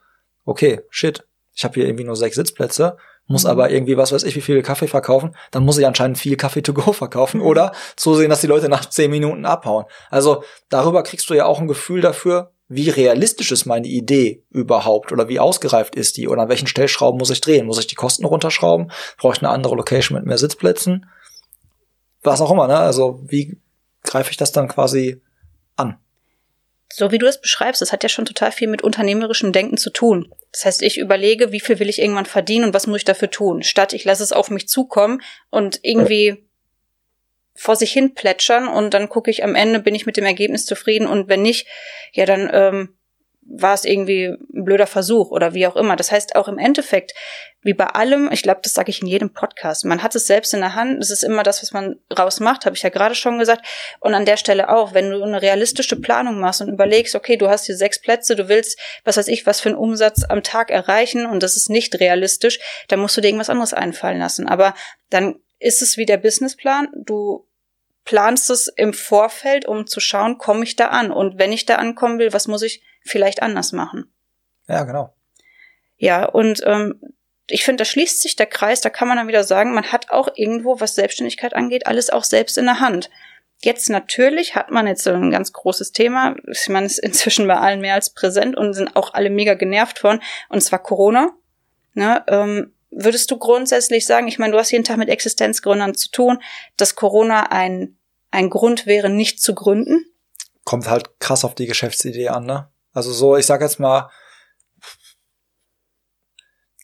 Okay, 0.45 0.81
shit, 0.89 1.25
ich 1.53 1.63
habe 1.63 1.75
hier 1.75 1.85
irgendwie 1.85 2.03
nur 2.03 2.15
sechs 2.15 2.35
Sitzplätze, 2.35 2.97
muss 3.31 3.43
Mhm. 3.45 3.49
aber 3.51 3.69
irgendwie, 3.71 3.97
was 3.97 4.11
weiß 4.11 4.23
ich, 4.23 4.35
wie 4.35 4.41
viel 4.41 4.61
Kaffee 4.61 4.87
verkaufen, 4.87 5.35
dann 5.51 5.63
muss 5.63 5.77
ich 5.77 5.85
anscheinend 5.87 6.17
viel 6.17 6.35
Kaffee 6.37 6.61
to 6.61 6.73
go 6.73 6.91
verkaufen 6.93 7.39
Mhm. 7.39 7.45
oder 7.47 7.71
zusehen, 7.95 8.29
dass 8.29 8.41
die 8.41 8.47
Leute 8.47 8.69
nach 8.69 8.85
zehn 8.85 9.09
Minuten 9.11 9.45
abhauen. 9.45 9.85
Also 10.09 10.43
darüber 10.69 11.03
kriegst 11.03 11.29
du 11.29 11.33
ja 11.33 11.45
auch 11.45 11.59
ein 11.59 11.67
Gefühl 11.67 12.01
dafür, 12.01 12.51
wie 12.73 12.89
realistisch 12.89 13.51
ist 13.51 13.65
meine 13.65 13.87
Idee 13.87 14.43
überhaupt 14.49 15.11
oder 15.11 15.27
wie 15.27 15.39
ausgereift 15.41 15.95
ist 15.95 16.15
die 16.15 16.29
oder 16.29 16.43
an 16.43 16.49
welchen 16.49 16.67
Stellschrauben 16.67 17.17
muss 17.17 17.29
ich 17.29 17.41
drehen? 17.41 17.65
Muss 17.65 17.79
ich 17.79 17.87
die 17.87 17.95
Kosten 17.95 18.23
runterschrauben? 18.25 18.91
Brauche 19.17 19.33
ich 19.35 19.41
eine 19.41 19.49
andere 19.49 19.75
Location 19.75 20.17
mit 20.17 20.25
mehr 20.25 20.37
Sitzplätzen? 20.37 21.05
Was 22.23 22.39
auch 22.39 22.51
immer, 22.51 22.67
ne? 22.67 22.77
Also 22.77 23.19
wie 23.27 23.57
greife 24.03 24.31
ich 24.31 24.37
das 24.37 24.51
dann 24.53 24.69
quasi 24.69 25.21
an? 25.75 25.97
So 26.93 27.11
wie 27.11 27.17
du 27.17 27.25
es 27.25 27.41
beschreibst, 27.41 27.81
das 27.81 27.91
hat 27.91 28.03
ja 28.03 28.09
schon 28.09 28.25
total 28.25 28.51
viel 28.53 28.67
mit 28.69 28.81
unternehmerischem 28.83 29.51
Denken 29.51 29.77
zu 29.77 29.89
tun. 29.91 30.33
Das 30.51 30.65
heißt, 30.65 30.81
ich 30.81 30.97
überlege, 30.97 31.51
wie 31.51 31.59
viel 31.59 31.79
will 31.79 31.89
ich 31.89 31.99
irgendwann 31.99 32.25
verdienen 32.25 32.65
und 32.65 32.73
was 32.73 32.87
muss 32.87 32.97
ich 32.97 33.05
dafür 33.05 33.31
tun, 33.31 33.63
statt 33.63 33.93
ich 33.93 34.03
lasse 34.03 34.23
es 34.23 34.33
auf 34.33 34.49
mich 34.49 34.67
zukommen 34.67 35.21
und 35.49 35.79
irgendwie 35.83 36.45
vor 37.55 37.75
sich 37.75 37.91
hin 37.91 38.13
plätschern 38.13 38.67
und 38.67 38.93
dann 38.93 39.09
gucke 39.09 39.29
ich 39.29 39.43
am 39.43 39.55
Ende, 39.55 39.79
bin 39.79 39.95
ich 39.95 40.05
mit 40.05 40.17
dem 40.17 40.25
Ergebnis 40.25 40.65
zufrieden 40.65 41.07
und 41.07 41.29
wenn 41.29 41.41
nicht, 41.41 41.67
ja, 42.13 42.25
dann 42.25 42.49
ähm, 42.51 42.97
war 43.43 43.73
es 43.73 43.85
irgendwie 43.85 44.25
ein 44.25 44.63
blöder 44.63 44.87
Versuch 44.87 45.31
oder 45.31 45.53
wie 45.53 45.65
auch 45.67 45.75
immer. 45.75 45.95
Das 45.95 46.11
heißt 46.11 46.35
auch 46.35 46.47
im 46.47 46.57
Endeffekt, 46.57 47.13
wie 47.63 47.73
bei 47.73 47.87
allem, 47.87 48.31
ich 48.31 48.43
glaube, 48.43 48.61
das 48.63 48.73
sage 48.73 48.89
ich 48.89 49.01
in 49.01 49.07
jedem 49.07 49.33
Podcast, 49.33 49.85
man 49.85 50.01
hat 50.01 50.15
es 50.15 50.25
selbst 50.25 50.53
in 50.53 50.61
der 50.61 50.75
Hand, 50.75 51.01
es 51.01 51.11
ist 51.11 51.23
immer 51.23 51.43
das, 51.43 51.61
was 51.61 51.73
man 51.73 51.99
rausmacht, 52.17 52.65
habe 52.65 52.75
ich 52.75 52.83
ja 52.83 52.89
gerade 52.89 53.15
schon 53.15 53.39
gesagt. 53.39 53.65
Und 53.99 54.13
an 54.13 54.25
der 54.25 54.37
Stelle 54.37 54.69
auch, 54.69 54.93
wenn 54.93 55.11
du 55.11 55.21
eine 55.21 55.41
realistische 55.41 55.99
Planung 55.99 56.39
machst 56.39 56.61
und 56.61 56.69
überlegst, 56.69 57.15
okay, 57.15 57.37
du 57.37 57.49
hast 57.49 57.65
hier 57.65 57.75
sechs 57.75 57.99
Plätze, 57.99 58.35
du 58.35 58.47
willst, 58.47 58.79
was 59.03 59.17
weiß 59.17 59.27
ich, 59.27 59.45
was 59.45 59.59
für 59.59 59.69
einen 59.69 59.77
Umsatz 59.77 60.23
am 60.27 60.43
Tag 60.43 60.71
erreichen 60.71 61.25
und 61.25 61.43
das 61.43 61.57
ist 61.57 61.69
nicht 61.69 61.99
realistisch, 61.99 62.59
dann 62.87 62.99
musst 62.99 63.17
du 63.17 63.21
dir 63.21 63.27
irgendwas 63.27 63.49
anderes 63.49 63.73
einfallen 63.73 64.19
lassen. 64.19 64.47
Aber 64.47 64.73
dann 65.09 65.35
ist 65.59 65.81
es 65.81 65.97
wie 65.97 66.05
der 66.05 66.17
Businessplan, 66.17 66.89
du 66.95 67.47
planst 68.05 68.49
es 68.49 68.67
im 68.67 68.93
Vorfeld, 68.93 69.65
um 69.65 69.85
zu 69.85 69.99
schauen, 69.99 70.37
komme 70.37 70.63
ich 70.63 70.75
da 70.75 70.87
an? 70.87 71.11
Und 71.11 71.37
wenn 71.37 71.51
ich 71.51 71.65
da 71.65 71.75
ankommen 71.75 72.17
will, 72.17 72.33
was 72.33 72.47
muss 72.47 72.63
ich 72.63 72.81
vielleicht 73.03 73.41
anders 73.41 73.71
machen? 73.71 74.11
Ja, 74.67 74.83
genau. 74.83 75.13
Ja, 75.97 76.25
und 76.25 76.61
ähm, 76.65 76.99
ich 77.47 77.63
finde, 77.63 77.81
da 77.81 77.85
schließt 77.85 78.21
sich 78.21 78.35
der 78.35 78.45
Kreis, 78.45 78.81
da 78.81 78.89
kann 78.89 79.07
man 79.07 79.17
dann 79.17 79.27
wieder 79.27 79.43
sagen, 79.43 79.73
man 79.73 79.91
hat 79.91 80.09
auch 80.09 80.29
irgendwo, 80.35 80.79
was 80.79 80.95
Selbstständigkeit 80.95 81.53
angeht, 81.53 81.85
alles 81.85 82.09
auch 82.09 82.23
selbst 82.23 82.57
in 82.57 82.65
der 82.65 82.79
Hand. 82.79 83.09
Jetzt 83.63 83.89
natürlich 83.89 84.55
hat 84.55 84.71
man 84.71 84.87
jetzt 84.87 85.03
so 85.03 85.11
ein 85.11 85.29
ganz 85.29 85.53
großes 85.53 85.91
Thema. 85.91 86.35
Ich 86.51 86.67
meine, 86.69 86.87
es 86.87 86.93
ist 86.93 87.03
inzwischen 87.03 87.47
bei 87.47 87.57
allen 87.57 87.81
mehr 87.81 87.93
als 87.93 88.11
präsent 88.11 88.57
und 88.57 88.73
sind 88.73 88.95
auch 88.95 89.13
alle 89.13 89.29
mega 89.29 89.53
genervt 89.53 89.99
von, 89.99 90.21
und 90.49 90.61
zwar 90.61 90.79
Corona. 90.79 91.31
Ne, 91.93 92.23
ähm, 92.27 92.73
würdest 92.89 93.29
du 93.29 93.37
grundsätzlich 93.37 94.05
sagen, 94.05 94.27
ich 94.27 94.39
meine, 94.39 94.53
du 94.53 94.59
hast 94.59 94.71
jeden 94.71 94.85
Tag 94.85 94.97
mit 94.97 95.09
Existenzgründern 95.09 95.93
zu 95.93 96.09
tun, 96.09 96.41
dass 96.77 96.95
Corona 96.95 97.51
ein, 97.51 97.97
ein 98.31 98.49
Grund 98.49 98.87
wäre, 98.87 99.09
nicht 99.09 99.41
zu 99.41 99.53
gründen? 99.53 100.05
Kommt 100.63 100.89
halt 100.89 101.19
krass 101.19 101.43
auf 101.43 101.53
die 101.53 101.67
Geschäftsidee 101.67 102.29
an, 102.29 102.45
ne? 102.45 102.70
Also 102.93 103.11
so, 103.11 103.37
ich 103.37 103.45
sag 103.45 103.61
jetzt 103.61 103.79
mal, 103.79 104.09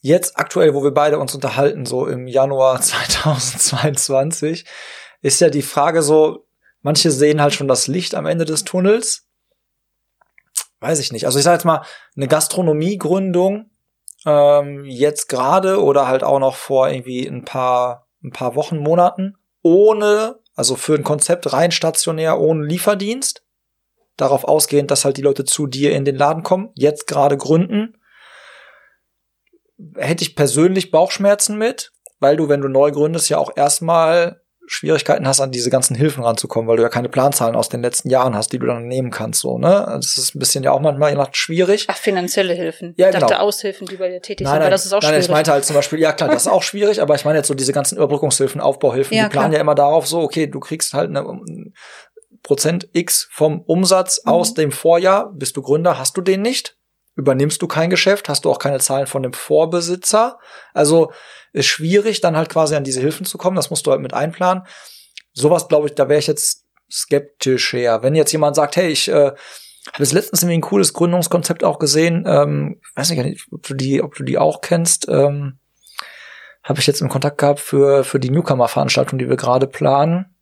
jetzt 0.01 0.37
aktuell, 0.37 0.73
wo 0.73 0.83
wir 0.83 0.93
beide 0.93 1.19
uns 1.19 1.35
unterhalten, 1.35 1.85
so 1.85 2.05
im 2.07 2.27
Januar 2.27 2.81
2022, 2.81 4.65
ist 5.21 5.41
ja 5.41 5.49
die 5.49 5.61
Frage 5.61 6.01
so, 6.01 6.47
manche 6.81 7.11
sehen 7.11 7.41
halt 7.41 7.53
schon 7.53 7.67
das 7.67 7.87
Licht 7.87 8.15
am 8.15 8.25
Ende 8.25 8.45
des 8.45 8.63
Tunnels. 8.63 9.27
Weiß 10.79 10.99
ich 10.99 11.11
nicht. 11.11 11.25
Also 11.25 11.39
ich 11.39 11.43
sag 11.43 11.53
jetzt 11.53 11.65
mal, 11.65 11.83
eine 12.15 12.27
Gastronomiegründung 12.27 13.71
ähm, 14.25 14.85
jetzt 14.85 15.27
gerade 15.27 15.81
oder 15.81 16.07
halt 16.07 16.23
auch 16.23 16.39
noch 16.39 16.55
vor 16.55 16.89
irgendwie 16.89 17.25
ein 17.25 17.45
paar, 17.45 18.07
ein 18.23 18.31
paar 18.31 18.55
Wochen, 18.55 18.77
Monaten, 18.77 19.37
ohne, 19.63 20.39
also 20.55 20.75
für 20.75 20.95
ein 20.95 21.03
Konzept 21.03 21.51
rein 21.51 21.71
stationär, 21.71 22.39
ohne 22.39 22.65
Lieferdienst, 22.65 23.43
darauf 24.17 24.43
ausgehend, 24.43 24.91
dass 24.91 25.05
halt 25.05 25.17
die 25.17 25.21
Leute 25.21 25.45
zu 25.45 25.67
dir 25.67 25.93
in 25.93 26.05
den 26.05 26.15
Laden 26.15 26.43
kommen, 26.43 26.71
jetzt 26.75 27.07
gerade 27.07 27.37
gründen, 27.37 27.97
hätte 29.95 30.23
ich 30.23 30.35
persönlich 30.35 30.91
Bauchschmerzen 30.91 31.57
mit, 31.57 31.91
weil 32.19 32.35
du, 32.35 32.49
wenn 32.49 32.61
du 32.61 32.67
neu 32.67 32.91
gründest, 32.91 33.29
ja 33.29 33.37
auch 33.37 33.51
erstmal 33.55 34.41
Schwierigkeiten 34.69 35.25
hast, 35.25 35.39
an 35.39 35.51
diese 35.51 35.69
ganzen 35.69 35.95
Hilfen 35.95 36.23
ranzukommen, 36.25 36.67
weil 36.67 36.75
du 36.75 36.83
ja 36.83 36.89
keine 36.89 37.07
Planzahlen 37.07 37.55
aus 37.55 37.69
den 37.69 37.81
letzten 37.81 38.09
Jahren 38.09 38.35
hast, 38.35 38.51
die 38.51 38.59
du 38.59 38.65
dann 38.65 38.85
nehmen 38.87 39.11
kannst, 39.11 39.39
so, 39.39 39.57
ne? 39.57 39.85
Das 39.95 40.17
ist 40.17 40.35
ein 40.35 40.39
bisschen 40.39 40.61
ja 40.61 40.73
auch 40.73 40.81
manchmal 40.81 41.11
je 41.11 41.15
nach 41.15 41.29
schwierig. 41.31 41.85
Ach, 41.87 41.95
finanzielle 41.95 42.53
Hilfen. 42.53 42.93
Ja, 42.97 43.07
ich 43.07 43.13
dachte 43.13 43.27
genau. 43.27 43.39
Aushilfen, 43.45 43.87
die 43.87 43.95
bei 43.95 44.09
dir 44.09 44.21
tätig 44.21 44.43
Nein, 44.43 44.51
sind, 44.51 44.59
nein, 44.59 44.63
weil 44.65 44.71
das 44.71 44.85
ist 44.85 44.91
auch 44.91 45.01
nein, 45.01 45.11
schwierig. 45.11 45.25
ich 45.25 45.31
meinte 45.31 45.51
halt 45.53 45.63
zum 45.63 45.73
Beispiel, 45.75 45.99
ja 45.99 46.11
klar, 46.11 46.29
das 46.29 46.41
ist 46.41 46.51
auch 46.51 46.63
schwierig, 46.63 47.01
aber 47.01 47.15
ich 47.15 47.23
meine 47.23 47.37
jetzt 47.37 47.47
so 47.47 47.53
diese 47.53 47.71
ganzen 47.71 47.95
Überbrückungshilfen, 47.95 48.59
Aufbauhilfen, 48.59 49.15
Ja, 49.15 49.23
die 49.23 49.29
planen 49.29 49.51
klar. 49.51 49.53
ja 49.59 49.61
immer 49.61 49.75
darauf 49.75 50.05
so, 50.05 50.19
okay, 50.19 50.47
du 50.47 50.59
kriegst 50.59 50.93
halt 50.93 51.11
eine 51.11 51.23
Prozent 52.47 52.87
X 52.93 53.27
vom 53.29 53.59
Umsatz 53.59 54.21
Mhm. 54.23 54.31
aus 54.31 54.53
dem 54.53 54.71
Vorjahr, 54.71 55.33
bist 55.33 55.57
du 55.57 55.61
Gründer, 55.61 55.99
hast 55.99 56.15
du 56.15 56.21
den 56.21 56.41
nicht, 56.41 56.77
übernimmst 57.15 57.61
du 57.61 57.67
kein 57.67 57.89
Geschäft, 57.89 58.29
hast 58.29 58.45
du 58.45 58.49
auch 58.49 58.57
keine 58.57 58.79
Zahlen 58.79 59.05
von 59.05 59.21
dem 59.21 59.33
Vorbesitzer, 59.33 60.39
also 60.73 61.11
ist 61.51 61.65
schwierig, 61.65 62.21
dann 62.21 62.37
halt 62.37 62.47
quasi 62.47 62.75
an 62.75 62.85
diese 62.85 63.01
Hilfen 63.01 63.25
zu 63.25 63.37
kommen, 63.37 63.57
das 63.57 63.69
musst 63.69 63.85
du 63.85 63.91
halt 63.91 63.99
mit 63.99 64.13
einplanen. 64.13 64.63
Sowas, 65.33 65.67
glaube 65.67 65.87
ich, 65.87 65.95
da 65.95 66.07
wäre 66.07 66.19
ich 66.19 66.27
jetzt 66.27 66.65
skeptisch 66.89 67.73
her. 67.73 68.01
Wenn 68.01 68.15
jetzt 68.15 68.31
jemand 68.31 68.55
sagt, 68.55 68.77
hey, 68.77 68.87
ich 68.87 69.09
äh, 69.09 69.31
habe 69.93 70.03
jetzt 70.03 70.13
letztens 70.13 70.41
irgendwie 70.41 70.59
ein 70.59 70.61
cooles 70.61 70.93
Gründungskonzept 70.93 71.65
auch 71.65 71.79
gesehen. 71.79 72.23
Ähm, 72.25 72.79
weiß 72.95 73.09
nicht, 73.09 73.45
ob 73.51 73.63
du 73.63 73.73
die, 73.73 74.01
ob 74.01 74.15
du 74.15 74.23
die 74.23 74.37
auch 74.37 74.61
kennst. 74.61 75.07
Ähm, 75.09 75.59
habe 76.63 76.79
ich 76.79 76.87
jetzt 76.87 77.01
im 77.01 77.09
Kontakt 77.09 77.37
gehabt 77.39 77.59
für, 77.59 78.03
für 78.03 78.19
die 78.19 78.29
Newcomer-Veranstaltung, 78.29 79.19
die 79.19 79.27
wir 79.29 79.37
gerade 79.37 79.67
planen. 79.67 80.36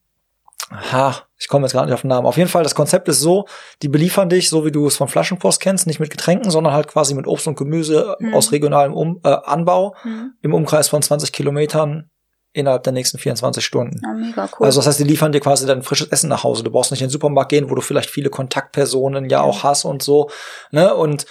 Ha, 0.71 1.27
ich 1.37 1.47
komme 1.47 1.65
jetzt 1.65 1.73
gerade 1.73 1.85
nicht 1.85 1.93
auf 1.93 2.01
den 2.01 2.07
Namen. 2.07 2.25
Auf 2.25 2.37
jeden 2.37 2.49
Fall, 2.49 2.63
das 2.63 2.73
Konzept 2.73 3.07
ist 3.07 3.19
so, 3.19 3.45
die 3.83 3.87
beliefern 3.87 4.29
dich, 4.29 4.49
so 4.49 4.65
wie 4.65 4.71
du 4.71 4.87
es 4.87 4.97
von 4.97 5.07
Flaschenpost 5.07 5.61
kennst, 5.61 5.85
nicht 5.85 5.99
mit 5.99 6.09
Getränken, 6.09 6.49
sondern 6.49 6.73
halt 6.73 6.87
quasi 6.87 7.13
mit 7.13 7.27
Obst 7.27 7.47
und 7.47 7.55
Gemüse 7.55 8.15
mhm. 8.19 8.33
aus 8.33 8.51
regionalem 8.51 8.93
um 8.93 9.19
äh, 9.23 9.29
Anbau 9.29 9.95
mhm. 10.03 10.33
im 10.41 10.53
Umkreis 10.53 10.87
von 10.87 11.01
20 11.01 11.31
Kilometern 11.31 12.09
innerhalb 12.51 12.83
der 12.83 12.93
nächsten 12.93 13.19
24 13.19 13.63
Stunden. 13.63 13.99
Ja, 14.01 14.13
mega 14.13 14.49
cool. 14.57 14.65
Also 14.65 14.79
das 14.79 14.87
heißt, 14.87 14.99
die 14.99 15.03
liefern 15.03 15.33
dir 15.33 15.41
quasi 15.41 15.67
dein 15.67 15.83
frisches 15.83 16.07
Essen 16.07 16.29
nach 16.29 16.43
Hause. 16.43 16.63
Du 16.63 16.71
brauchst 16.71 16.89
nicht 16.89 17.01
in 17.01 17.07
den 17.07 17.11
Supermarkt 17.11 17.49
gehen, 17.49 17.69
wo 17.69 17.75
du 17.75 17.81
vielleicht 17.81 18.09
viele 18.09 18.29
Kontaktpersonen 18.29 19.25
ja, 19.25 19.39
ja. 19.39 19.43
auch 19.43 19.63
hast 19.63 19.85
und 19.85 20.01
so. 20.01 20.29
Ne? 20.71 20.95
Und 20.95 21.25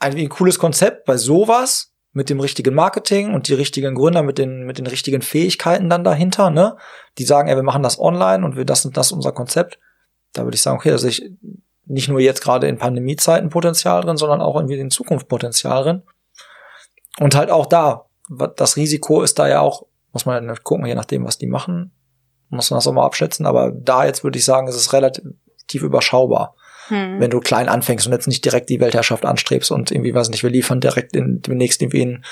ein, 0.00 0.16
ein 0.16 0.28
cooles 0.28 0.58
Konzept 0.58 1.04
bei 1.04 1.16
sowas 1.16 1.89
mit 2.12 2.28
dem 2.28 2.40
richtigen 2.40 2.74
Marketing 2.74 3.34
und 3.34 3.48
die 3.48 3.54
richtigen 3.54 3.94
Gründer 3.94 4.22
mit 4.22 4.38
den, 4.38 4.66
mit 4.66 4.78
den 4.78 4.86
richtigen 4.86 5.22
Fähigkeiten 5.22 5.88
dann 5.88 6.02
dahinter, 6.02 6.50
ne? 6.50 6.76
Die 7.18 7.24
sagen, 7.24 7.48
ey, 7.48 7.56
wir 7.56 7.62
machen 7.62 7.82
das 7.82 8.00
online 8.00 8.44
und 8.44 8.56
wir, 8.56 8.64
das 8.64 8.84
und 8.84 8.96
das 8.96 9.12
unser 9.12 9.32
Konzept. 9.32 9.78
Da 10.32 10.44
würde 10.44 10.56
ich 10.56 10.62
sagen, 10.62 10.78
okay, 10.78 10.90
da 10.90 10.98
sehe 10.98 11.10
ich 11.10 11.30
nicht 11.86 12.08
nur 12.08 12.20
jetzt 12.20 12.42
gerade 12.42 12.68
in 12.68 12.78
Pandemiezeiten 12.78 13.50
Potenzial 13.50 14.02
drin, 14.02 14.16
sondern 14.16 14.40
auch 14.40 14.56
irgendwie 14.56 14.78
in 14.78 14.90
Zukunft 14.90 15.28
Potenzial 15.28 15.82
drin. 15.82 16.02
Und 17.18 17.34
halt 17.34 17.50
auch 17.50 17.66
da, 17.66 18.06
das 18.56 18.76
Risiko 18.76 19.22
ist 19.22 19.38
da 19.38 19.48
ja 19.48 19.60
auch, 19.60 19.86
muss 20.12 20.26
man 20.26 20.46
ja 20.46 20.54
gucken, 20.62 20.86
je 20.86 20.94
nachdem, 20.94 21.24
was 21.24 21.38
die 21.38 21.46
machen, 21.46 21.92
muss 22.48 22.70
man 22.70 22.78
das 22.78 22.86
auch 22.86 22.92
mal 22.92 23.04
abschätzen, 23.04 23.46
aber 23.46 23.70
da 23.72 24.04
jetzt 24.04 24.24
würde 24.24 24.38
ich 24.38 24.44
sagen, 24.44 24.66
ist 24.66 24.76
es 24.76 24.92
relativ 24.92 25.24
überschaubar. 25.72 26.54
Hm. 26.90 27.20
Wenn 27.20 27.30
du 27.30 27.40
klein 27.40 27.68
anfängst 27.68 28.06
und 28.06 28.12
jetzt 28.12 28.26
nicht 28.26 28.44
direkt 28.44 28.68
die 28.68 28.80
Weltherrschaft 28.80 29.24
anstrebst 29.24 29.70
und 29.70 29.90
irgendwie, 29.90 30.12
weiß 30.12 30.28
nicht, 30.30 30.42
wir 30.42 30.50
liefern 30.50 30.80
direkt 30.80 31.14
in, 31.14 31.40
demnächst 31.40 31.80
irgendwie 31.80 32.02
in, 32.02 32.24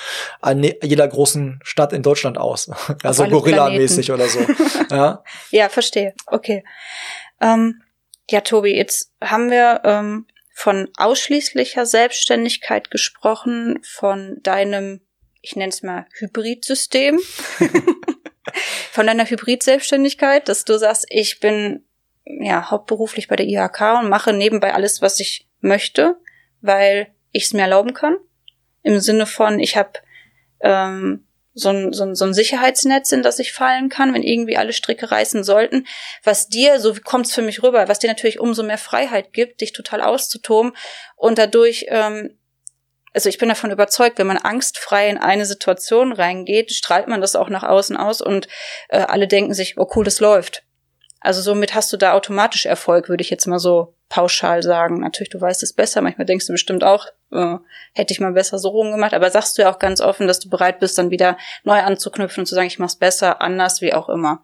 in 0.45 0.73
jeder 0.83 1.07
großen 1.07 1.59
Stadt 1.63 1.93
in 1.93 2.03
Deutschland 2.03 2.37
aus. 2.37 2.69
also 3.03 3.25
Gorilla-mäßig 3.25 4.11
oder 4.11 4.27
so. 4.27 4.39
ja. 4.91 5.23
ja, 5.51 5.69
verstehe. 5.69 6.13
Okay. 6.27 6.63
Ähm, 7.41 7.81
ja, 8.29 8.41
Tobi, 8.41 8.75
jetzt 8.75 9.13
haben 9.21 9.49
wir 9.49 9.81
ähm, 9.85 10.27
von 10.53 10.89
ausschließlicher 10.97 11.85
Selbstständigkeit 11.85 12.91
gesprochen, 12.91 13.79
von 13.83 14.39
deinem, 14.43 14.99
ich 15.41 15.55
nenne 15.55 15.69
es 15.69 15.81
mal, 15.83 16.05
Hybridsystem. 16.19 17.19
von 18.91 19.07
deiner 19.07 19.29
Hybrid-Selbstständigkeit, 19.29 20.49
dass 20.49 20.65
du 20.65 20.77
sagst, 20.77 21.05
ich 21.09 21.39
bin 21.39 21.85
ja, 22.29 22.69
hauptberuflich 22.69 23.27
bei 23.27 23.35
der 23.35 23.47
IHK 23.47 23.99
und 23.99 24.09
mache 24.09 24.33
nebenbei 24.33 24.73
alles, 24.73 25.01
was 25.01 25.19
ich 25.19 25.47
möchte, 25.61 26.17
weil 26.61 27.07
ich 27.31 27.45
es 27.45 27.53
mir 27.53 27.63
erlauben 27.63 27.93
kann. 27.93 28.17
Im 28.83 28.99
Sinne 28.99 29.25
von, 29.25 29.59
ich 29.59 29.75
habe 29.75 29.93
ähm, 30.61 31.25
so 31.53 31.69
ein, 31.69 31.91
so, 31.91 32.03
ein, 32.03 32.15
so 32.15 32.25
ein 32.25 32.33
Sicherheitsnetz, 32.33 33.11
in 33.11 33.23
das 33.23 33.39
ich 33.39 33.51
fallen 33.51 33.89
kann, 33.89 34.13
wenn 34.13 34.23
irgendwie 34.23 34.57
alle 34.57 34.73
Stricke 34.73 35.11
reißen 35.11 35.43
sollten, 35.43 35.85
was 36.23 36.47
dir, 36.47 36.79
so 36.79 36.93
kommt 37.03 37.25
es 37.25 37.33
für 37.33 37.41
mich 37.41 37.63
rüber, 37.63 37.87
was 37.87 37.99
dir 37.99 38.07
natürlich 38.07 38.39
umso 38.39 38.63
mehr 38.63 38.77
Freiheit 38.77 39.33
gibt, 39.33 39.61
dich 39.61 39.73
total 39.73 40.01
auszutoben 40.01 40.73
und 41.15 41.37
dadurch, 41.37 41.87
ähm, 41.89 42.37
also 43.11 43.27
ich 43.27 43.39
bin 43.39 43.49
davon 43.49 43.71
überzeugt, 43.71 44.19
wenn 44.19 44.27
man 44.27 44.37
angstfrei 44.37 45.09
in 45.09 45.17
eine 45.17 45.45
Situation 45.45 46.13
reingeht, 46.13 46.71
strahlt 46.71 47.07
man 47.07 47.21
das 47.21 47.35
auch 47.35 47.49
nach 47.49 47.63
außen 47.63 47.97
aus 47.97 48.21
und 48.21 48.47
äh, 48.89 48.99
alle 48.99 49.27
denken 49.27 49.53
sich, 49.55 49.77
oh 49.77 49.89
cool, 49.95 50.05
das 50.05 50.19
läuft. 50.19 50.63
Also 51.21 51.41
somit 51.41 51.75
hast 51.75 51.91
du 51.91 51.97
da 51.97 52.13
automatisch 52.13 52.65
Erfolg, 52.65 53.09
würde 53.09 53.21
ich 53.21 53.29
jetzt 53.29 53.45
mal 53.45 53.59
so 53.59 53.93
pauschal 54.09 54.63
sagen. 54.63 55.01
Natürlich, 55.01 55.29
du 55.29 55.39
weißt 55.39 55.61
es 55.63 55.73
besser. 55.73 56.01
Manchmal 56.01 56.25
denkst 56.25 56.47
du 56.47 56.53
bestimmt 56.53 56.83
auch, 56.83 57.07
äh, 57.31 57.57
hätte 57.93 58.11
ich 58.13 58.19
mal 58.19 58.31
besser 58.31 58.57
so 58.57 58.69
rumgemacht. 58.69 59.13
Aber 59.13 59.29
sagst 59.29 59.57
du 59.57 59.61
ja 59.61 59.71
auch 59.71 59.79
ganz 59.79 60.01
offen, 60.01 60.27
dass 60.27 60.39
du 60.39 60.49
bereit 60.49 60.79
bist, 60.79 60.97
dann 60.97 61.11
wieder 61.11 61.37
neu 61.63 61.79
anzuknüpfen 61.79 62.41
und 62.41 62.45
zu 62.47 62.55
sagen, 62.55 62.67
ich 62.67 62.79
mach's 62.79 62.95
besser, 62.95 63.41
anders, 63.41 63.81
wie 63.81 63.93
auch 63.93 64.09
immer. 64.09 64.43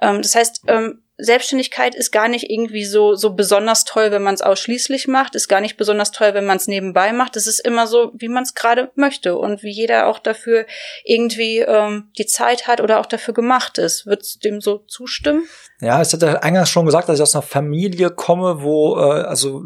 Ähm, 0.00 0.22
das 0.22 0.34
heißt, 0.34 0.62
ähm, 0.68 1.01
Selbstständigkeit 1.18 1.94
ist 1.94 2.10
gar 2.10 2.28
nicht 2.28 2.50
irgendwie 2.50 2.84
so, 2.84 3.14
so 3.14 3.34
besonders 3.34 3.84
toll, 3.84 4.10
wenn 4.10 4.22
man 4.22 4.34
es 4.34 4.40
ausschließlich 4.40 5.08
macht, 5.08 5.34
ist 5.34 5.48
gar 5.48 5.60
nicht 5.60 5.76
besonders 5.76 6.10
toll, 6.10 6.32
wenn 6.32 6.46
man 6.46 6.56
es 6.56 6.68
nebenbei 6.68 7.12
macht. 7.12 7.36
Es 7.36 7.46
ist 7.46 7.60
immer 7.60 7.86
so, 7.86 8.12
wie 8.14 8.28
man 8.28 8.44
es 8.44 8.54
gerade 8.54 8.90
möchte 8.94 9.36
und 9.36 9.62
wie 9.62 9.70
jeder 9.70 10.06
auch 10.06 10.18
dafür 10.18 10.64
irgendwie 11.04 11.58
ähm, 11.58 12.10
die 12.18 12.26
Zeit 12.26 12.66
hat 12.66 12.80
oder 12.80 12.98
auch 12.98 13.06
dafür 13.06 13.34
gemacht 13.34 13.78
ist. 13.78 14.06
Würdest 14.06 14.36
du 14.36 14.48
dem 14.48 14.60
so 14.60 14.78
zustimmen? 14.88 15.44
Ja, 15.80 16.00
ich 16.00 16.12
hatte 16.12 16.42
eingangs 16.42 16.70
schon 16.70 16.86
gesagt, 16.86 17.08
dass 17.08 17.16
ich 17.18 17.22
aus 17.22 17.34
einer 17.34 17.42
Familie 17.42 18.10
komme, 18.10 18.62
wo, 18.62 18.96
äh, 18.96 19.22
also 19.22 19.64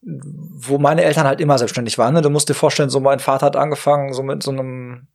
wo 0.00 0.78
meine 0.78 1.02
Eltern 1.02 1.26
halt 1.26 1.40
immer 1.40 1.58
selbstständig 1.58 1.98
waren. 1.98 2.14
Ne? 2.14 2.22
Du 2.22 2.30
musst 2.30 2.48
dir 2.48 2.54
vorstellen, 2.54 2.88
so 2.88 3.00
mein 3.00 3.18
Vater 3.18 3.46
hat 3.46 3.56
angefangen, 3.56 4.12
so 4.12 4.22
mit 4.22 4.42
so 4.42 4.52
einem 4.52 5.08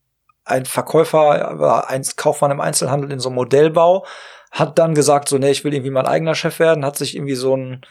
ein 0.45 0.65
Verkäufer, 0.65 1.88
ein 1.88 2.04
Kaufmann 2.17 2.52
im 2.52 2.60
Einzelhandel 2.60 3.12
in 3.12 3.19
so 3.19 3.30
einem 3.30 3.36
Modellbau, 3.36 4.06
hat 4.54 4.78
dann 4.78 4.94
gesagt, 4.94 5.28
so, 5.28 5.39
nee, 5.39 5.50
ich 5.50 5.63
will 5.63 5.74
irgendwie 5.74 5.92
mein 5.92 6.06
eigener 6.06 6.36
Chef 6.36 6.60
werden, 6.60 6.86
hat 6.86 6.96
sich 6.96 7.16
irgendwie 7.16 7.34
so 7.34 7.58
ein, 7.58 7.82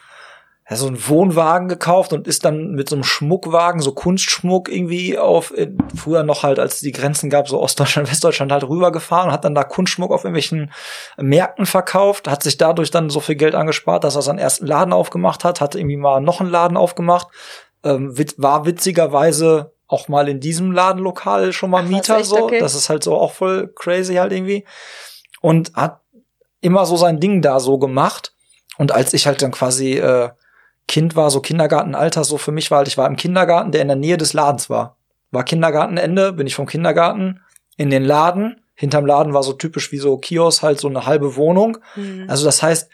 ja, 0.69 0.77
so 0.77 0.87
einen 0.87 1.09
Wohnwagen 1.09 1.67
gekauft 1.67 2.13
und 2.13 2.25
ist 2.25 2.45
dann 2.45 2.71
mit 2.71 2.87
so 2.87 2.95
einem 2.95 3.03
Schmuckwagen, 3.03 3.81
so 3.81 3.91
Kunstschmuck 3.91 4.69
irgendwie 4.69 5.17
auf, 5.17 5.53
früher 5.93 6.23
noch 6.23 6.43
halt, 6.43 6.59
als 6.59 6.79
die 6.79 6.93
Grenzen 6.93 7.29
gab, 7.29 7.49
so 7.49 7.59
Ostdeutschland, 7.59 8.09
Westdeutschland 8.11 8.53
halt 8.53 8.63
rübergefahren 8.63 9.27
und 9.27 9.33
hat 9.33 9.43
dann 9.43 9.55
da 9.55 9.65
Kunstschmuck 9.65 10.11
auf 10.11 10.23
irgendwelchen 10.23 10.71
Märkten 11.17 11.65
verkauft, 11.65 12.29
hat 12.29 12.43
sich 12.43 12.57
dadurch 12.57 12.91
dann 12.91 13.09
so 13.09 13.19
viel 13.19 13.35
Geld 13.35 13.55
angespart, 13.55 14.05
dass 14.05 14.15
er 14.15 14.21
seinen 14.21 14.39
ersten 14.39 14.65
Laden 14.65 14.93
aufgemacht 14.93 15.43
hat, 15.43 15.59
hat 15.59 15.75
irgendwie 15.75 15.97
mal 15.97 16.21
noch 16.21 16.39
einen 16.39 16.49
Laden 16.49 16.77
aufgemacht, 16.77 17.27
ähm, 17.83 18.15
war 18.37 18.65
witzigerweise 18.65 19.73
auch 19.87 20.07
mal 20.07 20.29
in 20.29 20.39
diesem 20.39 20.71
Ladenlokal 20.71 21.51
schon 21.51 21.71
mal 21.71 21.83
Ach, 21.83 21.89
Mieter 21.89 22.23
so. 22.23 22.45
Okay. 22.45 22.59
Das 22.59 22.73
ist 22.73 22.87
halt 22.87 23.03
so 23.03 23.15
auch 23.15 23.33
voll 23.33 23.67
crazy 23.75 24.15
halt 24.15 24.31
irgendwie. 24.31 24.65
Und 25.41 25.73
hat 25.75 26.02
immer 26.63 26.85
so 26.85 26.97
sein 26.97 27.19
Ding 27.19 27.41
da 27.41 27.59
so 27.59 27.77
gemacht. 27.77 28.33
Und 28.77 28.91
als 28.91 29.13
ich 29.13 29.27
halt 29.27 29.41
dann 29.41 29.51
quasi 29.51 29.97
äh, 29.97 30.29
Kind 30.87 31.15
war, 31.15 31.29
so 31.29 31.39
Kindergartenalter, 31.39 32.23
so 32.23 32.37
für 32.37 32.51
mich 32.51 32.71
war 32.71 32.79
halt, 32.79 32.87
ich 32.87 32.97
war 32.97 33.07
im 33.07 33.15
Kindergarten, 33.15 33.71
der 33.71 33.81
in 33.81 33.87
der 33.87 33.97
Nähe 33.97 34.17
des 34.17 34.33
Ladens 34.33 34.69
war. 34.69 34.97
War 35.31 35.43
Kindergartenende, 35.43 36.33
bin 36.33 36.47
ich 36.47 36.55
vom 36.55 36.65
Kindergarten 36.65 37.41
in 37.77 37.89
den 37.89 38.03
Laden. 38.03 38.61
Hinterm 38.75 39.05
Laden 39.05 39.33
war 39.33 39.43
so 39.43 39.53
typisch 39.53 39.91
wie 39.91 39.97
so 39.97 40.17
Kiosk, 40.17 40.63
halt 40.63 40.79
so 40.79 40.87
eine 40.87 41.05
halbe 41.05 41.35
Wohnung. 41.35 41.77
Mhm. 41.95 42.25
Also 42.27 42.45
das 42.45 42.63
heißt, 42.63 42.89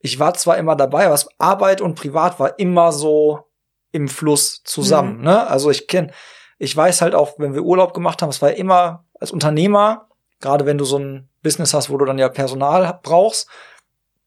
ich 0.00 0.18
war 0.18 0.34
zwar 0.34 0.58
immer 0.58 0.76
dabei, 0.76 1.06
aber 1.06 1.18
Arbeit 1.38 1.80
und 1.80 1.94
Privat 1.94 2.38
war 2.38 2.58
immer 2.58 2.92
so 2.92 3.44
im 3.92 4.08
Fluss 4.08 4.62
zusammen. 4.64 5.18
Mhm. 5.18 5.24
Ne? 5.24 5.46
Also 5.46 5.70
ich 5.70 5.86
kenne, 5.86 6.10
ich 6.58 6.76
weiß 6.76 7.00
halt 7.00 7.14
auch, 7.14 7.38
wenn 7.38 7.54
wir 7.54 7.62
Urlaub 7.62 7.94
gemacht 7.94 8.20
haben, 8.22 8.28
es 8.28 8.42
war 8.42 8.52
immer 8.52 9.04
als 9.18 9.30
Unternehmer, 9.30 10.08
gerade 10.40 10.66
wenn 10.66 10.78
du 10.78 10.84
so 10.84 10.98
ein 10.98 11.28
Business 11.42 11.74
hast, 11.74 11.90
wo 11.90 11.96
du 11.96 12.04
dann 12.04 12.18
ja 12.18 12.28
Personal 12.28 13.00
brauchst, 13.02 13.48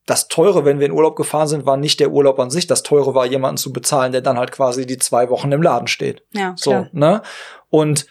das 0.07 0.29
Teure, 0.29 0.63
wenn 0.63 0.79
wir 0.79 0.85
in 0.85 0.93
Urlaub 0.93 1.17
gefahren 1.17 1.49
sind, 1.49 1.65
war 1.65 1.75
nicht 1.75 1.99
der 1.99 2.11
Urlaub 2.11 2.39
an 2.39 2.49
sich. 2.49 2.65
Das 2.65 2.81
Teure 2.81 3.13
war, 3.13 3.25
jemanden 3.25 3.57
zu 3.57 3.73
bezahlen, 3.73 4.13
der 4.13 4.21
dann 4.21 4.37
halt 4.37 4.53
quasi 4.53 4.85
die 4.85 4.97
zwei 4.97 5.29
Wochen 5.29 5.51
im 5.51 5.61
Laden 5.61 5.87
steht. 5.87 6.23
Ja, 6.31 6.55
so, 6.55 6.87
ne? 6.93 7.21
Und 7.69 8.07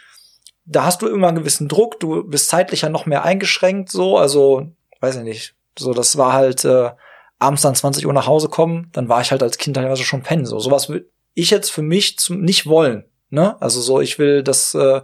da 0.66 0.84
hast 0.84 1.00
du 1.00 1.08
immer 1.08 1.28
einen 1.28 1.38
gewissen 1.38 1.68
Druck. 1.68 1.98
Du 1.98 2.22
bist 2.24 2.50
zeitlich 2.50 2.82
ja 2.82 2.90
noch 2.90 3.06
mehr 3.06 3.24
eingeschränkt, 3.24 3.90
so. 3.90 4.18
Also, 4.18 4.66
weiß 5.00 5.16
ich 5.16 5.22
nicht. 5.22 5.54
So, 5.78 5.94
das 5.94 6.18
war 6.18 6.34
halt 6.34 6.66
äh, 6.66 6.90
abends 7.38 7.62
dann 7.62 7.74
20 7.74 8.06
Uhr 8.06 8.12
nach 8.12 8.26
Hause 8.26 8.48
kommen. 8.48 8.90
Dann 8.92 9.08
war 9.08 9.22
ich 9.22 9.30
halt 9.30 9.42
als 9.42 9.56
Kind 9.56 9.76
teilweise 9.76 10.04
schon 10.04 10.22
pennen. 10.22 10.44
So, 10.44 10.58
sowas 10.58 10.90
will 10.90 11.10
ich 11.32 11.50
jetzt 11.50 11.70
für 11.70 11.82
mich 11.82 12.18
zum, 12.18 12.42
nicht 12.42 12.66
wollen. 12.66 13.06
Ne? 13.28 13.60
Also 13.60 13.80
so, 13.80 14.00
ich 14.00 14.18
will, 14.18 14.42
dass 14.42 14.74
äh, 14.74 15.02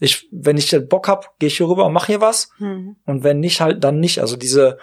ich, 0.00 0.28
wenn 0.30 0.56
ich 0.56 0.74
Bock 0.88 1.08
hab, 1.08 1.38
gehe 1.38 1.48
ich 1.48 1.56
hier 1.56 1.68
rüber 1.68 1.86
und 1.86 1.92
mache 1.92 2.06
hier 2.06 2.20
was. 2.20 2.50
Mhm. 2.58 2.96
Und 3.04 3.24
wenn 3.24 3.40
nicht, 3.40 3.60
halt 3.60 3.82
dann 3.82 4.00
nicht. 4.00 4.20
Also 4.20 4.36
diese 4.36 4.78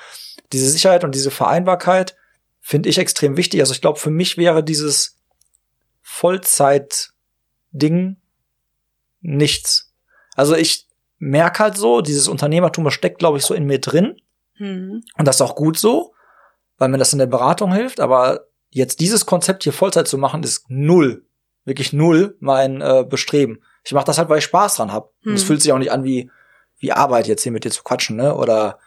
diese 0.54 0.70
Sicherheit 0.70 1.04
und 1.04 1.16
diese 1.16 1.32
Vereinbarkeit 1.32 2.16
finde 2.60 2.90
ich 2.90 3.00
extrem 3.00 3.38
wichtig. 3.38 3.62
Also 3.62 3.74
ich 3.74 3.82
glaube, 3.82 3.98
für 4.00 4.12
mich 4.12 4.38
wäre 4.38 4.64
dieses 4.64 5.18
Vollzeit-Ding 6.02 8.18
nichts. 9.22 9.92
Also 10.36 10.56
ich 10.56 10.88
merke 11.18 11.60
halt 11.60 11.78
so, 11.78 12.02
dieses 12.02 12.28
Unternehmertum 12.28 12.84
das 12.84 12.94
steckt, 12.94 13.20
glaube 13.20 13.38
ich, 13.38 13.46
so 13.46 13.54
in 13.54 13.66
mir 13.66 13.80
drin. 13.80 14.20
Mhm. 14.58 15.06
Und 15.18 15.28
das 15.28 15.38
ist 15.38 15.42
auch 15.42 15.56
gut 15.56 15.78
so, 15.78 16.14
weil 16.78 16.90
mir 16.90 16.98
das 16.98 17.14
in 17.14 17.20
der 17.20 17.28
Beratung 17.28 17.74
hilft. 17.74 18.02
Aber 18.02 18.48
jetzt 18.70 19.00
dieses 19.00 19.26
Konzept 19.26 19.64
hier 19.64 19.74
Vollzeit 19.74 20.08
zu 20.08 20.18
machen, 20.18 20.44
ist 20.44 20.66
null, 20.70 21.26
wirklich 21.66 21.94
null 21.94 22.36
mein 22.40 22.82
äh, 22.82 23.06
Bestreben. 23.08 23.64
Ich 23.84 23.94
mache 23.94 24.06
das 24.06 24.18
halt, 24.18 24.30
weil 24.30 24.40
ich 24.40 24.44
Spaß 24.46 24.76
dran 24.76 24.92
habe. 24.92 25.10
Mhm. 25.22 25.32
Und 25.32 25.36
es 25.36 25.44
fühlt 25.44 25.62
sich 25.62 25.72
auch 25.72 25.78
nicht 25.78 25.92
an 25.92 26.04
wie 26.04 26.30
wie 26.82 26.92
Arbeit 26.92 27.28
jetzt 27.28 27.44
hier 27.44 27.52
mit 27.52 27.64
dir 27.64 27.72
zu 27.72 27.84
quatschen, 27.84 28.18
ne? 28.18 28.36
Oder 28.36 28.80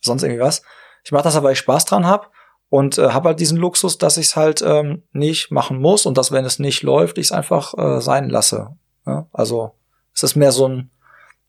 sonst 0.00 0.22
irgendwie 0.22 0.40
was. 0.40 0.62
Ich 1.04 1.12
mache 1.12 1.24
das 1.24 1.36
aber, 1.36 1.46
weil 1.46 1.52
ich 1.52 1.58
Spaß 1.58 1.84
dran 1.84 2.06
habe 2.06 2.28
und 2.68 2.96
äh, 2.96 3.10
habe 3.10 3.28
halt 3.28 3.40
diesen 3.40 3.58
Luxus, 3.58 3.98
dass 3.98 4.16
ich 4.16 4.28
es 4.28 4.36
halt 4.36 4.62
ähm, 4.62 5.02
nicht 5.12 5.50
machen 5.50 5.78
muss 5.78 6.06
und 6.06 6.16
dass, 6.16 6.32
wenn 6.32 6.44
es 6.44 6.58
nicht 6.58 6.82
läuft, 6.82 7.18
ich 7.18 7.26
es 7.26 7.32
einfach 7.32 7.76
äh, 7.76 8.00
sein 8.00 8.30
lasse. 8.30 8.70
Ja? 9.06 9.26
Also 9.32 9.74
es 10.14 10.22
ist 10.22 10.36
mehr 10.36 10.52
so 10.52 10.66
ein 10.66 10.90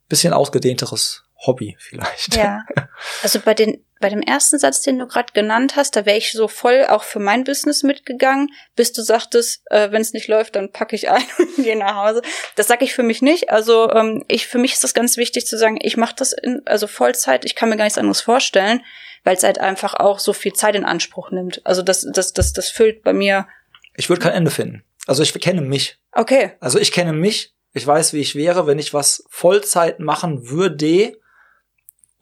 bisschen 0.10 0.34
ausgedehnteres 0.34 1.23
Hobby 1.46 1.76
vielleicht. 1.80 2.36
Ja. 2.36 2.64
Also 3.22 3.40
bei 3.40 3.54
den 3.54 3.84
bei 4.04 4.10
dem 4.10 4.22
ersten 4.22 4.60
Satz, 4.60 4.82
den 4.82 5.00
du 5.00 5.08
gerade 5.08 5.32
genannt 5.34 5.78
hast, 5.78 5.96
da 5.96 6.06
wäre 6.06 6.18
ich 6.18 6.34
so 6.34 6.50
voll 6.50 6.86
auch 6.88 7.04
für 7.04 7.20
mein 7.20 7.46
Business 7.46 7.84
mitgegangen, 7.84 8.50
bis 8.76 8.92
du 8.92 9.02
sagtest, 9.02 9.62
äh, 9.72 9.92
wenn 9.92 10.02
es 10.02 10.12
nicht 10.12 10.28
läuft, 10.28 10.58
dann 10.58 10.72
packe 10.74 10.96
ich 10.96 11.10
ein 11.10 11.24
und 11.38 11.64
gehe 11.64 11.78
nach 11.78 11.96
Hause. 11.96 12.22
Das 12.56 12.68
sage 12.68 12.84
ich 12.84 12.94
für 12.94 13.04
mich 13.04 13.22
nicht. 13.22 13.50
Also 13.50 13.90
ähm, 13.92 14.26
ich 14.28 14.48
für 14.48 14.58
mich 14.58 14.74
ist 14.74 14.84
das 14.84 14.94
ganz 14.94 15.16
wichtig 15.16 15.48
zu 15.48 15.58
sagen, 15.58 15.80
ich 15.82 15.96
mache 15.96 16.16
das 16.18 16.34
in 16.34 16.62
also 16.66 16.86
Vollzeit. 16.86 17.46
Ich 17.46 17.56
kann 17.56 17.70
mir 17.70 17.78
gar 17.78 17.86
nichts 17.86 17.98
anderes 17.98 18.20
vorstellen, 18.20 18.82
weil 19.24 19.38
es 19.38 19.44
halt 19.44 19.60
einfach 19.60 19.94
auch 19.94 20.20
so 20.20 20.34
viel 20.34 20.52
Zeit 20.52 20.76
in 20.76 20.84
Anspruch 20.84 21.32
nimmt. 21.32 21.66
Also 21.66 21.82
das 21.82 22.06
das 22.14 22.34
das 22.34 22.52
das 22.52 22.70
füllt 22.70 23.04
bei 23.04 23.14
mir. 23.14 23.48
Ich 23.96 24.10
würde 24.10 24.22
kein 24.22 24.34
Ende 24.34 24.52
finden. 24.52 24.84
Also 25.08 25.24
ich 25.24 25.34
kenne 25.34 25.62
mich. 25.62 25.98
Okay. 26.12 26.54
Also 26.60 26.78
ich 26.78 26.92
kenne 26.92 27.14
mich. 27.14 27.54
Ich 27.72 27.88
weiß, 27.88 28.14
wie 28.14 28.20
ich 28.20 28.36
wäre, 28.36 28.68
wenn 28.68 28.80
ich 28.80 28.94
was 28.94 29.24
Vollzeit 29.30 30.00
machen 30.00 30.50
würde. 30.50 31.18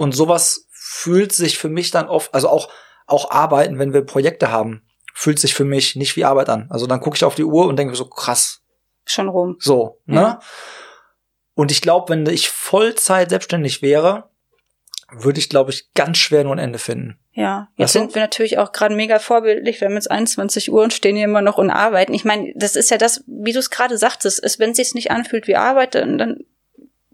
Und 0.02 0.14
sowas 0.14 0.68
fühlt 0.72 1.32
sich 1.32 1.60
für 1.60 1.70
mich 1.70 1.92
dann 1.92 2.10
oft, 2.10 2.34
also 2.34 2.50
auch, 2.50 2.72
auch 3.06 3.30
arbeiten, 3.30 3.78
wenn 3.78 3.94
wir 3.94 4.02
Projekte 4.02 4.52
haben, 4.52 4.82
fühlt 5.14 5.38
sich 5.38 5.54
für 5.54 5.64
mich 5.64 5.96
nicht 5.96 6.16
wie 6.16 6.26
Arbeit 6.26 6.50
an. 6.50 6.66
Also 6.72 6.88
dann 6.88 7.02
gucke 7.02 7.18
ich 7.18 7.24
auf 7.24 7.36
die 7.36 7.44
Uhr 7.44 7.68
und 7.68 7.78
denke 7.78 7.94
so, 7.94 8.06
krass. 8.06 8.64
Schon 9.06 9.30
rum. 9.30 9.58
So, 9.60 10.02
ne? 10.08 10.22
Ja. 10.22 10.40
Und 11.54 11.70
ich 11.70 11.84
glaube, 11.84 12.10
wenn 12.10 12.26
ich 12.26 12.50
Vollzeit 12.50 13.30
selbstständig 13.30 13.84
wäre, 13.84 14.32
würde 15.12 15.38
ich, 15.38 15.50
glaube 15.50 15.70
ich, 15.70 15.94
ganz 15.94 16.18
schwer 16.18 16.46
nur 16.46 16.56
ein 16.56 16.58
Ende 16.58 16.80
finden. 16.80 17.20
Ja, 17.34 17.68
jetzt 17.76 17.90
weißt 17.90 17.96
du? 17.96 18.00
sind 18.00 18.16
wir 18.16 18.24
natürlich 18.24 18.58
auch 18.58 18.72
gerade 18.72 18.96
mega 18.96 19.20
vorbildlich. 19.20 19.82
Wir 19.82 19.88
haben 19.88 19.94
jetzt 19.94 20.10
21 20.10 20.72
Uhr 20.72 20.82
und 20.82 20.94
stehen 20.94 21.16
hier 21.16 21.26
immer 21.26 21.44
noch 21.44 21.60
und 21.60 21.70
arbeiten. 21.70 22.16
Ich 22.16 22.26
meine, 22.26 22.52
das 22.56 22.76
ist 22.76 22.90
ja 22.90 22.98
das, 22.98 23.24
wie 23.28 23.54
du 23.54 23.60
es 23.60 23.70
gerade 23.70 24.00
sagtest, 24.00 24.40
ist, 24.40 24.58
wenn 24.58 24.72
es 24.72 24.78
sich 24.78 24.96
nicht 24.96 25.12
anfühlt 25.12 25.48
wie 25.48 25.58
Arbeit, 25.58 25.94
dann, 25.94 26.18
dann 26.18 26.40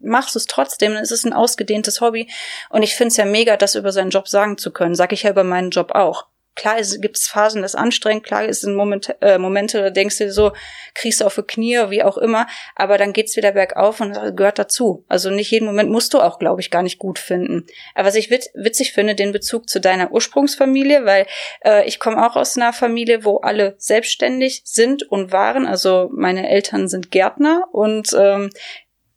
machst 0.07 0.35
du 0.35 0.39
es 0.39 0.45
trotzdem, 0.45 0.93
dann 0.93 1.03
ist 1.03 1.11
es 1.11 1.25
ein 1.25 1.33
ausgedehntes 1.33 2.01
Hobby. 2.01 2.29
Und 2.69 2.83
ich 2.83 2.95
finde 2.95 3.09
es 3.09 3.17
ja 3.17 3.25
mega, 3.25 3.57
das 3.57 3.75
über 3.75 3.91
seinen 3.91 4.09
Job 4.09 4.27
sagen 4.27 4.57
zu 4.57 4.71
können. 4.71 4.95
Sag 4.95 5.11
ich 5.13 5.23
ja 5.23 5.31
über 5.31 5.43
meinen 5.43 5.69
Job 5.69 5.91
auch. 5.93 6.25
Klar 6.57 6.81
gibt 6.99 7.17
es 7.17 7.27
Phasen, 7.27 7.61
das 7.61 7.75
ist 7.75 7.79
anstrengend, 7.79 8.23
klar 8.23 8.43
ist 8.43 8.63
es 8.63 8.69
Moment, 8.69 9.15
äh, 9.21 9.37
Momente, 9.37 9.79
da 9.79 9.89
denkst 9.91 10.17
du 10.17 10.31
so, 10.31 10.53
kriegst 10.95 11.21
du 11.21 11.25
auf 11.25 11.35
die 11.35 11.43
Knie, 11.43 11.77
wie 11.89 12.01
auch 12.01 12.17
immer, 12.17 12.47
aber 12.75 12.97
dann 12.97 13.13
geht's 13.13 13.37
wieder 13.37 13.51
bergauf 13.51 14.01
und 14.01 14.15
das 14.15 14.35
gehört 14.35 14.57
dazu. 14.57 15.05
Also 15.07 15.29
nicht 15.29 15.51
jeden 15.51 15.67
Moment 15.67 15.91
musst 15.91 16.15
du 16.15 16.19
auch, 16.19 16.39
glaube 16.39 16.61
ich, 16.61 16.71
gar 16.71 16.81
nicht 16.81 16.97
gut 16.97 17.19
finden. 17.19 17.67
Aber 17.93 18.07
was 18.07 18.15
ich 18.15 18.31
witz, 18.31 18.49
witzig 18.55 18.93
finde, 18.93 19.13
den 19.13 19.33
Bezug 19.33 19.69
zu 19.69 19.79
deiner 19.79 20.11
Ursprungsfamilie, 20.11 21.05
weil 21.05 21.27
äh, 21.63 21.87
ich 21.87 21.99
komme 21.99 22.25
auch 22.25 22.35
aus 22.35 22.57
einer 22.57 22.73
Familie, 22.73 23.23
wo 23.23 23.37
alle 23.37 23.75
selbstständig 23.77 24.63
sind 24.65 25.03
und 25.03 25.31
waren. 25.31 25.67
Also 25.67 26.09
meine 26.11 26.49
Eltern 26.49 26.87
sind 26.87 27.11
Gärtner 27.11 27.65
und 27.71 28.15
ähm, 28.17 28.49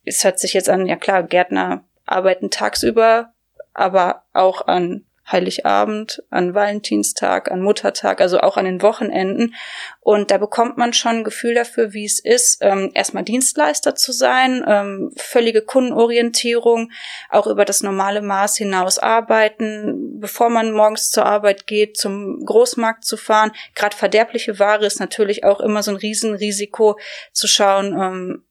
es 0.03 0.23
hört 0.23 0.39
sich 0.39 0.53
jetzt 0.53 0.69
an, 0.69 0.85
ja 0.85 0.95
klar, 0.95 1.23
Gärtner 1.23 1.83
arbeiten 2.05 2.49
tagsüber, 2.49 3.33
aber 3.73 4.23
auch 4.33 4.67
an 4.67 5.05
Heiligabend, 5.31 6.23
an 6.29 6.53
Valentinstag, 6.53 7.51
an 7.51 7.61
Muttertag, 7.61 8.21
also 8.21 8.39
auch 8.39 8.57
an 8.57 8.65
den 8.65 8.81
Wochenenden. 8.81 9.55
Und 9.99 10.31
da 10.31 10.37
bekommt 10.37 10.77
man 10.77 10.93
schon 10.93 11.17
ein 11.17 11.23
Gefühl 11.23 11.53
dafür, 11.53 11.93
wie 11.93 12.05
es 12.05 12.19
ist, 12.19 12.57
ähm, 12.61 12.91
erstmal 12.93 13.23
Dienstleister 13.23 13.95
zu 13.95 14.11
sein, 14.11 14.63
ähm, 14.67 15.11
völlige 15.15 15.61
Kundenorientierung, 15.61 16.91
auch 17.29 17.47
über 17.47 17.65
das 17.65 17.83
normale 17.83 18.21
Maß 18.21 18.57
hinaus 18.57 18.99
arbeiten, 18.99 20.19
bevor 20.19 20.49
man 20.49 20.71
morgens 20.71 21.11
zur 21.11 21.25
Arbeit 21.25 21.67
geht, 21.67 21.97
zum 21.97 22.43
Großmarkt 22.43 23.05
zu 23.05 23.15
fahren. 23.15 23.51
Gerade 23.75 23.95
verderbliche 23.95 24.59
Ware 24.59 24.85
ist 24.85 24.99
natürlich 24.99 25.43
auch 25.43 25.61
immer 25.61 25.83
so 25.83 25.91
ein 25.91 25.97
Riesenrisiko 25.97 26.99
zu 27.31 27.47
schauen, 27.47 27.93
ähm, 27.93 28.43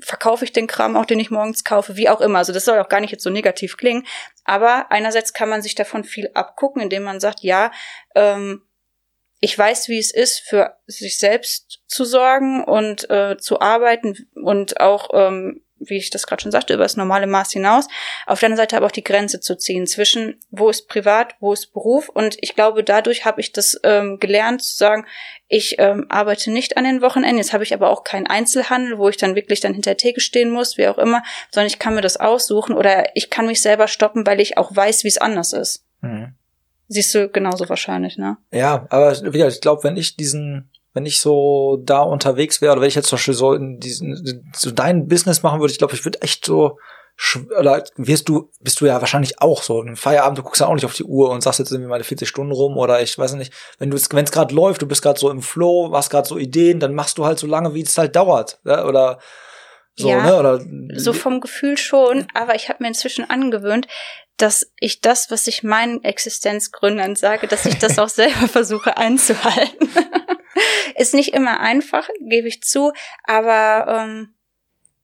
verkaufe 0.00 0.44
ich 0.44 0.52
den 0.52 0.66
Kram 0.66 0.96
auch, 0.96 1.06
den 1.06 1.20
ich 1.20 1.30
morgens 1.30 1.64
kaufe, 1.64 1.96
wie 1.96 2.08
auch 2.08 2.20
immer. 2.20 2.38
Also 2.38 2.52
das 2.52 2.64
soll 2.64 2.78
auch 2.78 2.88
gar 2.88 3.00
nicht 3.00 3.10
jetzt 3.10 3.22
so 3.22 3.30
negativ 3.30 3.76
klingen. 3.76 4.06
Aber 4.44 4.90
einerseits 4.90 5.32
kann 5.32 5.48
man 5.48 5.62
sich 5.62 5.74
davon 5.74 6.04
viel 6.04 6.30
abgucken, 6.34 6.82
indem 6.82 7.02
man 7.02 7.20
sagt, 7.20 7.40
ja, 7.42 7.70
ähm, 8.14 8.62
ich 9.40 9.58
weiß, 9.58 9.88
wie 9.88 9.98
es 9.98 10.12
ist, 10.12 10.40
für 10.40 10.76
sich 10.86 11.18
selbst 11.18 11.82
zu 11.86 12.04
sorgen 12.04 12.64
und 12.64 13.10
äh, 13.10 13.36
zu 13.36 13.60
arbeiten 13.60 14.28
und 14.34 14.80
auch 14.80 15.10
ähm, 15.12 15.63
wie 15.78 15.96
ich 15.96 16.10
das 16.10 16.26
gerade 16.26 16.42
schon 16.42 16.52
sagte, 16.52 16.74
über 16.74 16.84
das 16.84 16.96
normale 16.96 17.26
Maß 17.26 17.52
hinaus. 17.52 17.86
Auf 18.26 18.40
der 18.40 18.46
anderen 18.46 18.62
Seite 18.62 18.76
aber 18.76 18.86
auch 18.86 18.92
die 18.92 19.04
Grenze 19.04 19.40
zu 19.40 19.56
ziehen 19.56 19.86
zwischen, 19.86 20.40
wo 20.50 20.68
ist 20.70 20.88
privat, 20.88 21.34
wo 21.40 21.52
ist 21.52 21.72
Beruf. 21.72 22.08
Und 22.08 22.36
ich 22.40 22.54
glaube, 22.54 22.84
dadurch 22.84 23.24
habe 23.24 23.40
ich 23.40 23.52
das 23.52 23.78
ähm, 23.82 24.18
gelernt 24.18 24.62
zu 24.62 24.76
sagen, 24.76 25.06
ich 25.48 25.76
ähm, 25.78 26.06
arbeite 26.08 26.50
nicht 26.50 26.76
an 26.76 26.84
den 26.84 27.02
Wochenenden. 27.02 27.38
Jetzt 27.38 27.52
habe 27.52 27.64
ich 27.64 27.74
aber 27.74 27.90
auch 27.90 28.04
keinen 28.04 28.26
Einzelhandel, 28.26 28.98
wo 28.98 29.08
ich 29.08 29.16
dann 29.16 29.34
wirklich 29.34 29.60
dann 29.60 29.74
hinter 29.74 29.96
Theke 29.96 30.20
stehen 30.20 30.50
muss, 30.50 30.78
wie 30.78 30.88
auch 30.88 30.98
immer, 30.98 31.22
sondern 31.50 31.66
ich 31.66 31.78
kann 31.78 31.94
mir 31.94 32.00
das 32.00 32.16
aussuchen 32.16 32.74
oder 32.74 33.14
ich 33.14 33.30
kann 33.30 33.46
mich 33.46 33.60
selber 33.60 33.88
stoppen, 33.88 34.26
weil 34.26 34.40
ich 34.40 34.58
auch 34.58 34.74
weiß, 34.74 35.04
wie 35.04 35.08
es 35.08 35.18
anders 35.18 35.52
ist. 35.52 35.84
Mhm. 36.00 36.34
Siehst 36.88 37.14
du 37.14 37.28
genauso 37.28 37.68
wahrscheinlich, 37.68 38.18
ne? 38.18 38.36
Ja, 38.52 38.86
aber 38.90 39.32
wieder, 39.32 39.48
ich 39.48 39.60
glaube, 39.60 39.84
wenn 39.84 39.96
ich 39.96 40.16
diesen 40.16 40.70
wenn 40.94 41.06
ich 41.06 41.20
so 41.20 41.78
da 41.82 42.00
unterwegs 42.00 42.60
wäre, 42.62 42.72
oder 42.72 42.80
wenn 42.80 42.88
ich 42.88 42.94
jetzt 42.94 43.08
zum 43.08 43.16
Beispiel 43.16 43.34
so 43.34 43.52
in 43.52 43.80
diesen, 43.80 44.50
so 44.54 44.70
dein 44.70 45.08
Business 45.08 45.42
machen 45.42 45.60
würde, 45.60 45.72
ich 45.72 45.78
glaube, 45.78 45.94
ich 45.94 46.04
würde 46.04 46.22
echt 46.22 46.46
so, 46.46 46.78
oder 47.58 47.84
wirst 47.96 48.28
du, 48.28 48.50
bist 48.60 48.80
du 48.80 48.86
ja 48.86 49.00
wahrscheinlich 49.00 49.40
auch 49.40 49.62
so. 49.62 49.80
Ein 49.80 49.96
Feierabend, 49.96 50.38
du 50.38 50.42
guckst 50.42 50.60
ja 50.60 50.66
auch 50.66 50.74
nicht 50.74 50.84
auf 50.84 50.94
die 50.94 51.04
Uhr 51.04 51.30
und 51.30 51.42
sagst 51.42 51.58
jetzt 51.58 51.70
irgendwie 51.70 51.90
meine 51.90 52.04
40 52.04 52.28
Stunden 52.28 52.52
rum 52.52 52.76
oder 52.76 53.02
ich 53.02 53.16
weiß 53.16 53.34
nicht, 53.34 53.52
wenn 53.78 53.90
du 53.90 53.98
wenn 54.10 54.24
es 54.24 54.32
gerade 54.32 54.54
läuft, 54.54 54.82
du 54.82 54.86
bist 54.86 55.02
gerade 55.02 55.18
so 55.18 55.30
im 55.30 55.42
Flow, 55.42 55.90
hast 55.92 56.10
gerade 56.10 56.26
so 56.28 56.38
Ideen, 56.38 56.80
dann 56.80 56.94
machst 56.94 57.18
du 57.18 57.24
halt 57.24 57.38
so 57.38 57.46
lange, 57.46 57.74
wie 57.74 57.82
es 57.82 57.98
halt 57.98 58.16
dauert. 58.16 58.60
Ja? 58.64 58.86
Oder 58.86 59.18
so, 59.96 60.08
ja, 60.08 60.24
ne? 60.24 60.36
Oder 60.38 60.60
so 60.96 61.12
vom 61.12 61.40
Gefühl 61.40 61.76
schon, 61.76 62.26
aber 62.34 62.56
ich 62.56 62.68
habe 62.68 62.82
mir 62.82 62.88
inzwischen 62.88 63.28
angewöhnt, 63.28 63.86
dass 64.36 64.72
ich 64.80 65.00
das, 65.00 65.30
was 65.30 65.46
ich 65.46 65.62
meinen 65.62 66.02
Existenzgründern 66.02 67.14
sage, 67.14 67.46
dass 67.46 67.66
ich 67.66 67.78
das 67.78 67.98
auch 68.00 68.08
selber 68.08 68.48
versuche 68.48 68.96
einzuhalten. 68.96 69.88
Ist 70.96 71.14
nicht 71.14 71.34
immer 71.34 71.60
einfach, 71.60 72.08
gebe 72.20 72.48
ich 72.48 72.62
zu, 72.62 72.92
aber 73.24 73.86
ähm, 73.88 74.34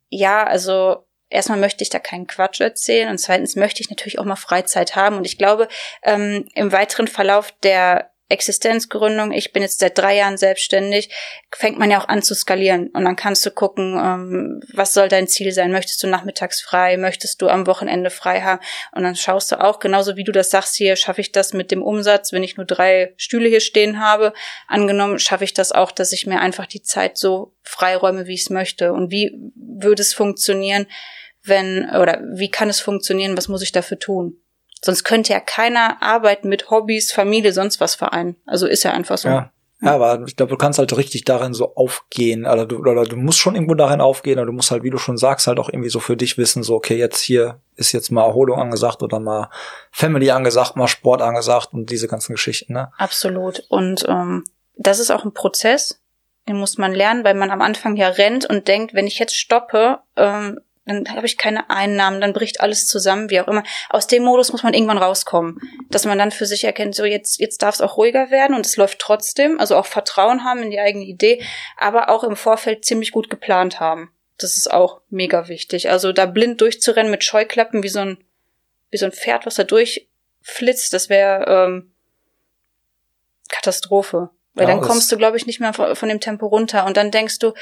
ja, 0.09 0.45
also 0.45 1.07
erstmal 1.29 1.59
möchte 1.59 1.83
ich 1.83 1.91
da 1.91 1.99
keinen 1.99 2.27
Quatsch 2.27 2.61
erzählen 2.61 3.09
und 3.09 3.19
zweitens 3.19 3.57
möchte 3.57 3.81
ich 3.81 3.91
natürlich 3.91 4.19
auch 4.19 4.25
mal 4.25 4.37
Freizeit 4.37 4.97
haben 4.97 5.17
und 5.17 5.25
ich 5.25 5.39
glaube, 5.39 5.69
ähm, 6.03 6.47
im 6.55 6.73
weiteren 6.73 7.09
Verlauf 7.09 7.53
der 7.63 8.11
Existenzgründung, 8.31 9.33
ich 9.33 9.53
bin 9.53 9.63
jetzt 9.63 9.81
seit 9.81 9.99
drei 9.99 10.17
Jahren 10.17 10.37
selbstständig, 10.37 11.11
fängt 11.53 11.79
man 11.79 11.91
ja 11.91 12.01
auch 12.01 12.09
an 12.09 12.23
zu 12.23 12.35
skalieren. 12.35 12.89
Und 12.89 13.05
dann 13.05 13.17
kannst 13.17 13.45
du 13.45 13.51
gucken, 13.51 13.99
ähm, 13.99 14.61
was 14.73 14.95
soll 14.95 15.09
dein 15.09 15.29
Ziel 15.29 15.53
sein? 15.53 15.73
Möchtest 15.73 16.03
du 16.03 16.07
nachmittags 16.07 16.61
frei? 16.61 16.97
Möchtest 16.97 17.43
du 17.43 17.49
am 17.49 17.67
Wochenende 17.67 18.11
frei 18.11 18.41
haben? 18.43 18.61
Und 18.93 19.03
dann 19.03 19.17
schaust 19.17 19.53
du 19.53 19.61
auch, 19.61 19.81
genauso 19.81 20.17
wie 20.17 20.25
du 20.25 20.33
das 20.33 20.51
sagst 20.51 20.77
hier, 20.77 20.97
schaffe 20.97 21.21
ich 21.21 21.33
das 21.33 21.53
mit 21.53 21.71
dem 21.71 21.83
Umsatz, 21.83 22.33
wenn 22.33 22.43
ich 22.43 22.57
nur 22.57 22.67
drei 22.67 23.15
Stühle 23.17 23.49
hier 23.49 23.61
stehen 23.61 24.01
habe? 24.01 24.33
Angenommen, 24.69 25.19
schaffe 25.19 25.45
ich 25.45 25.55
das 25.55 25.73
auch, 25.73 25.91
dass 25.91 26.13
ich 26.13 26.27
mir 26.27 26.41
einfach 26.41 26.67
die 26.67 26.83
Zeit 26.83 27.19
so 27.19 27.55
freiräume, 27.63 28.27
wie 28.27 28.35
ich 28.35 28.43
es 28.43 28.51
möchte? 28.51 28.93
Und 28.93 29.11
wie 29.11 29.33
würde 29.57 30.03
es 30.03 30.15
funktionieren, 30.15 30.87
wenn, 31.43 31.91
oder 31.91 32.21
wie 32.33 32.51
kann 32.51 32.69
es 32.69 32.81
funktionieren? 32.81 33.37
Was 33.37 33.49
muss 33.49 33.63
ich 33.63 33.73
dafür 33.73 33.99
tun? 33.99 34.41
Sonst 34.83 35.05
könnte 35.05 35.33
ja 35.33 35.41
keiner 35.41 36.03
arbeiten 36.03 36.49
mit 36.49 36.71
Hobbys, 36.71 37.13
Familie, 37.13 37.53
sonst 37.53 37.81
was 37.81 37.95
vereinen. 37.95 38.37
Also 38.47 38.67
ist 38.67 38.83
ja 38.83 38.93
einfach 38.93 39.19
so. 39.19 39.29
Ja. 39.29 39.51
Ja, 39.83 39.95
aber 39.95 40.25
ich 40.27 40.37
glaube, 40.37 40.51
du 40.51 40.59
kannst 40.59 40.79
halt 40.79 40.95
richtig 40.95 41.25
darin 41.25 41.55
so 41.55 41.75
aufgehen. 41.75 42.45
Also 42.45 42.67
du, 42.67 42.79
oder 42.81 43.05
du 43.05 43.17
musst 43.17 43.39
schon 43.39 43.55
irgendwo 43.55 43.75
darin 43.75 44.03
aufgehen, 44.03 44.39
aber 44.39 44.47
du 44.47 44.53
musst 44.53 44.71
halt, 44.71 44.83
wie 44.83 44.91
du 44.91 44.99
schon 44.99 45.17
sagst, 45.17 45.47
halt 45.47 45.59
auch 45.59 45.71
irgendwie 45.71 45.89
so 45.89 46.01
für 46.01 46.19
dich 46.19 46.37
wissen, 46.37 46.63
so, 46.63 46.75
okay, 46.75 46.99
jetzt 46.99 47.21
hier 47.21 47.61
ist 47.77 47.93
jetzt 47.93 48.11
mal 48.11 48.25
Erholung 48.27 48.61
angesagt 48.61 49.03
oder 49.03 49.19
mal 49.21 49.49
Family 49.91 50.31
angesagt, 50.31 50.77
mal 50.77 50.87
Sport 50.87 51.23
angesagt 51.23 51.73
und 51.73 51.89
diese 51.89 52.09
ganzen 52.09 52.35
Geschichten, 52.35 52.75
ne? 52.75 52.93
Absolut. 52.99 53.65
Und 53.71 54.05
ähm, 54.07 54.45
das 54.77 54.99
ist 54.99 55.11
auch 55.11 55.25
ein 55.25 55.33
Prozess, 55.33 56.03
den 56.47 56.57
muss 56.57 56.77
man 56.77 56.93
lernen, 56.93 57.25
weil 57.25 57.35
man 57.35 57.51
am 57.51 57.63
Anfang 57.63 57.97
ja 57.97 58.09
rennt 58.09 58.45
und 58.45 58.69
denkt, 58.69 58.93
wenn 58.93 59.07
ich 59.07 59.19
jetzt 59.19 59.37
stoppe, 59.37 60.01
ähm, 60.17 60.61
dann 60.87 61.09
habe 61.15 61.27
ich 61.27 61.37
keine 61.37 61.69
Einnahmen, 61.71 62.21
dann 62.21 62.33
bricht 62.33 62.61
alles 62.61 62.87
zusammen, 62.87 63.31
wie 63.31 63.41
auch 63.41 63.49
immer. 63.49 63.63
Aus 63.91 64.07
dem 64.07 64.23
Modus 64.25 64.51
muss 64.51 64.63
man 64.63 64.75
irgendwann 64.75 64.99
rauskommen, 64.99 65.61
dass 65.91 66.07
man 66.07 66.19
dann 66.19 66.31
für 66.31 66.47
sich 66.47 66.65
erkennt, 66.65 66.95
so 66.95 67.05
jetzt 67.05 67.39
jetzt 67.39 67.63
darf 67.63 67.75
es 67.75 67.81
auch 67.81 67.97
ruhiger 67.97 68.31
werden 68.31 68.57
und 68.57 68.67
es 68.67 68.77
läuft 68.77 68.99
trotzdem, 68.99 69.61
also 69.61 69.77
auch 69.77 69.87
Vertrauen 69.87 70.45
haben 70.45 70.63
in 70.63 70.71
die 70.71 70.81
eigene 70.81 71.05
Idee, 71.05 71.43
aber 71.77 72.09
auch 72.09 72.25
im 72.25 72.37
Vorfeld 72.37 72.85
ziemlich 72.85 73.13
gut 73.13 73.31
geplant 73.31 73.79
haben. 73.79 74.11
Das 74.39 74.57
ist 74.57 74.71
auch 74.71 75.03
mega 75.11 75.49
wichtig. 75.49 75.91
Also 75.91 76.13
da 76.13 76.27
blind 76.27 76.61
durchzurennen 76.61 77.11
mit 77.11 77.25
Scheuklappen 77.25 77.83
wie 77.83 77.89
so 77.89 78.01
ein 78.01 78.25
wie 78.91 78.97
so 78.97 79.07
ein 79.07 79.13
Pferd, 79.13 79.47
was 79.47 79.55
da 79.55 79.65
durchflitzt, 79.65 80.93
das 80.93 81.09
wäre 81.09 81.45
ähm, 81.47 81.93
Katastrophe. 83.49 84.31
Weil 84.55 84.69
ja, 84.69 84.75
dann 84.75 84.81
kommst 84.81 85.11
du, 85.13 85.17
glaube 85.17 85.37
ich, 85.37 85.47
nicht 85.47 85.61
mehr 85.61 85.73
von, 85.73 85.95
von, 85.95 86.09
dem 86.09 86.21
Tempo 86.21 86.47
runter. 86.47 86.87
Und 86.87 86.97
dann 86.97 87.11
denkst 87.11 87.39
du, 87.39 87.53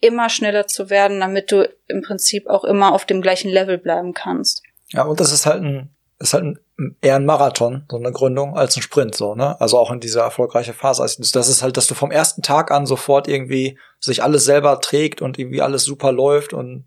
immer 0.00 0.28
schneller 0.28 0.66
zu 0.66 0.90
werden, 0.90 1.20
damit 1.20 1.50
du 1.52 1.68
im 1.86 2.02
Prinzip 2.02 2.46
auch 2.46 2.64
immer 2.64 2.92
auf 2.94 3.04
dem 3.04 3.20
gleichen 3.20 3.50
Level 3.50 3.78
bleiben 3.78 4.14
kannst. 4.14 4.62
Ja, 4.90 5.02
und 5.02 5.20
das 5.20 5.32
ist 5.32 5.44
halt 5.44 5.62
ein, 5.62 5.90
ist 6.18 6.34
halt 6.34 6.44
ein, 6.44 6.58
eher 7.02 7.16
ein 7.16 7.26
Marathon, 7.26 7.84
so 7.90 7.96
eine 7.96 8.12
Gründung, 8.12 8.56
als 8.56 8.76
ein 8.76 8.82
Sprint, 8.82 9.14
so, 9.14 9.34
ne? 9.34 9.60
Also 9.60 9.78
auch 9.78 9.90
in 9.90 10.00
dieser 10.00 10.22
erfolgreiche 10.22 10.72
Phase. 10.72 11.02
Also 11.02 11.22
das 11.32 11.48
ist 11.48 11.62
halt, 11.62 11.76
dass 11.76 11.86
du 11.88 11.94
vom 11.94 12.10
ersten 12.10 12.42
Tag 12.42 12.70
an 12.70 12.86
sofort 12.86 13.28
irgendwie 13.28 13.78
sich 13.98 14.22
alles 14.22 14.44
selber 14.44 14.80
trägt 14.80 15.20
und 15.20 15.38
irgendwie 15.38 15.62
alles 15.62 15.84
super 15.84 16.12
läuft 16.12 16.52
und 16.52 16.86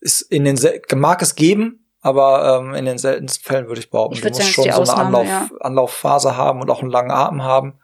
ist 0.00 0.22
in 0.22 0.44
den, 0.44 0.58
mag 0.94 1.22
es 1.22 1.34
geben, 1.34 1.86
aber 2.00 2.60
ähm, 2.60 2.74
in 2.74 2.84
den 2.86 2.98
seltensten 2.98 3.44
Fällen 3.44 3.68
würde 3.68 3.80
ich 3.80 3.90
behaupten, 3.90 4.14
Ich 4.14 4.22
du 4.22 4.28
musst 4.28 4.42
schon 4.42 4.64
so 4.64 4.70
eine 4.70 4.78
Ausnahme, 4.78 5.18
Anlauf, 5.18 5.60
Anlaufphase 5.60 6.36
haben 6.36 6.60
und 6.60 6.70
auch 6.70 6.80
einen 6.80 6.90
langen 6.90 7.10
Atem 7.10 7.44
haben. 7.44 7.80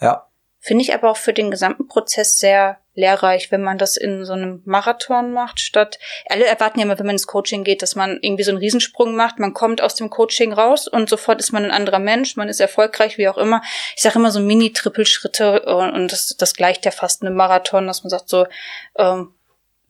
Ja. 0.00 0.28
Finde 0.60 0.82
ich 0.82 0.92
aber 0.92 1.10
auch 1.10 1.16
für 1.16 1.32
den 1.32 1.50
gesamten 1.50 1.86
Prozess 1.86 2.38
sehr 2.38 2.78
lehrreich, 2.94 3.52
wenn 3.52 3.62
man 3.62 3.78
das 3.78 3.96
in 3.96 4.24
so 4.24 4.32
einem 4.32 4.60
Marathon 4.64 5.32
macht, 5.32 5.60
statt, 5.60 6.00
alle 6.28 6.46
erwarten 6.46 6.80
ja 6.80 6.84
immer, 6.84 6.98
wenn 6.98 7.06
man 7.06 7.14
ins 7.14 7.28
Coaching 7.28 7.62
geht, 7.62 7.80
dass 7.80 7.94
man 7.94 8.18
irgendwie 8.20 8.42
so 8.42 8.50
einen 8.50 8.58
Riesensprung 8.58 9.14
macht, 9.14 9.38
man 9.38 9.54
kommt 9.54 9.80
aus 9.80 9.94
dem 9.94 10.10
Coaching 10.10 10.52
raus 10.52 10.88
und 10.88 11.08
sofort 11.08 11.38
ist 11.38 11.52
man 11.52 11.64
ein 11.64 11.70
anderer 11.70 12.00
Mensch, 12.00 12.36
man 12.36 12.48
ist 12.48 12.58
erfolgreich, 12.58 13.18
wie 13.18 13.28
auch 13.28 13.38
immer. 13.38 13.62
Ich 13.94 14.02
sage 14.02 14.18
immer 14.18 14.32
so 14.32 14.40
Mini-Trippelschritte 14.40 15.62
und 15.62 16.10
das, 16.10 16.36
das 16.36 16.54
gleicht 16.54 16.84
ja 16.84 16.90
fast 16.90 17.22
einem 17.22 17.36
Marathon, 17.36 17.86
dass 17.86 18.02
man 18.02 18.10
sagt 18.10 18.28
so, 18.28 18.46
ähm, 18.96 19.32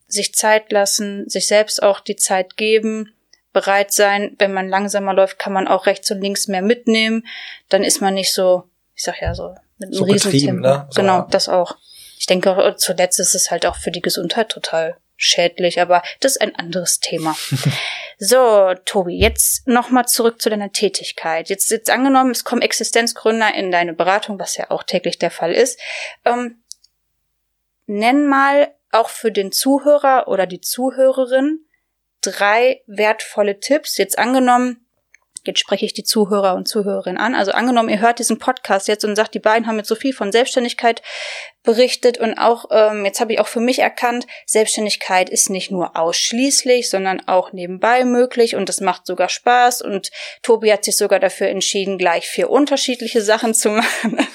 sich 0.06 0.34
Zeit 0.34 0.70
lassen, 0.70 1.28
sich 1.30 1.46
selbst 1.46 1.82
auch 1.82 2.00
die 2.00 2.16
Zeit 2.16 2.58
geben, 2.58 3.14
bereit 3.54 3.90
sein, 3.90 4.36
wenn 4.38 4.52
man 4.52 4.68
langsamer 4.68 5.14
läuft, 5.14 5.38
kann 5.38 5.54
man 5.54 5.66
auch 5.66 5.86
rechts 5.86 6.10
und 6.10 6.20
links 6.20 6.46
mehr 6.46 6.62
mitnehmen, 6.62 7.26
dann 7.70 7.82
ist 7.82 8.02
man 8.02 8.14
nicht 8.14 8.34
so, 8.34 8.64
ich 8.94 9.02
sag 9.02 9.20
ja 9.22 9.34
so, 9.34 9.54
mit 9.78 9.94
So 9.94 10.04
Riesentempo. 10.04 10.60
ne? 10.60 10.86
So, 10.90 11.00
genau, 11.00 11.26
das 11.30 11.48
auch. 11.48 11.76
Ich 12.18 12.26
denke, 12.26 12.74
zuletzt 12.78 13.20
ist 13.20 13.34
es 13.34 13.50
halt 13.50 13.64
auch 13.64 13.76
für 13.76 13.90
die 13.90 14.02
Gesundheit 14.02 14.48
total 14.48 14.96
schädlich, 15.16 15.80
aber 15.80 16.02
das 16.20 16.32
ist 16.32 16.40
ein 16.40 16.54
anderes 16.54 17.00
Thema. 17.00 17.36
so, 18.18 18.74
Tobi, 18.84 19.18
jetzt 19.18 19.66
nochmal 19.66 20.06
zurück 20.06 20.40
zu 20.40 20.48
deiner 20.48 20.72
Tätigkeit. 20.72 21.48
Jetzt, 21.48 21.70
jetzt 21.70 21.90
angenommen, 21.90 22.30
es 22.30 22.44
kommen 22.44 22.62
Existenzgründer 22.62 23.54
in 23.54 23.70
deine 23.70 23.92
Beratung, 23.92 24.38
was 24.38 24.56
ja 24.56 24.70
auch 24.70 24.82
täglich 24.84 25.18
der 25.18 25.30
Fall 25.30 25.52
ist. 25.52 25.78
Ähm, 26.24 26.62
nenn 27.86 28.26
mal 28.26 28.72
auch 28.90 29.08
für 29.08 29.32
den 29.32 29.52
Zuhörer 29.52 30.28
oder 30.28 30.46
die 30.46 30.60
Zuhörerin 30.60 31.64
drei 32.20 32.82
wertvolle 32.86 33.60
Tipps. 33.60 33.96
Jetzt 33.98 34.18
angenommen, 34.18 34.87
jetzt 35.48 35.58
spreche 35.58 35.84
ich 35.84 35.92
die 35.92 36.04
Zuhörer 36.04 36.54
und 36.54 36.68
Zuhörerinnen 36.68 37.18
an. 37.18 37.34
Also 37.34 37.50
angenommen, 37.50 37.88
ihr 37.88 38.00
hört 38.00 38.20
diesen 38.20 38.38
Podcast 38.38 38.86
jetzt 38.86 39.04
und 39.04 39.16
sagt, 39.16 39.34
die 39.34 39.40
beiden 39.40 39.66
haben 39.66 39.78
jetzt 39.78 39.88
so 39.88 39.96
viel 39.96 40.12
von 40.12 40.30
Selbstständigkeit 40.30 41.02
berichtet 41.64 42.18
und 42.18 42.38
auch, 42.38 42.66
ähm, 42.70 43.04
jetzt 43.04 43.20
habe 43.20 43.32
ich 43.32 43.40
auch 43.40 43.48
für 43.48 43.60
mich 43.60 43.80
erkannt, 43.80 44.26
Selbstständigkeit 44.46 45.28
ist 45.28 45.50
nicht 45.50 45.70
nur 45.70 45.96
ausschließlich, 45.96 46.88
sondern 46.88 47.26
auch 47.26 47.52
nebenbei 47.52 48.04
möglich 48.04 48.54
und 48.54 48.68
das 48.68 48.80
macht 48.80 49.06
sogar 49.06 49.28
Spaß 49.28 49.82
und 49.82 50.10
Tobi 50.42 50.72
hat 50.72 50.84
sich 50.84 50.96
sogar 50.96 51.18
dafür 51.18 51.48
entschieden, 51.48 51.98
gleich 51.98 52.28
vier 52.28 52.50
unterschiedliche 52.50 53.20
Sachen 53.20 53.54
zu 53.54 53.70
machen. 53.70 54.26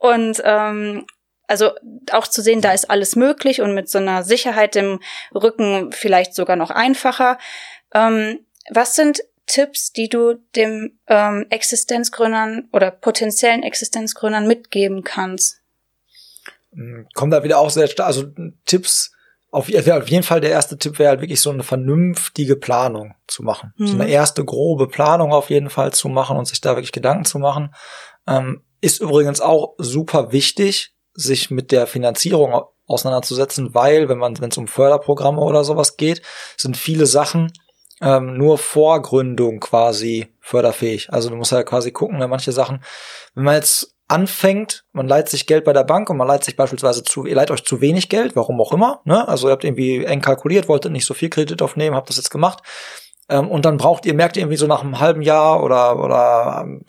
Und 0.00 0.42
ähm, 0.44 1.06
also 1.46 1.72
auch 2.10 2.26
zu 2.26 2.42
sehen, 2.42 2.60
da 2.60 2.72
ist 2.72 2.90
alles 2.90 3.16
möglich 3.16 3.60
und 3.60 3.74
mit 3.74 3.88
so 3.88 3.98
einer 3.98 4.22
Sicherheit 4.22 4.76
im 4.76 5.00
Rücken 5.34 5.92
vielleicht 5.92 6.34
sogar 6.34 6.56
noch 6.56 6.70
einfacher. 6.70 7.38
Ähm, 7.94 8.40
was 8.70 8.94
sind 8.94 9.22
Tipps, 9.46 9.92
die 9.92 10.08
du 10.08 10.34
dem 10.56 10.98
ähm, 11.06 11.46
Existenzgründern 11.50 12.68
oder 12.72 12.90
potenziellen 12.90 13.62
Existenzgründern 13.62 14.46
mitgeben 14.46 15.02
kannst? 15.04 15.60
Kommt 17.14 17.32
da 17.32 17.42
wieder 17.42 17.58
auch 17.58 17.70
sehr 17.70 17.86
stark, 17.86 18.06
also 18.08 18.24
Tipps, 18.66 19.12
auf, 19.50 19.72
auf 19.74 20.08
jeden 20.08 20.22
Fall 20.24 20.40
der 20.40 20.50
erste 20.50 20.76
Tipp 20.76 20.98
wäre 20.98 21.10
halt 21.10 21.20
wirklich 21.22 21.40
so 21.40 21.50
eine 21.50 21.62
vernünftige 21.62 22.56
Planung 22.56 23.14
zu 23.26 23.42
machen. 23.42 23.72
So 23.78 23.94
Mhm. 23.94 24.00
eine 24.02 24.10
erste 24.10 24.44
grobe 24.44 24.88
Planung 24.88 25.32
auf 25.32 25.48
jeden 25.48 25.70
Fall 25.70 25.92
zu 25.92 26.08
machen 26.08 26.36
und 26.36 26.46
sich 26.46 26.60
da 26.60 26.76
wirklich 26.76 26.92
Gedanken 26.92 27.24
zu 27.24 27.38
machen. 27.38 27.74
Ähm, 28.26 28.62
ist 28.82 29.00
übrigens 29.00 29.40
auch 29.40 29.74
super 29.78 30.32
wichtig, 30.32 30.94
sich 31.14 31.50
mit 31.50 31.72
der 31.72 31.86
Finanzierung 31.86 32.52
au- 32.52 32.72
auseinanderzusetzen, 32.86 33.74
weil, 33.74 34.08
wenn 34.10 34.18
man, 34.18 34.38
wenn 34.40 34.50
es 34.50 34.58
um 34.58 34.68
Förderprogramme 34.68 35.40
oder 35.40 35.64
sowas 35.64 35.96
geht, 35.96 36.20
sind 36.58 36.76
viele 36.76 37.06
Sachen 37.06 37.52
ähm, 38.00 38.36
nur 38.36 38.58
vor 38.58 39.00
Gründung 39.02 39.60
quasi 39.60 40.28
förderfähig. 40.40 41.12
Also 41.12 41.30
du 41.30 41.36
musst 41.36 41.52
halt 41.52 41.66
quasi 41.66 41.92
gucken, 41.92 42.18
ne, 42.18 42.28
manche 42.28 42.52
Sachen, 42.52 42.82
wenn 43.34 43.44
man 43.44 43.54
jetzt 43.54 43.94
anfängt, 44.08 44.84
man 44.92 45.08
leiht 45.08 45.28
sich 45.28 45.46
Geld 45.46 45.64
bei 45.64 45.72
der 45.72 45.84
Bank 45.84 46.10
und 46.10 46.16
man 46.16 46.28
leiht 46.28 46.44
sich 46.44 46.56
beispielsweise 46.56 47.02
zu, 47.02 47.26
ihr 47.26 47.34
leiht 47.34 47.50
euch 47.50 47.64
zu 47.64 47.80
wenig 47.80 48.08
Geld, 48.08 48.36
warum 48.36 48.60
auch 48.60 48.72
immer, 48.72 49.00
ne? 49.04 49.26
Also 49.26 49.48
ihr 49.48 49.52
habt 49.52 49.64
irgendwie 49.64 50.04
eng 50.04 50.20
kalkuliert, 50.20 50.68
wolltet 50.68 50.92
nicht 50.92 51.06
so 51.06 51.14
viel 51.14 51.28
Kredit 51.28 51.60
aufnehmen, 51.60 51.96
habt 51.96 52.08
das 52.08 52.16
jetzt 52.16 52.30
gemacht. 52.30 52.62
Ähm, 53.28 53.50
und 53.50 53.64
dann 53.64 53.78
braucht 53.78 54.06
ihr, 54.06 54.14
merkt 54.14 54.36
ihr 54.36 54.42
irgendwie 54.42 54.58
so 54.58 54.66
nach 54.66 54.82
einem 54.82 55.00
halben 55.00 55.22
Jahr 55.22 55.62
oder, 55.62 55.98
oder 55.98 56.60
ähm, 56.62 56.84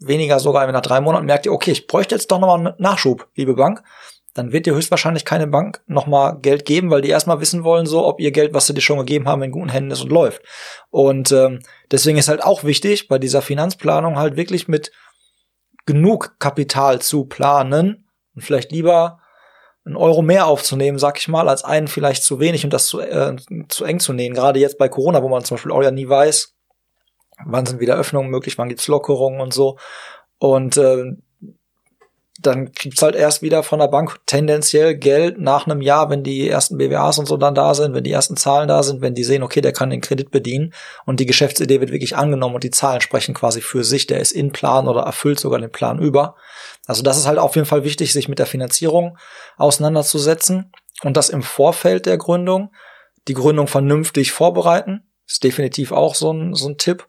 weniger 0.00 0.40
sogar 0.40 0.70
nach 0.70 0.80
drei 0.80 1.00
Monaten, 1.00 1.26
merkt 1.26 1.46
ihr, 1.46 1.52
okay, 1.52 1.70
ich 1.70 1.86
bräuchte 1.86 2.14
jetzt 2.14 2.30
doch 2.30 2.40
nochmal 2.40 2.58
einen 2.58 2.74
Nachschub, 2.78 3.28
liebe 3.34 3.54
Bank. 3.54 3.82
Dann 4.38 4.52
wird 4.52 4.66
dir 4.66 4.74
höchstwahrscheinlich 4.74 5.24
keine 5.24 5.48
Bank 5.48 5.82
nochmal 5.88 6.38
Geld 6.40 6.64
geben, 6.64 6.90
weil 6.90 7.02
die 7.02 7.08
erstmal 7.08 7.40
wissen 7.40 7.64
wollen, 7.64 7.86
so, 7.86 8.06
ob 8.06 8.20
ihr 8.20 8.30
Geld, 8.30 8.54
was 8.54 8.66
sie 8.66 8.74
dir 8.74 8.80
schon 8.80 8.98
gegeben 8.98 9.26
haben, 9.26 9.42
in 9.42 9.50
guten 9.50 9.68
Händen 9.68 9.90
ist 9.90 10.00
und 10.00 10.12
läuft. 10.12 10.42
Und 10.90 11.32
ähm, 11.32 11.58
deswegen 11.90 12.18
ist 12.18 12.28
halt 12.28 12.44
auch 12.44 12.62
wichtig, 12.62 13.08
bei 13.08 13.18
dieser 13.18 13.42
Finanzplanung 13.42 14.16
halt 14.16 14.36
wirklich 14.36 14.68
mit 14.68 14.92
genug 15.86 16.36
Kapital 16.38 17.00
zu 17.00 17.24
planen 17.24 18.08
und 18.36 18.42
vielleicht 18.42 18.70
lieber 18.70 19.18
einen 19.84 19.96
Euro 19.96 20.22
mehr 20.22 20.46
aufzunehmen, 20.46 20.98
sag 20.98 21.18
ich 21.18 21.26
mal, 21.26 21.48
als 21.48 21.64
einen 21.64 21.88
vielleicht 21.88 22.22
zu 22.22 22.38
wenig 22.38 22.62
und 22.64 22.72
das 22.72 22.86
zu, 22.86 23.00
äh, 23.00 23.34
zu 23.68 23.84
eng 23.84 23.98
zu 23.98 24.12
nähen. 24.12 24.34
Gerade 24.34 24.60
jetzt 24.60 24.78
bei 24.78 24.88
Corona, 24.88 25.20
wo 25.22 25.28
man 25.28 25.44
zum 25.44 25.56
Beispiel 25.56 25.72
auch 25.72 25.82
ja 25.82 25.90
nie 25.90 26.08
weiß, 26.08 26.54
wann 27.44 27.66
sind 27.66 27.80
wieder 27.80 27.96
Öffnungen 27.96 28.30
möglich, 28.30 28.56
wann 28.56 28.68
gibt's 28.68 28.86
Lockerungen 28.86 29.40
und 29.40 29.52
so. 29.52 29.78
Und 30.38 30.76
äh, 30.76 31.16
dann 32.40 32.70
gibt's 32.70 33.02
halt 33.02 33.16
erst 33.16 33.42
wieder 33.42 33.64
von 33.64 33.80
der 33.80 33.88
Bank 33.88 34.20
tendenziell 34.26 34.94
Geld 34.94 35.40
nach 35.40 35.66
einem 35.66 35.80
Jahr, 35.80 36.08
wenn 36.08 36.22
die 36.22 36.48
ersten 36.48 36.78
BWAs 36.78 37.18
und 37.18 37.26
so 37.26 37.36
dann 37.36 37.56
da 37.56 37.74
sind, 37.74 37.94
wenn 37.94 38.04
die 38.04 38.12
ersten 38.12 38.36
Zahlen 38.36 38.68
da 38.68 38.84
sind, 38.84 39.00
wenn 39.00 39.14
die 39.14 39.24
sehen, 39.24 39.42
okay, 39.42 39.60
der 39.60 39.72
kann 39.72 39.90
den 39.90 40.00
Kredit 40.00 40.30
bedienen 40.30 40.72
und 41.04 41.18
die 41.18 41.26
Geschäftsidee 41.26 41.80
wird 41.80 41.90
wirklich 41.90 42.16
angenommen 42.16 42.54
und 42.54 42.62
die 42.62 42.70
Zahlen 42.70 43.00
sprechen 43.00 43.34
quasi 43.34 43.60
für 43.60 43.82
sich, 43.82 44.06
der 44.06 44.20
ist 44.20 44.30
in 44.30 44.52
Plan 44.52 44.86
oder 44.86 45.02
erfüllt 45.02 45.40
sogar 45.40 45.58
den 45.58 45.72
Plan 45.72 45.98
über. 45.98 46.36
Also 46.86 47.02
das 47.02 47.18
ist 47.18 47.26
halt 47.26 47.38
auf 47.38 47.56
jeden 47.56 47.66
Fall 47.66 47.82
wichtig, 47.82 48.12
sich 48.12 48.28
mit 48.28 48.38
der 48.38 48.46
Finanzierung 48.46 49.18
auseinanderzusetzen 49.56 50.70
und 51.02 51.16
das 51.16 51.30
im 51.30 51.42
Vorfeld 51.42 52.06
der 52.06 52.18
Gründung, 52.18 52.72
die 53.26 53.34
Gründung 53.34 53.66
vernünftig 53.66 54.30
vorbereiten, 54.30 55.02
ist 55.26 55.42
definitiv 55.42 55.90
auch 55.90 56.14
so 56.14 56.32
ein, 56.32 56.54
so 56.54 56.68
ein 56.68 56.78
Tipp. 56.78 57.06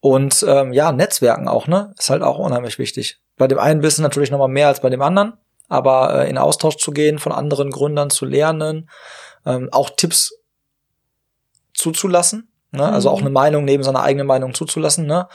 Und 0.00 0.44
ähm, 0.46 0.72
ja, 0.72 0.92
Netzwerken 0.92 1.48
auch, 1.48 1.66
ne? 1.66 1.94
Ist 1.98 2.10
halt 2.10 2.22
auch 2.22 2.38
unheimlich 2.38 2.78
wichtig. 2.78 3.18
Bei 3.36 3.46
dem 3.46 3.58
einen 3.58 3.82
Wissen 3.82 4.02
natürlich 4.02 4.30
nochmal 4.30 4.48
mehr 4.48 4.68
als 4.68 4.80
bei 4.80 4.90
dem 4.90 5.02
anderen, 5.02 5.34
aber 5.68 6.24
äh, 6.24 6.30
in 6.30 6.38
Austausch 6.38 6.76
zu 6.76 6.92
gehen, 6.92 7.18
von 7.18 7.32
anderen 7.32 7.70
Gründern 7.70 8.10
zu 8.10 8.24
lernen, 8.24 8.88
ähm, 9.44 9.68
auch 9.72 9.90
Tipps 9.90 10.32
zuzulassen, 11.74 12.52
ne? 12.72 12.90
Also 12.90 13.08
Mhm. 13.10 13.14
auch 13.14 13.20
eine 13.20 13.30
Meinung 13.30 13.64
neben 13.64 13.82
seiner 13.82 14.02
eigenen 14.02 14.26
Meinung 14.26 14.54
zuzulassen, 14.54 15.06
ne? 15.06 15.28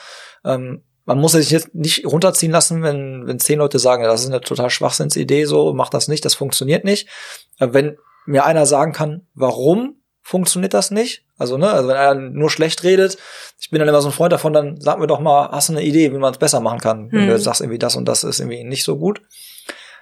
Ähm, 0.43 0.83
man 1.05 1.19
muss 1.19 1.33
sich 1.33 1.49
jetzt 1.49 1.73
nicht 1.73 2.05
runterziehen 2.05 2.51
lassen, 2.51 2.83
wenn, 2.83 3.27
wenn 3.27 3.39
zehn 3.39 3.59
Leute 3.59 3.79
sagen, 3.79 4.03
ja, 4.03 4.09
das 4.09 4.21
ist 4.21 4.27
eine 4.27 4.41
total 4.41 4.69
Schwachsinnsidee, 4.69 5.45
so, 5.45 5.73
mach 5.73 5.89
das 5.89 6.07
nicht, 6.07 6.23
das 6.25 6.35
funktioniert 6.35 6.85
nicht. 6.85 7.07
Äh, 7.59 7.69
wenn 7.71 7.97
mir 8.25 8.45
einer 8.45 8.65
sagen 8.65 8.93
kann, 8.93 9.27
warum 9.33 10.00
funktioniert 10.21 10.73
das 10.73 10.91
nicht? 10.91 11.23
Also, 11.37 11.57
ne, 11.57 11.69
also 11.69 11.89
wenn 11.89 11.97
einer 11.97 12.15
nur 12.15 12.49
schlecht 12.49 12.83
redet, 12.83 13.17
ich 13.59 13.69
bin 13.69 13.79
dann 13.79 13.87
immer 13.87 14.01
so 14.01 14.09
ein 14.09 14.13
Freund 14.13 14.31
davon, 14.33 14.53
dann 14.53 14.79
sag 14.79 14.99
mir 14.99 15.07
doch 15.07 15.19
mal, 15.19 15.49
hast 15.51 15.69
du 15.69 15.73
eine 15.73 15.83
Idee, 15.83 16.13
wie 16.13 16.17
man 16.17 16.31
es 16.33 16.39
besser 16.39 16.59
machen 16.59 16.79
kann, 16.79 17.11
wenn 17.11 17.21
Hm. 17.21 17.29
du 17.29 17.39
sagst 17.39 17.61
irgendwie 17.61 17.79
das 17.79 17.95
und 17.95 18.05
das 18.05 18.23
ist 18.23 18.39
irgendwie 18.39 18.63
nicht 18.63 18.83
so 18.83 18.97
gut. 18.97 19.21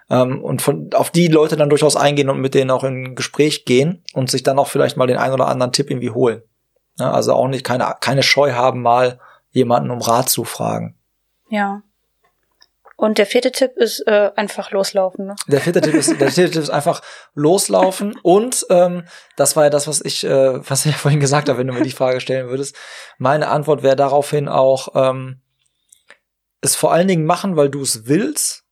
Ähm, 0.09 0.43
und 0.43 0.61
von, 0.61 0.89
auf 0.93 1.11
die 1.11 1.27
Leute 1.27 1.55
dann 1.55 1.69
durchaus 1.69 1.95
eingehen 1.95 2.29
und 2.29 2.41
mit 2.41 2.55
denen 2.55 2.71
auch 2.71 2.83
in 2.83 3.15
Gespräch 3.15 3.65
gehen 3.65 4.03
und 4.13 4.29
sich 4.31 4.43
dann 4.43 4.59
auch 4.59 4.67
vielleicht 4.67 4.97
mal 4.97 5.07
den 5.07 5.17
einen 5.17 5.33
oder 5.33 5.47
anderen 5.47 5.71
Tipp 5.71 5.89
irgendwie 5.89 6.09
holen. 6.09 6.41
Ja, 6.97 7.11
also 7.11 7.33
auch 7.33 7.47
nicht 7.47 7.63
keine, 7.63 7.95
keine 8.01 8.23
Scheu 8.23 8.53
haben, 8.53 8.81
mal 8.81 9.19
jemanden 9.51 9.91
um 9.91 10.01
Rat 10.01 10.29
zu 10.29 10.43
fragen. 10.43 10.97
Ja. 11.49 11.81
Und 12.99 13.17
der 13.17 13.25
vierte 13.25 13.53
Tipp 13.53 13.77
ist 13.77 14.05
äh, 14.07 14.29
einfach 14.35 14.71
loslaufen. 14.71 15.27
Ne? 15.27 15.35
Der 15.47 15.61
vierte 15.61 15.79
Tipp 15.79 15.93
ist, 15.93 16.19
der 16.19 16.31
vierte 16.31 16.51
Tipp 16.51 16.63
ist 16.63 16.69
einfach 16.69 17.01
loslaufen 17.33 18.19
und 18.23 18.65
ähm, 18.69 19.05
das 19.37 19.55
war 19.55 19.63
ja 19.63 19.69
das, 19.69 19.87
was 19.87 20.01
ich, 20.01 20.25
äh, 20.25 20.69
was 20.69 20.85
ich 20.85 20.91
ja 20.91 20.97
vorhin 20.97 21.21
gesagt 21.21 21.47
habe, 21.47 21.59
wenn 21.59 21.67
du 21.67 21.73
mir 21.73 21.83
die 21.83 21.91
Frage 21.91 22.19
stellen 22.19 22.49
würdest. 22.49 22.75
Meine 23.17 23.47
Antwort 23.47 23.83
wäre 23.83 23.95
daraufhin 23.95 24.49
auch 24.49 24.89
ähm, 24.95 25.39
es 26.59 26.75
vor 26.75 26.91
allen 26.91 27.07
Dingen 27.07 27.25
machen, 27.25 27.55
weil 27.55 27.69
du 27.69 27.81
es 27.83 28.05
willst 28.05 28.65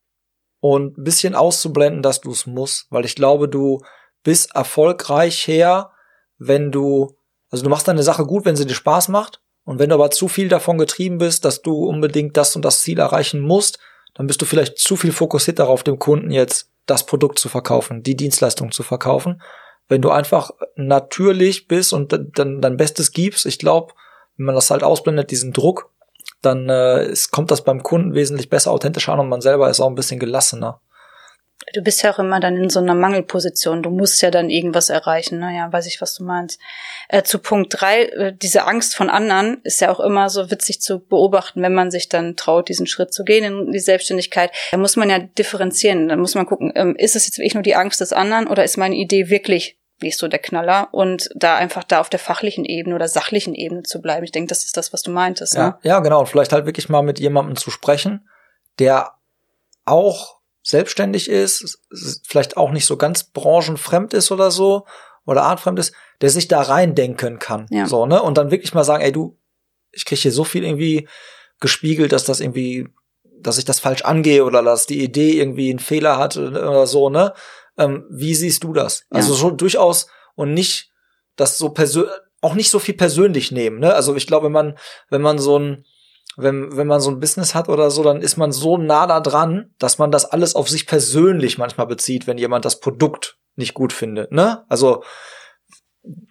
und 0.59 0.97
ein 0.97 1.05
bisschen 1.05 1.33
auszublenden, 1.33 2.01
dass 2.01 2.19
du 2.19 2.31
es 2.31 2.45
musst, 2.45 2.87
weil 2.89 3.05
ich 3.05 3.15
glaube, 3.15 3.47
du 3.47 3.81
bist 4.23 4.53
erfolgreich 4.53 5.47
her, 5.47 5.91
wenn 6.37 6.73
du, 6.73 7.15
also 7.49 7.63
du 7.63 7.69
machst 7.69 7.87
deine 7.87 8.03
Sache 8.03 8.25
gut, 8.25 8.43
wenn 8.43 8.57
sie 8.57 8.65
dir 8.65 8.75
Spaß 8.75 9.07
macht 9.07 9.41
und 9.63 9.79
wenn 9.79 9.87
du 9.87 9.95
aber 9.95 10.11
zu 10.11 10.27
viel 10.27 10.49
davon 10.49 10.77
getrieben 10.77 11.17
bist, 11.17 11.45
dass 11.45 11.61
du 11.61 11.85
unbedingt 11.85 12.35
das 12.35 12.57
und 12.57 12.65
das 12.65 12.81
Ziel 12.81 12.99
erreichen 12.99 13.39
musst, 13.39 13.79
dann 14.17 14.25
bist 14.25 14.41
du 14.41 14.45
vielleicht 14.45 14.79
zu 14.79 14.95
viel 14.95 15.11
fokussiert 15.11 15.59
darauf, 15.59 15.83
dem 15.83 15.99
Kunden 15.99 16.31
jetzt 16.31 16.71
das 16.87 17.05
Produkt 17.05 17.37
zu 17.37 17.49
verkaufen, 17.49 18.01
die 18.01 18.15
Dienstleistung 18.15 18.71
zu 18.71 18.81
verkaufen. 18.81 19.41
Wenn 19.87 20.01
du 20.01 20.09
einfach 20.09 20.51
natürlich 20.75 21.67
bist 21.67 21.93
und 21.93 22.11
dann 22.11 22.61
dein 22.61 22.77
Bestes 22.77 23.11
gibst, 23.11 23.45
ich 23.45 23.59
glaube, 23.59 23.93
wenn 24.35 24.47
man 24.47 24.55
das 24.55 24.71
halt 24.71 24.83
ausblendet, 24.83 25.29
diesen 25.29 25.53
Druck, 25.53 25.91
dann 26.41 26.67
äh, 26.67 27.03
es 27.03 27.29
kommt 27.29 27.51
das 27.51 27.63
beim 27.63 27.83
Kunden 27.83 28.15
wesentlich 28.15 28.49
besser, 28.49 28.71
authentischer 28.71 29.13
an 29.13 29.19
und 29.19 29.29
man 29.29 29.41
selber 29.41 29.69
ist 29.69 29.79
auch 29.79 29.87
ein 29.87 29.95
bisschen 29.95 30.19
gelassener. 30.19 30.81
Du 31.73 31.81
bist 31.81 32.01
ja 32.01 32.13
auch 32.13 32.19
immer 32.19 32.39
dann 32.39 32.55
in 32.55 32.69
so 32.69 32.79
einer 32.79 32.95
Mangelposition. 32.95 33.83
Du 33.83 33.89
musst 33.89 34.21
ja 34.21 34.31
dann 34.31 34.49
irgendwas 34.49 34.89
erreichen. 34.89 35.39
Naja, 35.39 35.71
weiß 35.71 35.87
ich, 35.87 35.99
was 36.01 36.13
du 36.13 36.23
meinst. 36.23 36.61
Äh, 37.09 37.23
zu 37.23 37.39
Punkt 37.39 37.75
drei, 37.77 38.03
äh, 38.03 38.33
diese 38.33 38.65
Angst 38.65 38.95
von 38.95 39.09
anderen 39.09 39.59
ist 39.63 39.81
ja 39.81 39.91
auch 39.91 39.99
immer 39.99 40.29
so 40.29 40.49
witzig 40.49 40.81
zu 40.81 40.99
beobachten, 40.99 41.61
wenn 41.61 41.73
man 41.73 41.91
sich 41.91 42.07
dann 42.07 42.35
traut, 42.35 42.69
diesen 42.69 42.87
Schritt 42.87 43.13
zu 43.13 43.23
gehen 43.25 43.43
in 43.43 43.71
die 43.71 43.79
Selbstständigkeit. 43.79 44.51
Da 44.71 44.77
muss 44.77 44.95
man 44.95 45.09
ja 45.09 45.19
differenzieren. 45.19 46.07
Da 46.07 46.15
muss 46.15 46.35
man 46.35 46.45
gucken, 46.45 46.71
ähm, 46.75 46.95
ist 46.95 47.15
es 47.15 47.27
jetzt 47.27 47.37
wirklich 47.37 47.55
nur 47.55 47.63
die 47.63 47.75
Angst 47.75 47.99
des 47.99 48.13
anderen 48.13 48.47
oder 48.47 48.63
ist 48.63 48.77
meine 48.77 48.95
Idee 48.95 49.29
wirklich 49.29 49.77
nicht 50.01 50.17
so 50.17 50.27
der 50.27 50.39
Knaller 50.39 50.89
und 50.91 51.29
da 51.35 51.55
einfach 51.55 51.83
da 51.83 51.99
auf 51.99 52.09
der 52.09 52.19
fachlichen 52.19 52.65
Ebene 52.65 52.95
oder 52.95 53.07
sachlichen 53.07 53.55
Ebene 53.55 53.83
zu 53.83 54.01
bleiben. 54.01 54.23
Ich 54.23 54.31
denke, 54.31 54.49
das 54.49 54.63
ist 54.63 54.77
das, 54.77 54.93
was 54.93 55.01
du 55.01 55.11
meintest. 55.11 55.55
Ja, 55.55 55.67
ne? 55.67 55.77
ja 55.83 55.99
genau. 55.99 56.19
Und 56.19 56.29
vielleicht 56.29 56.53
halt 56.53 56.65
wirklich 56.65 56.89
mal 56.89 57.01
mit 57.01 57.19
jemandem 57.19 57.55
zu 57.55 57.71
sprechen, 57.71 58.29
der 58.79 59.13
auch 59.85 60.36
selbstständig 60.67 61.29
ist, 61.29 61.79
vielleicht 62.27 62.57
auch 62.57 62.71
nicht 62.71 62.85
so 62.85 62.97
ganz 62.97 63.23
branchenfremd 63.23 64.13
ist 64.13 64.31
oder 64.31 64.51
so 64.51 64.85
oder 65.25 65.43
artfremd 65.43 65.79
ist, 65.79 65.93
der 66.19 66.29
sich 66.29 66.49
da 66.49 66.61
reindenken 66.61 67.39
kann. 67.39 67.67
Ja. 67.69 67.87
So, 67.87 68.05
ne? 68.05 68.21
Und 68.21 68.37
dann 68.37 68.51
wirklich 68.51 68.73
mal 68.73 68.83
sagen, 68.83 69.01
ey, 69.01 69.13
du, 69.13 69.37
ich 69.91 70.03
krieg 70.03 70.19
hier 70.19 70.33
so 70.33 70.43
viel 70.43 70.65
irgendwie 70.65 71.07
gespiegelt, 71.61 72.11
dass 72.11 72.25
das 72.25 72.41
irgendwie, 72.41 72.89
dass 73.39 73.57
ich 73.57 73.63
das 73.63 73.79
falsch 73.79 74.01
angehe 74.01 74.43
oder 74.43 74.61
dass 74.61 74.87
die 74.87 75.01
Idee 75.01 75.39
irgendwie 75.39 75.69
einen 75.69 75.79
Fehler 75.79 76.17
hat 76.17 76.35
oder 76.35 76.85
so, 76.85 77.09
ne? 77.09 77.33
Ähm, 77.77 78.05
wie 78.09 78.35
siehst 78.35 78.65
du 78.65 78.73
das? 78.73 79.05
Ja. 79.11 79.17
Also 79.17 79.35
schon 79.35 79.55
durchaus 79.55 80.07
und 80.35 80.53
nicht 80.53 80.91
das 81.37 81.57
so 81.57 81.69
persönlich, 81.69 82.11
auch 82.41 82.55
nicht 82.55 82.69
so 82.69 82.79
viel 82.79 82.95
persönlich 82.95 83.53
nehmen, 83.53 83.79
ne? 83.79 83.93
Also 83.93 84.17
ich 84.17 84.27
glaube, 84.27 84.47
wenn 84.47 84.51
man, 84.51 84.77
wenn 85.09 85.21
man 85.21 85.39
so 85.39 85.57
ein, 85.57 85.85
wenn, 86.37 86.77
wenn 86.77 86.87
man 86.87 87.01
so 87.01 87.09
ein 87.09 87.19
Business 87.19 87.55
hat 87.55 87.67
oder 87.67 87.89
so, 87.89 88.03
dann 88.03 88.21
ist 88.21 88.37
man 88.37 88.51
so 88.51 88.77
nah 88.77 89.07
da 89.07 89.19
dran, 89.19 89.71
dass 89.79 89.97
man 89.97 90.11
das 90.11 90.23
alles 90.25 90.55
auf 90.55 90.69
sich 90.69 90.85
persönlich 90.85 91.57
manchmal 91.57 91.87
bezieht, 91.87 92.27
wenn 92.27 92.37
jemand 92.37 92.63
das 92.63 92.79
Produkt 92.79 93.37
nicht 93.55 93.73
gut 93.73 93.91
findet, 93.91 94.31
ne? 94.31 94.63
Also 94.69 95.03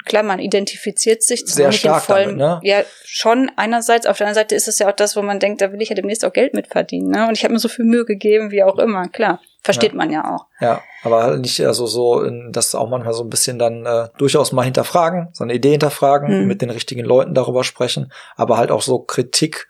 klar, 0.04 0.22
man 0.22 0.38
identifiziert 0.38 1.22
sich 1.22 1.44
sehr 1.44 1.72
stark 1.72 2.04
vollen, 2.04 2.38
damit, 2.38 2.62
ne? 2.62 2.70
ja 2.70 2.82
schon 3.04 3.50
einerseits, 3.57 4.07
auf 4.07 4.16
der 4.16 4.28
anderen 4.28 4.42
Seite 4.42 4.54
ist 4.54 4.68
es 4.68 4.78
ja 4.78 4.88
auch 4.88 4.94
das, 4.96 5.16
wo 5.16 5.22
man 5.22 5.40
denkt, 5.40 5.61
da 5.61 5.72
will 5.72 5.82
ich 5.82 5.88
ja 5.88 5.96
demnächst 5.96 6.24
auch 6.24 6.32
Geld 6.32 6.54
mit 6.54 6.68
verdienen, 6.68 7.11
ne? 7.11 7.26
Und 7.26 7.36
ich 7.36 7.42
habe 7.42 7.52
mir 7.52 7.59
so 7.59 7.68
viel 7.68 7.84
Mühe 7.84 8.04
gegeben, 8.04 8.52
wie 8.52 8.62
auch 8.62 8.78
immer, 8.78 9.09
klar, 9.09 9.40
versteht 9.64 9.90
ja. 9.90 9.96
man 9.96 10.11
ja 10.11 10.36
auch. 10.36 10.46
Ja, 10.61 10.82
aber 11.02 11.24
halt 11.24 11.40
nicht 11.40 11.61
also 11.66 11.86
so, 11.86 12.24
das 12.50 12.76
auch 12.76 12.88
manchmal 12.88 13.12
so 13.12 13.24
ein 13.24 13.28
bisschen 13.28 13.59
dann 13.59 13.84
äh, 13.84 14.09
durchaus 14.18 14.52
mal 14.52 14.62
hinterfragen, 14.62 15.30
so 15.32 15.42
eine 15.42 15.54
Idee 15.54 15.72
hinterfragen, 15.72 16.42
mhm. 16.42 16.46
mit 16.46 16.62
den 16.62 16.70
richtigen 16.70 17.04
Leuten 17.04 17.34
darüber 17.34 17.64
sprechen, 17.64 18.12
aber 18.36 18.57
halt 18.57 18.70
auch 18.70 18.82
so 18.82 19.00
Kritik 19.00 19.66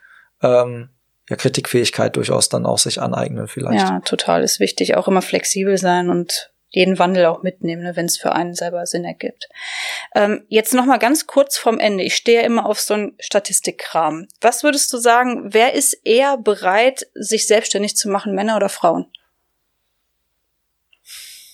ähm, 0.47 0.91
ja, 1.29 1.37
Kritikfähigkeit 1.37 2.17
durchaus 2.17 2.49
dann 2.49 2.67
auch 2.67 2.79
sich 2.79 3.01
aneignen 3.01 3.49
vielleicht. 3.49 3.89
Ja, 3.89 4.01
total 4.01 4.43
ist 4.43 4.61
wichtig. 4.61 4.97
Auch 4.97 5.09
immer 5.09 5.23
flexibel 5.23 5.77
sein 5.77 6.09
und 6.11 6.53
jeden 6.69 6.99
Wandel 6.99 7.27
auch 7.27 7.43
mitnehmen, 7.43 7.83
ne, 7.83 7.97
wenn 7.97 8.07
es 8.07 8.19
für 8.19 8.33
einen 8.33 8.55
selber 8.55 8.85
Sinn 8.87 9.05
ergibt. 9.05 9.49
Ähm, 10.15 10.45
jetzt 10.49 10.75
noch 10.75 10.85
mal 10.85 10.99
ganz 10.99 11.27
kurz 11.27 11.57
vom 11.57 11.79
Ende. 11.79 12.05
Ich 12.05 12.17
stehe 12.17 12.41
ja 12.41 12.47
immer 12.47 12.67
auf 12.67 12.81
so 12.81 12.95
einen 12.95 13.17
Statistikkram. 13.19 14.27
Was 14.41 14.63
würdest 14.63 14.93
du 14.93 14.99
sagen, 14.99 15.55
wer 15.55 15.75
ist 15.75 15.95
eher 16.05 16.37
bereit, 16.37 17.07
sich 17.15 17.47
selbstständig 17.47 17.97
zu 17.97 18.09
machen, 18.09 18.35
Männer 18.35 18.57
oder 18.57 18.69
Frauen? 18.69 19.07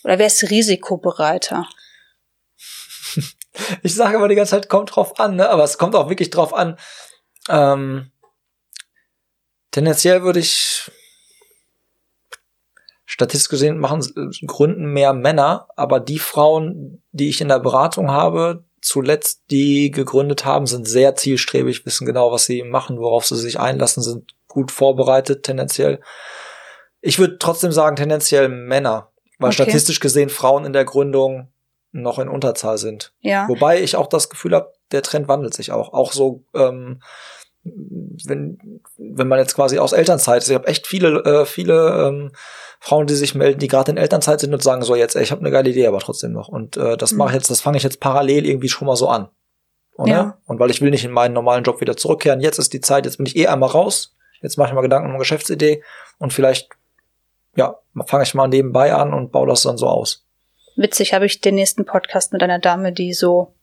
Oder 0.04 0.18
wer 0.18 0.26
ist 0.26 0.50
risikobereiter? 0.50 1.66
Ich 3.82 3.94
sage 3.94 4.16
aber 4.16 4.28
die 4.28 4.34
ganze 4.34 4.52
Zeit, 4.52 4.70
kommt 4.70 4.96
drauf 4.96 5.20
an, 5.20 5.36
ne? 5.36 5.50
aber 5.50 5.62
es 5.62 5.76
kommt 5.76 5.94
auch 5.94 6.08
wirklich 6.08 6.30
drauf 6.30 6.54
an. 6.54 6.78
Ähm, 7.50 8.10
tendenziell 9.72 10.22
würde 10.22 10.38
ich 10.38 10.90
statistisch 13.04 13.50
gesehen 13.50 13.78
machen 13.78 14.00
gründen 14.46 14.86
mehr 14.86 15.12
Männer, 15.12 15.68
aber 15.76 16.00
die 16.00 16.18
Frauen, 16.18 17.02
die 17.10 17.28
ich 17.28 17.40
in 17.40 17.48
der 17.48 17.58
Beratung 17.58 18.10
habe, 18.10 18.64
zuletzt 18.80 19.42
die 19.50 19.90
gegründet 19.90 20.44
haben, 20.44 20.66
sind 20.66 20.88
sehr 20.88 21.14
zielstrebig, 21.14 21.84
wissen 21.84 22.06
genau, 22.06 22.32
was 22.32 22.46
sie 22.46 22.62
machen, 22.62 22.98
worauf 22.98 23.26
sie 23.26 23.36
sich 23.36 23.60
einlassen, 23.60 24.02
sind 24.02 24.34
gut 24.48 24.70
vorbereitet 24.70 25.42
tendenziell. 25.42 26.00
Ich 27.00 27.18
würde 27.18 27.38
trotzdem 27.38 27.72
sagen 27.72 27.96
tendenziell 27.96 28.48
Männer, 28.48 29.10
weil 29.38 29.48
okay. 29.48 29.62
statistisch 29.62 30.00
gesehen 30.00 30.30
Frauen 30.30 30.64
in 30.64 30.72
der 30.72 30.84
Gründung 30.84 31.52
noch 31.92 32.18
in 32.18 32.28
Unterzahl 32.28 32.78
sind. 32.78 33.12
Ja. 33.20 33.46
Wobei 33.48 33.82
ich 33.82 33.96
auch 33.96 34.06
das 34.06 34.30
Gefühl 34.30 34.54
habe, 34.54 34.72
der 34.90 35.02
Trend 35.02 35.28
wandelt 35.28 35.54
sich 35.54 35.70
auch. 35.70 35.92
Auch 35.92 36.12
so 36.12 36.44
ähm, 36.54 37.02
wenn, 37.64 38.80
wenn 38.98 39.28
man 39.28 39.38
jetzt 39.38 39.54
quasi 39.54 39.78
aus 39.78 39.92
Elternzeit 39.92 40.42
ist, 40.42 40.48
ich 40.48 40.54
habe 40.54 40.66
echt 40.66 40.86
viele, 40.86 41.24
äh, 41.24 41.46
viele 41.46 42.08
ähm, 42.08 42.32
Frauen, 42.80 43.06
die 43.06 43.14
sich 43.14 43.34
melden, 43.34 43.60
die 43.60 43.68
gerade 43.68 43.92
in 43.92 43.96
Elternzeit 43.96 44.40
sind 44.40 44.52
und 44.52 44.62
sagen 44.62 44.82
so 44.82 44.96
jetzt, 44.96 45.14
ey, 45.14 45.22
ich 45.22 45.30
habe 45.30 45.40
eine 45.40 45.50
geile 45.50 45.70
Idee, 45.70 45.86
aber 45.86 46.00
trotzdem 46.00 46.32
noch. 46.32 46.48
Und 46.48 46.76
äh, 46.76 46.96
das 46.96 47.12
mhm. 47.12 47.18
mache 47.18 47.28
ich 47.30 47.34
jetzt, 47.36 47.50
das 47.50 47.60
fange 47.60 47.76
ich 47.76 47.84
jetzt 47.84 48.00
parallel 48.00 48.46
irgendwie 48.46 48.68
schon 48.68 48.86
mal 48.86 48.96
so 48.96 49.08
an. 49.08 49.28
Oder? 49.94 50.10
Ja. 50.10 50.38
Und 50.46 50.58
weil 50.58 50.70
ich 50.70 50.80
will 50.80 50.90
nicht 50.90 51.04
in 51.04 51.12
meinen 51.12 51.34
normalen 51.34 51.64
Job 51.64 51.80
wieder 51.80 51.96
zurückkehren, 51.96 52.40
jetzt 52.40 52.58
ist 52.58 52.72
die 52.72 52.80
Zeit, 52.80 53.04
jetzt 53.04 53.18
bin 53.18 53.26
ich 53.26 53.36
eh 53.36 53.46
einmal 53.46 53.70
raus, 53.70 54.16
jetzt 54.40 54.58
mache 54.58 54.68
ich 54.68 54.74
mal 54.74 54.80
Gedanken 54.80 55.06
um 55.06 55.12
eine 55.12 55.20
Geschäftsidee 55.20 55.82
und 56.18 56.32
vielleicht, 56.32 56.70
ja, 57.54 57.78
fange 58.06 58.24
ich 58.24 58.34
mal 58.34 58.48
nebenbei 58.48 58.92
an 58.94 59.14
und 59.14 59.30
baue 59.30 59.46
das 59.46 59.62
dann 59.62 59.76
so 59.76 59.86
aus. 59.86 60.26
Witzig, 60.74 61.12
habe 61.12 61.26
ich 61.26 61.40
den 61.40 61.54
nächsten 61.54 61.84
Podcast 61.84 62.32
mit 62.32 62.42
einer 62.42 62.58
Dame, 62.58 62.92
die 62.92 63.12
so 63.12 63.54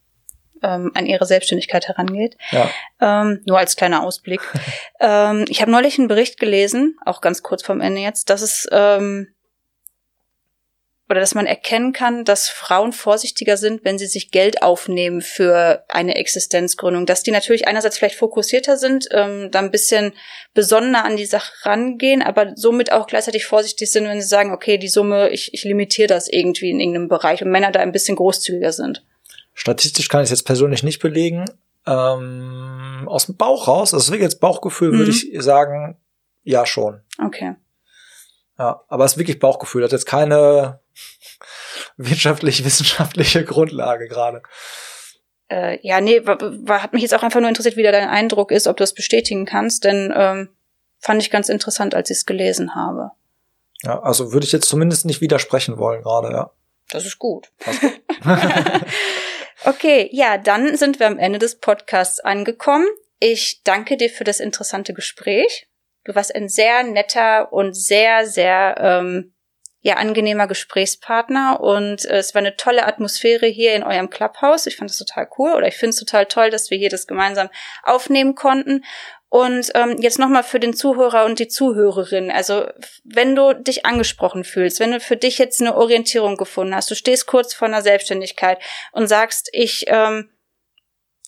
ähm, 0.64 0.92
an 0.94 1.06
ihre 1.06 1.26
Selbstständigkeit 1.26 1.88
herangeht. 1.88 2.38
Ja. 2.52 2.70
Ähm, 3.02 3.42
nur 3.46 3.58
als 3.58 3.76
kleiner 3.76 4.04
Ausblick. 4.04 4.42
ähm, 5.00 5.46
ich 5.50 5.62
habe 5.62 5.72
neulich 5.72 5.98
einen 5.98 6.08
Bericht 6.08 6.40
gelesen, 6.40 6.98
auch 7.06 7.22
ganz 7.22 7.44
kurz 7.44 7.64
vom 7.64 7.82
Ende 7.82 8.02
jetzt, 8.02 8.30
dass 8.30 8.42
es 8.42 8.68
ähm, 8.72 9.34
oder 11.10 11.22
dass 11.22 11.34
man 11.34 11.48
erkennen 11.48 11.92
kann, 11.92 12.24
dass 12.24 12.50
Frauen 12.50 12.94
vorsichtiger 12.94 13.58
sind, 13.58 13.84
wenn 13.84 13.98
sie 13.98 14.06
sich 14.06 14.30
Geld 14.30 14.62
aufnehmen 14.62 15.22
für 15.22 15.84
eine 15.88 16.16
Existenzgründung. 16.16 17.08
Dass 17.08 17.24
die 17.24 17.32
natürlich 17.32 17.68
einerseits 17.68 17.98
vielleicht 17.98 18.16
fokussierter 18.16 18.78
sind, 18.78 19.10
ähm, 19.12 19.50
da 19.50 19.58
ein 19.58 19.72
bisschen 19.72 20.14
besonderer 20.54 21.04
an 21.04 21.18
die 21.18 21.26
Sache 21.26 21.52
rangehen, 21.66 22.22
aber 22.22 22.54
somit 22.56 22.92
auch 22.92 23.08
gleichzeitig 23.08 23.46
vorsichtig 23.46 23.92
sind, 23.92 24.08
wenn 24.08 24.22
sie 24.22 24.28
sagen, 24.28 24.54
okay, 24.54 24.78
die 24.78 24.88
Summe, 24.88 25.30
ich, 25.30 25.52
ich 25.54 25.64
limitiere 25.64 26.08
das 26.08 26.28
irgendwie 26.28 26.70
in 26.70 26.80
irgendeinem 26.80 27.08
Bereich 27.08 27.42
und 27.42 27.50
Männer 27.50 27.72
da 27.72 27.80
ein 27.80 27.92
bisschen 27.92 28.16
großzügiger 28.16 28.72
sind. 28.72 29.04
Statistisch 29.60 30.08
kann 30.08 30.22
ich 30.22 30.28
es 30.28 30.30
jetzt 30.30 30.46
persönlich 30.46 30.84
nicht 30.84 31.00
belegen. 31.00 31.44
Ähm, 31.86 33.04
aus 33.08 33.26
dem 33.26 33.36
Bauch 33.36 33.68
raus, 33.68 33.94
also 33.94 34.10
wirklich 34.14 34.24
jetzt 34.24 34.40
Bauchgefühl, 34.40 34.94
mhm. 34.94 35.00
würde 35.00 35.12
ich 35.12 35.28
sagen, 35.44 35.98
ja 36.44 36.66
schon. 36.66 37.02
Okay. 37.22 37.56
Ja, 38.58 38.82
aber 38.88 39.04
es 39.04 39.14
ist 39.14 39.18
wirklich 39.18 39.38
Bauchgefühl, 39.38 39.84
hat 39.84 39.92
jetzt 39.92 40.06
keine 40.06 40.80
wirtschaftlich-wissenschaftliche 41.98 43.44
Grundlage 43.44 44.08
gerade. 44.08 44.44
Äh, 45.52 45.86
ja, 45.86 46.00
nee, 46.00 46.22
hat 46.22 46.94
mich 46.94 47.02
jetzt 47.02 47.14
auch 47.14 47.24
einfach 47.24 47.42
nur 47.42 47.50
interessiert, 47.50 47.76
wie 47.76 47.84
da 47.84 47.92
dein 47.92 48.08
Eindruck 48.08 48.54
ist, 48.54 48.66
ob 48.66 48.78
du 48.78 48.84
das 48.84 48.94
bestätigen 48.94 49.46
kannst, 49.46 49.84
denn 49.84 50.14
ähm, 50.16 50.50
fand 51.00 51.22
ich 51.22 51.32
ganz 51.32 51.50
interessant, 51.50 51.96
als 51.96 52.10
ich 52.10 52.20
es 52.20 52.26
gelesen 52.26 52.76
habe. 52.76 53.12
Ja, 53.84 54.00
also 54.04 54.32
würde 54.32 54.46
ich 54.46 54.54
jetzt 54.54 54.70
zumindest 54.70 55.06
nicht 55.06 55.20
widersprechen 55.20 55.78
wollen 55.78 56.02
gerade, 56.02 56.32
ja. 56.32 56.52
Das 56.92 57.06
ist 57.06 57.20
gut. 57.20 57.52
Okay, 59.66 60.10
ja, 60.12 60.38
dann 60.38 60.78
sind 60.78 61.00
wir 61.00 61.08
am 61.08 61.20
Ende 61.20 61.40
des 61.40 61.60
Podcasts 61.60 62.20
angekommen. 62.20 62.88
Ich 63.20 63.62
danke 63.64 63.98
dir 63.98 64.10
für 64.10 64.24
das 64.24 64.40
interessante 64.40 64.94
Gespräch. 64.94 65.68
Du 66.06 66.16
warst 66.16 66.34
ein 66.34 66.48
sehr 66.48 66.84
netter 66.84 67.52
und 67.52 67.74
sehr, 67.74 68.26
sehr 68.26 68.76
ähm, 68.80 69.34
ja, 69.82 69.96
angenehmer 69.96 70.48
Gesprächspartner 70.48 71.60
und 71.62 72.06
äh, 72.06 72.18
es 72.18 72.34
war 72.36 72.40
eine 72.40 72.56
tolle 72.58 72.86
Atmosphäre 72.86 73.48
hier 73.48 73.74
in 73.74 73.84
eurem 73.84 74.10
Clubhouse. 74.10 74.66
Ich 74.66 74.78
fand 74.78 74.90
das 74.90 74.98
total 74.98 75.30
cool 75.38 75.54
oder 75.54 75.68
ich 75.68 75.76
finde 75.76 75.92
es 75.92 76.00
total 76.00 76.26
toll, 76.26 76.50
dass 76.50 76.70
wir 76.70 76.78
hier 76.78 76.90
das 76.90 77.08
gemeinsam 77.08 77.50
aufnehmen 77.84 78.36
konnten. 78.36 78.84
Und 79.30 79.70
ähm, 79.76 79.98
jetzt 80.00 80.18
nochmal 80.18 80.44
für 80.44 80.60
den 80.60 80.74
Zuhörer 80.74 81.26
und 81.26 81.38
die 81.38 81.48
Zuhörerin. 81.48 82.32
Also 82.32 82.68
wenn 83.04 83.36
du 83.36 83.54
dich 83.54 83.86
angesprochen 83.86 84.44
fühlst, 84.44 84.80
wenn 84.80 84.92
du 84.92 85.00
für 85.00 85.18
dich 85.18 85.38
jetzt 85.38 85.62
eine 85.62 85.76
Orientierung 85.76 86.36
gefunden 86.36 86.74
hast, 86.74 86.90
du 86.90 86.96
stehst 86.96 87.28
kurz 87.28 87.54
vor 87.54 87.68
einer 87.68 87.84
Selbstständigkeit 87.84 88.60
und 88.92 89.08
sagst, 89.08 89.50
ich 89.52 89.86
ähm, 89.88 90.32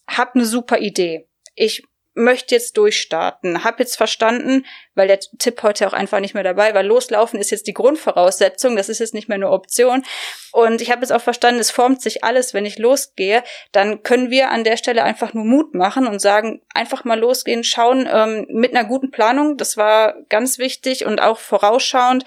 habe 0.07 0.33
eine 0.33 0.45
super 0.45 0.79
Idee. 0.79 1.27
Ich 1.53 1.83
möchte 2.13 2.55
jetzt 2.55 2.77
durchstarten. 2.77 3.63
Hab 3.63 3.79
jetzt 3.79 3.97
verstanden, 3.97 4.65
weil 4.95 5.07
der 5.07 5.19
Tipp 5.19 5.63
heute 5.63 5.87
auch 5.87 5.93
einfach 5.93 6.19
nicht 6.19 6.33
mehr 6.33 6.43
dabei 6.43 6.73
war. 6.73 6.83
Loslaufen 6.83 7.39
ist 7.39 7.51
jetzt 7.51 7.67
die 7.67 7.73
Grundvoraussetzung, 7.73 8.75
das 8.75 8.89
ist 8.89 8.99
jetzt 8.99 9.13
nicht 9.13 9.29
mehr 9.29 9.35
eine 9.35 9.49
Option. 9.49 10.03
Und 10.51 10.81
ich 10.81 10.91
habe 10.91 11.01
jetzt 11.01 11.13
auch 11.13 11.21
verstanden, 11.21 11.61
es 11.61 11.71
formt 11.71 12.01
sich 12.01 12.23
alles, 12.23 12.53
wenn 12.53 12.65
ich 12.65 12.77
losgehe. 12.77 13.43
Dann 13.71 14.03
können 14.03 14.29
wir 14.29 14.51
an 14.51 14.63
der 14.63 14.75
Stelle 14.75 15.03
einfach 15.03 15.33
nur 15.33 15.45
Mut 15.45 15.73
machen 15.73 16.07
und 16.07 16.19
sagen, 16.19 16.61
einfach 16.73 17.05
mal 17.05 17.17
losgehen, 17.19 17.63
schauen 17.63 18.07
ähm, 18.11 18.45
mit 18.49 18.75
einer 18.75 18.85
guten 18.85 19.11
Planung. 19.11 19.57
Das 19.57 19.77
war 19.77 20.15
ganz 20.27 20.57
wichtig 20.57 21.05
und 21.05 21.21
auch 21.21 21.39
vorausschauend 21.39 22.25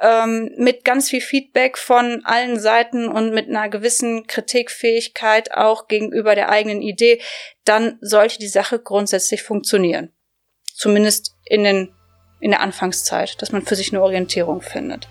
ähm, 0.00 0.52
mit 0.56 0.84
ganz 0.84 1.10
viel 1.10 1.20
Feedback 1.20 1.76
von 1.76 2.22
allen 2.24 2.58
Seiten 2.58 3.08
und 3.08 3.34
mit 3.34 3.48
einer 3.48 3.68
gewissen 3.68 4.26
Kritikfähigkeit 4.26 5.52
auch 5.52 5.86
gegenüber 5.86 6.34
der 6.34 6.48
eigenen 6.48 6.80
Idee. 6.80 7.20
Dann 7.64 7.98
sollte 8.00 8.38
die 8.38 8.48
Sache 8.48 8.78
grundsätzlich 8.78 9.42
funktionieren. 9.42 10.12
Zumindest 10.74 11.34
in, 11.44 11.64
den, 11.64 11.95
in 12.40 12.50
der 12.50 12.60
Anfangszeit, 12.60 13.40
dass 13.40 13.52
man 13.52 13.62
für 13.62 13.76
sich 13.76 13.92
eine 13.92 14.02
Orientierung 14.02 14.60
findet. 14.60 15.08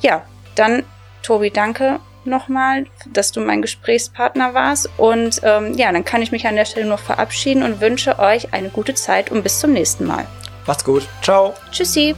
Ja, 0.00 0.24
dann, 0.54 0.84
Tobi, 1.22 1.50
danke 1.50 2.00
nochmal, 2.24 2.86
dass 3.12 3.32
du 3.32 3.40
mein 3.40 3.62
Gesprächspartner 3.62 4.54
warst. 4.54 4.88
Und 4.96 5.40
ähm, 5.42 5.74
ja, 5.74 5.90
dann 5.92 6.04
kann 6.04 6.22
ich 6.22 6.32
mich 6.32 6.46
an 6.46 6.56
der 6.56 6.64
Stelle 6.64 6.86
noch 6.86 7.00
verabschieden 7.00 7.62
und 7.62 7.80
wünsche 7.80 8.18
euch 8.18 8.52
eine 8.52 8.68
gute 8.68 8.94
Zeit 8.94 9.30
und 9.30 9.42
bis 9.42 9.60
zum 9.60 9.72
nächsten 9.72 10.04
Mal. 10.04 10.26
Macht's 10.66 10.84
gut. 10.84 11.08
Ciao. 11.22 11.54
Tschüssi. 11.70 12.14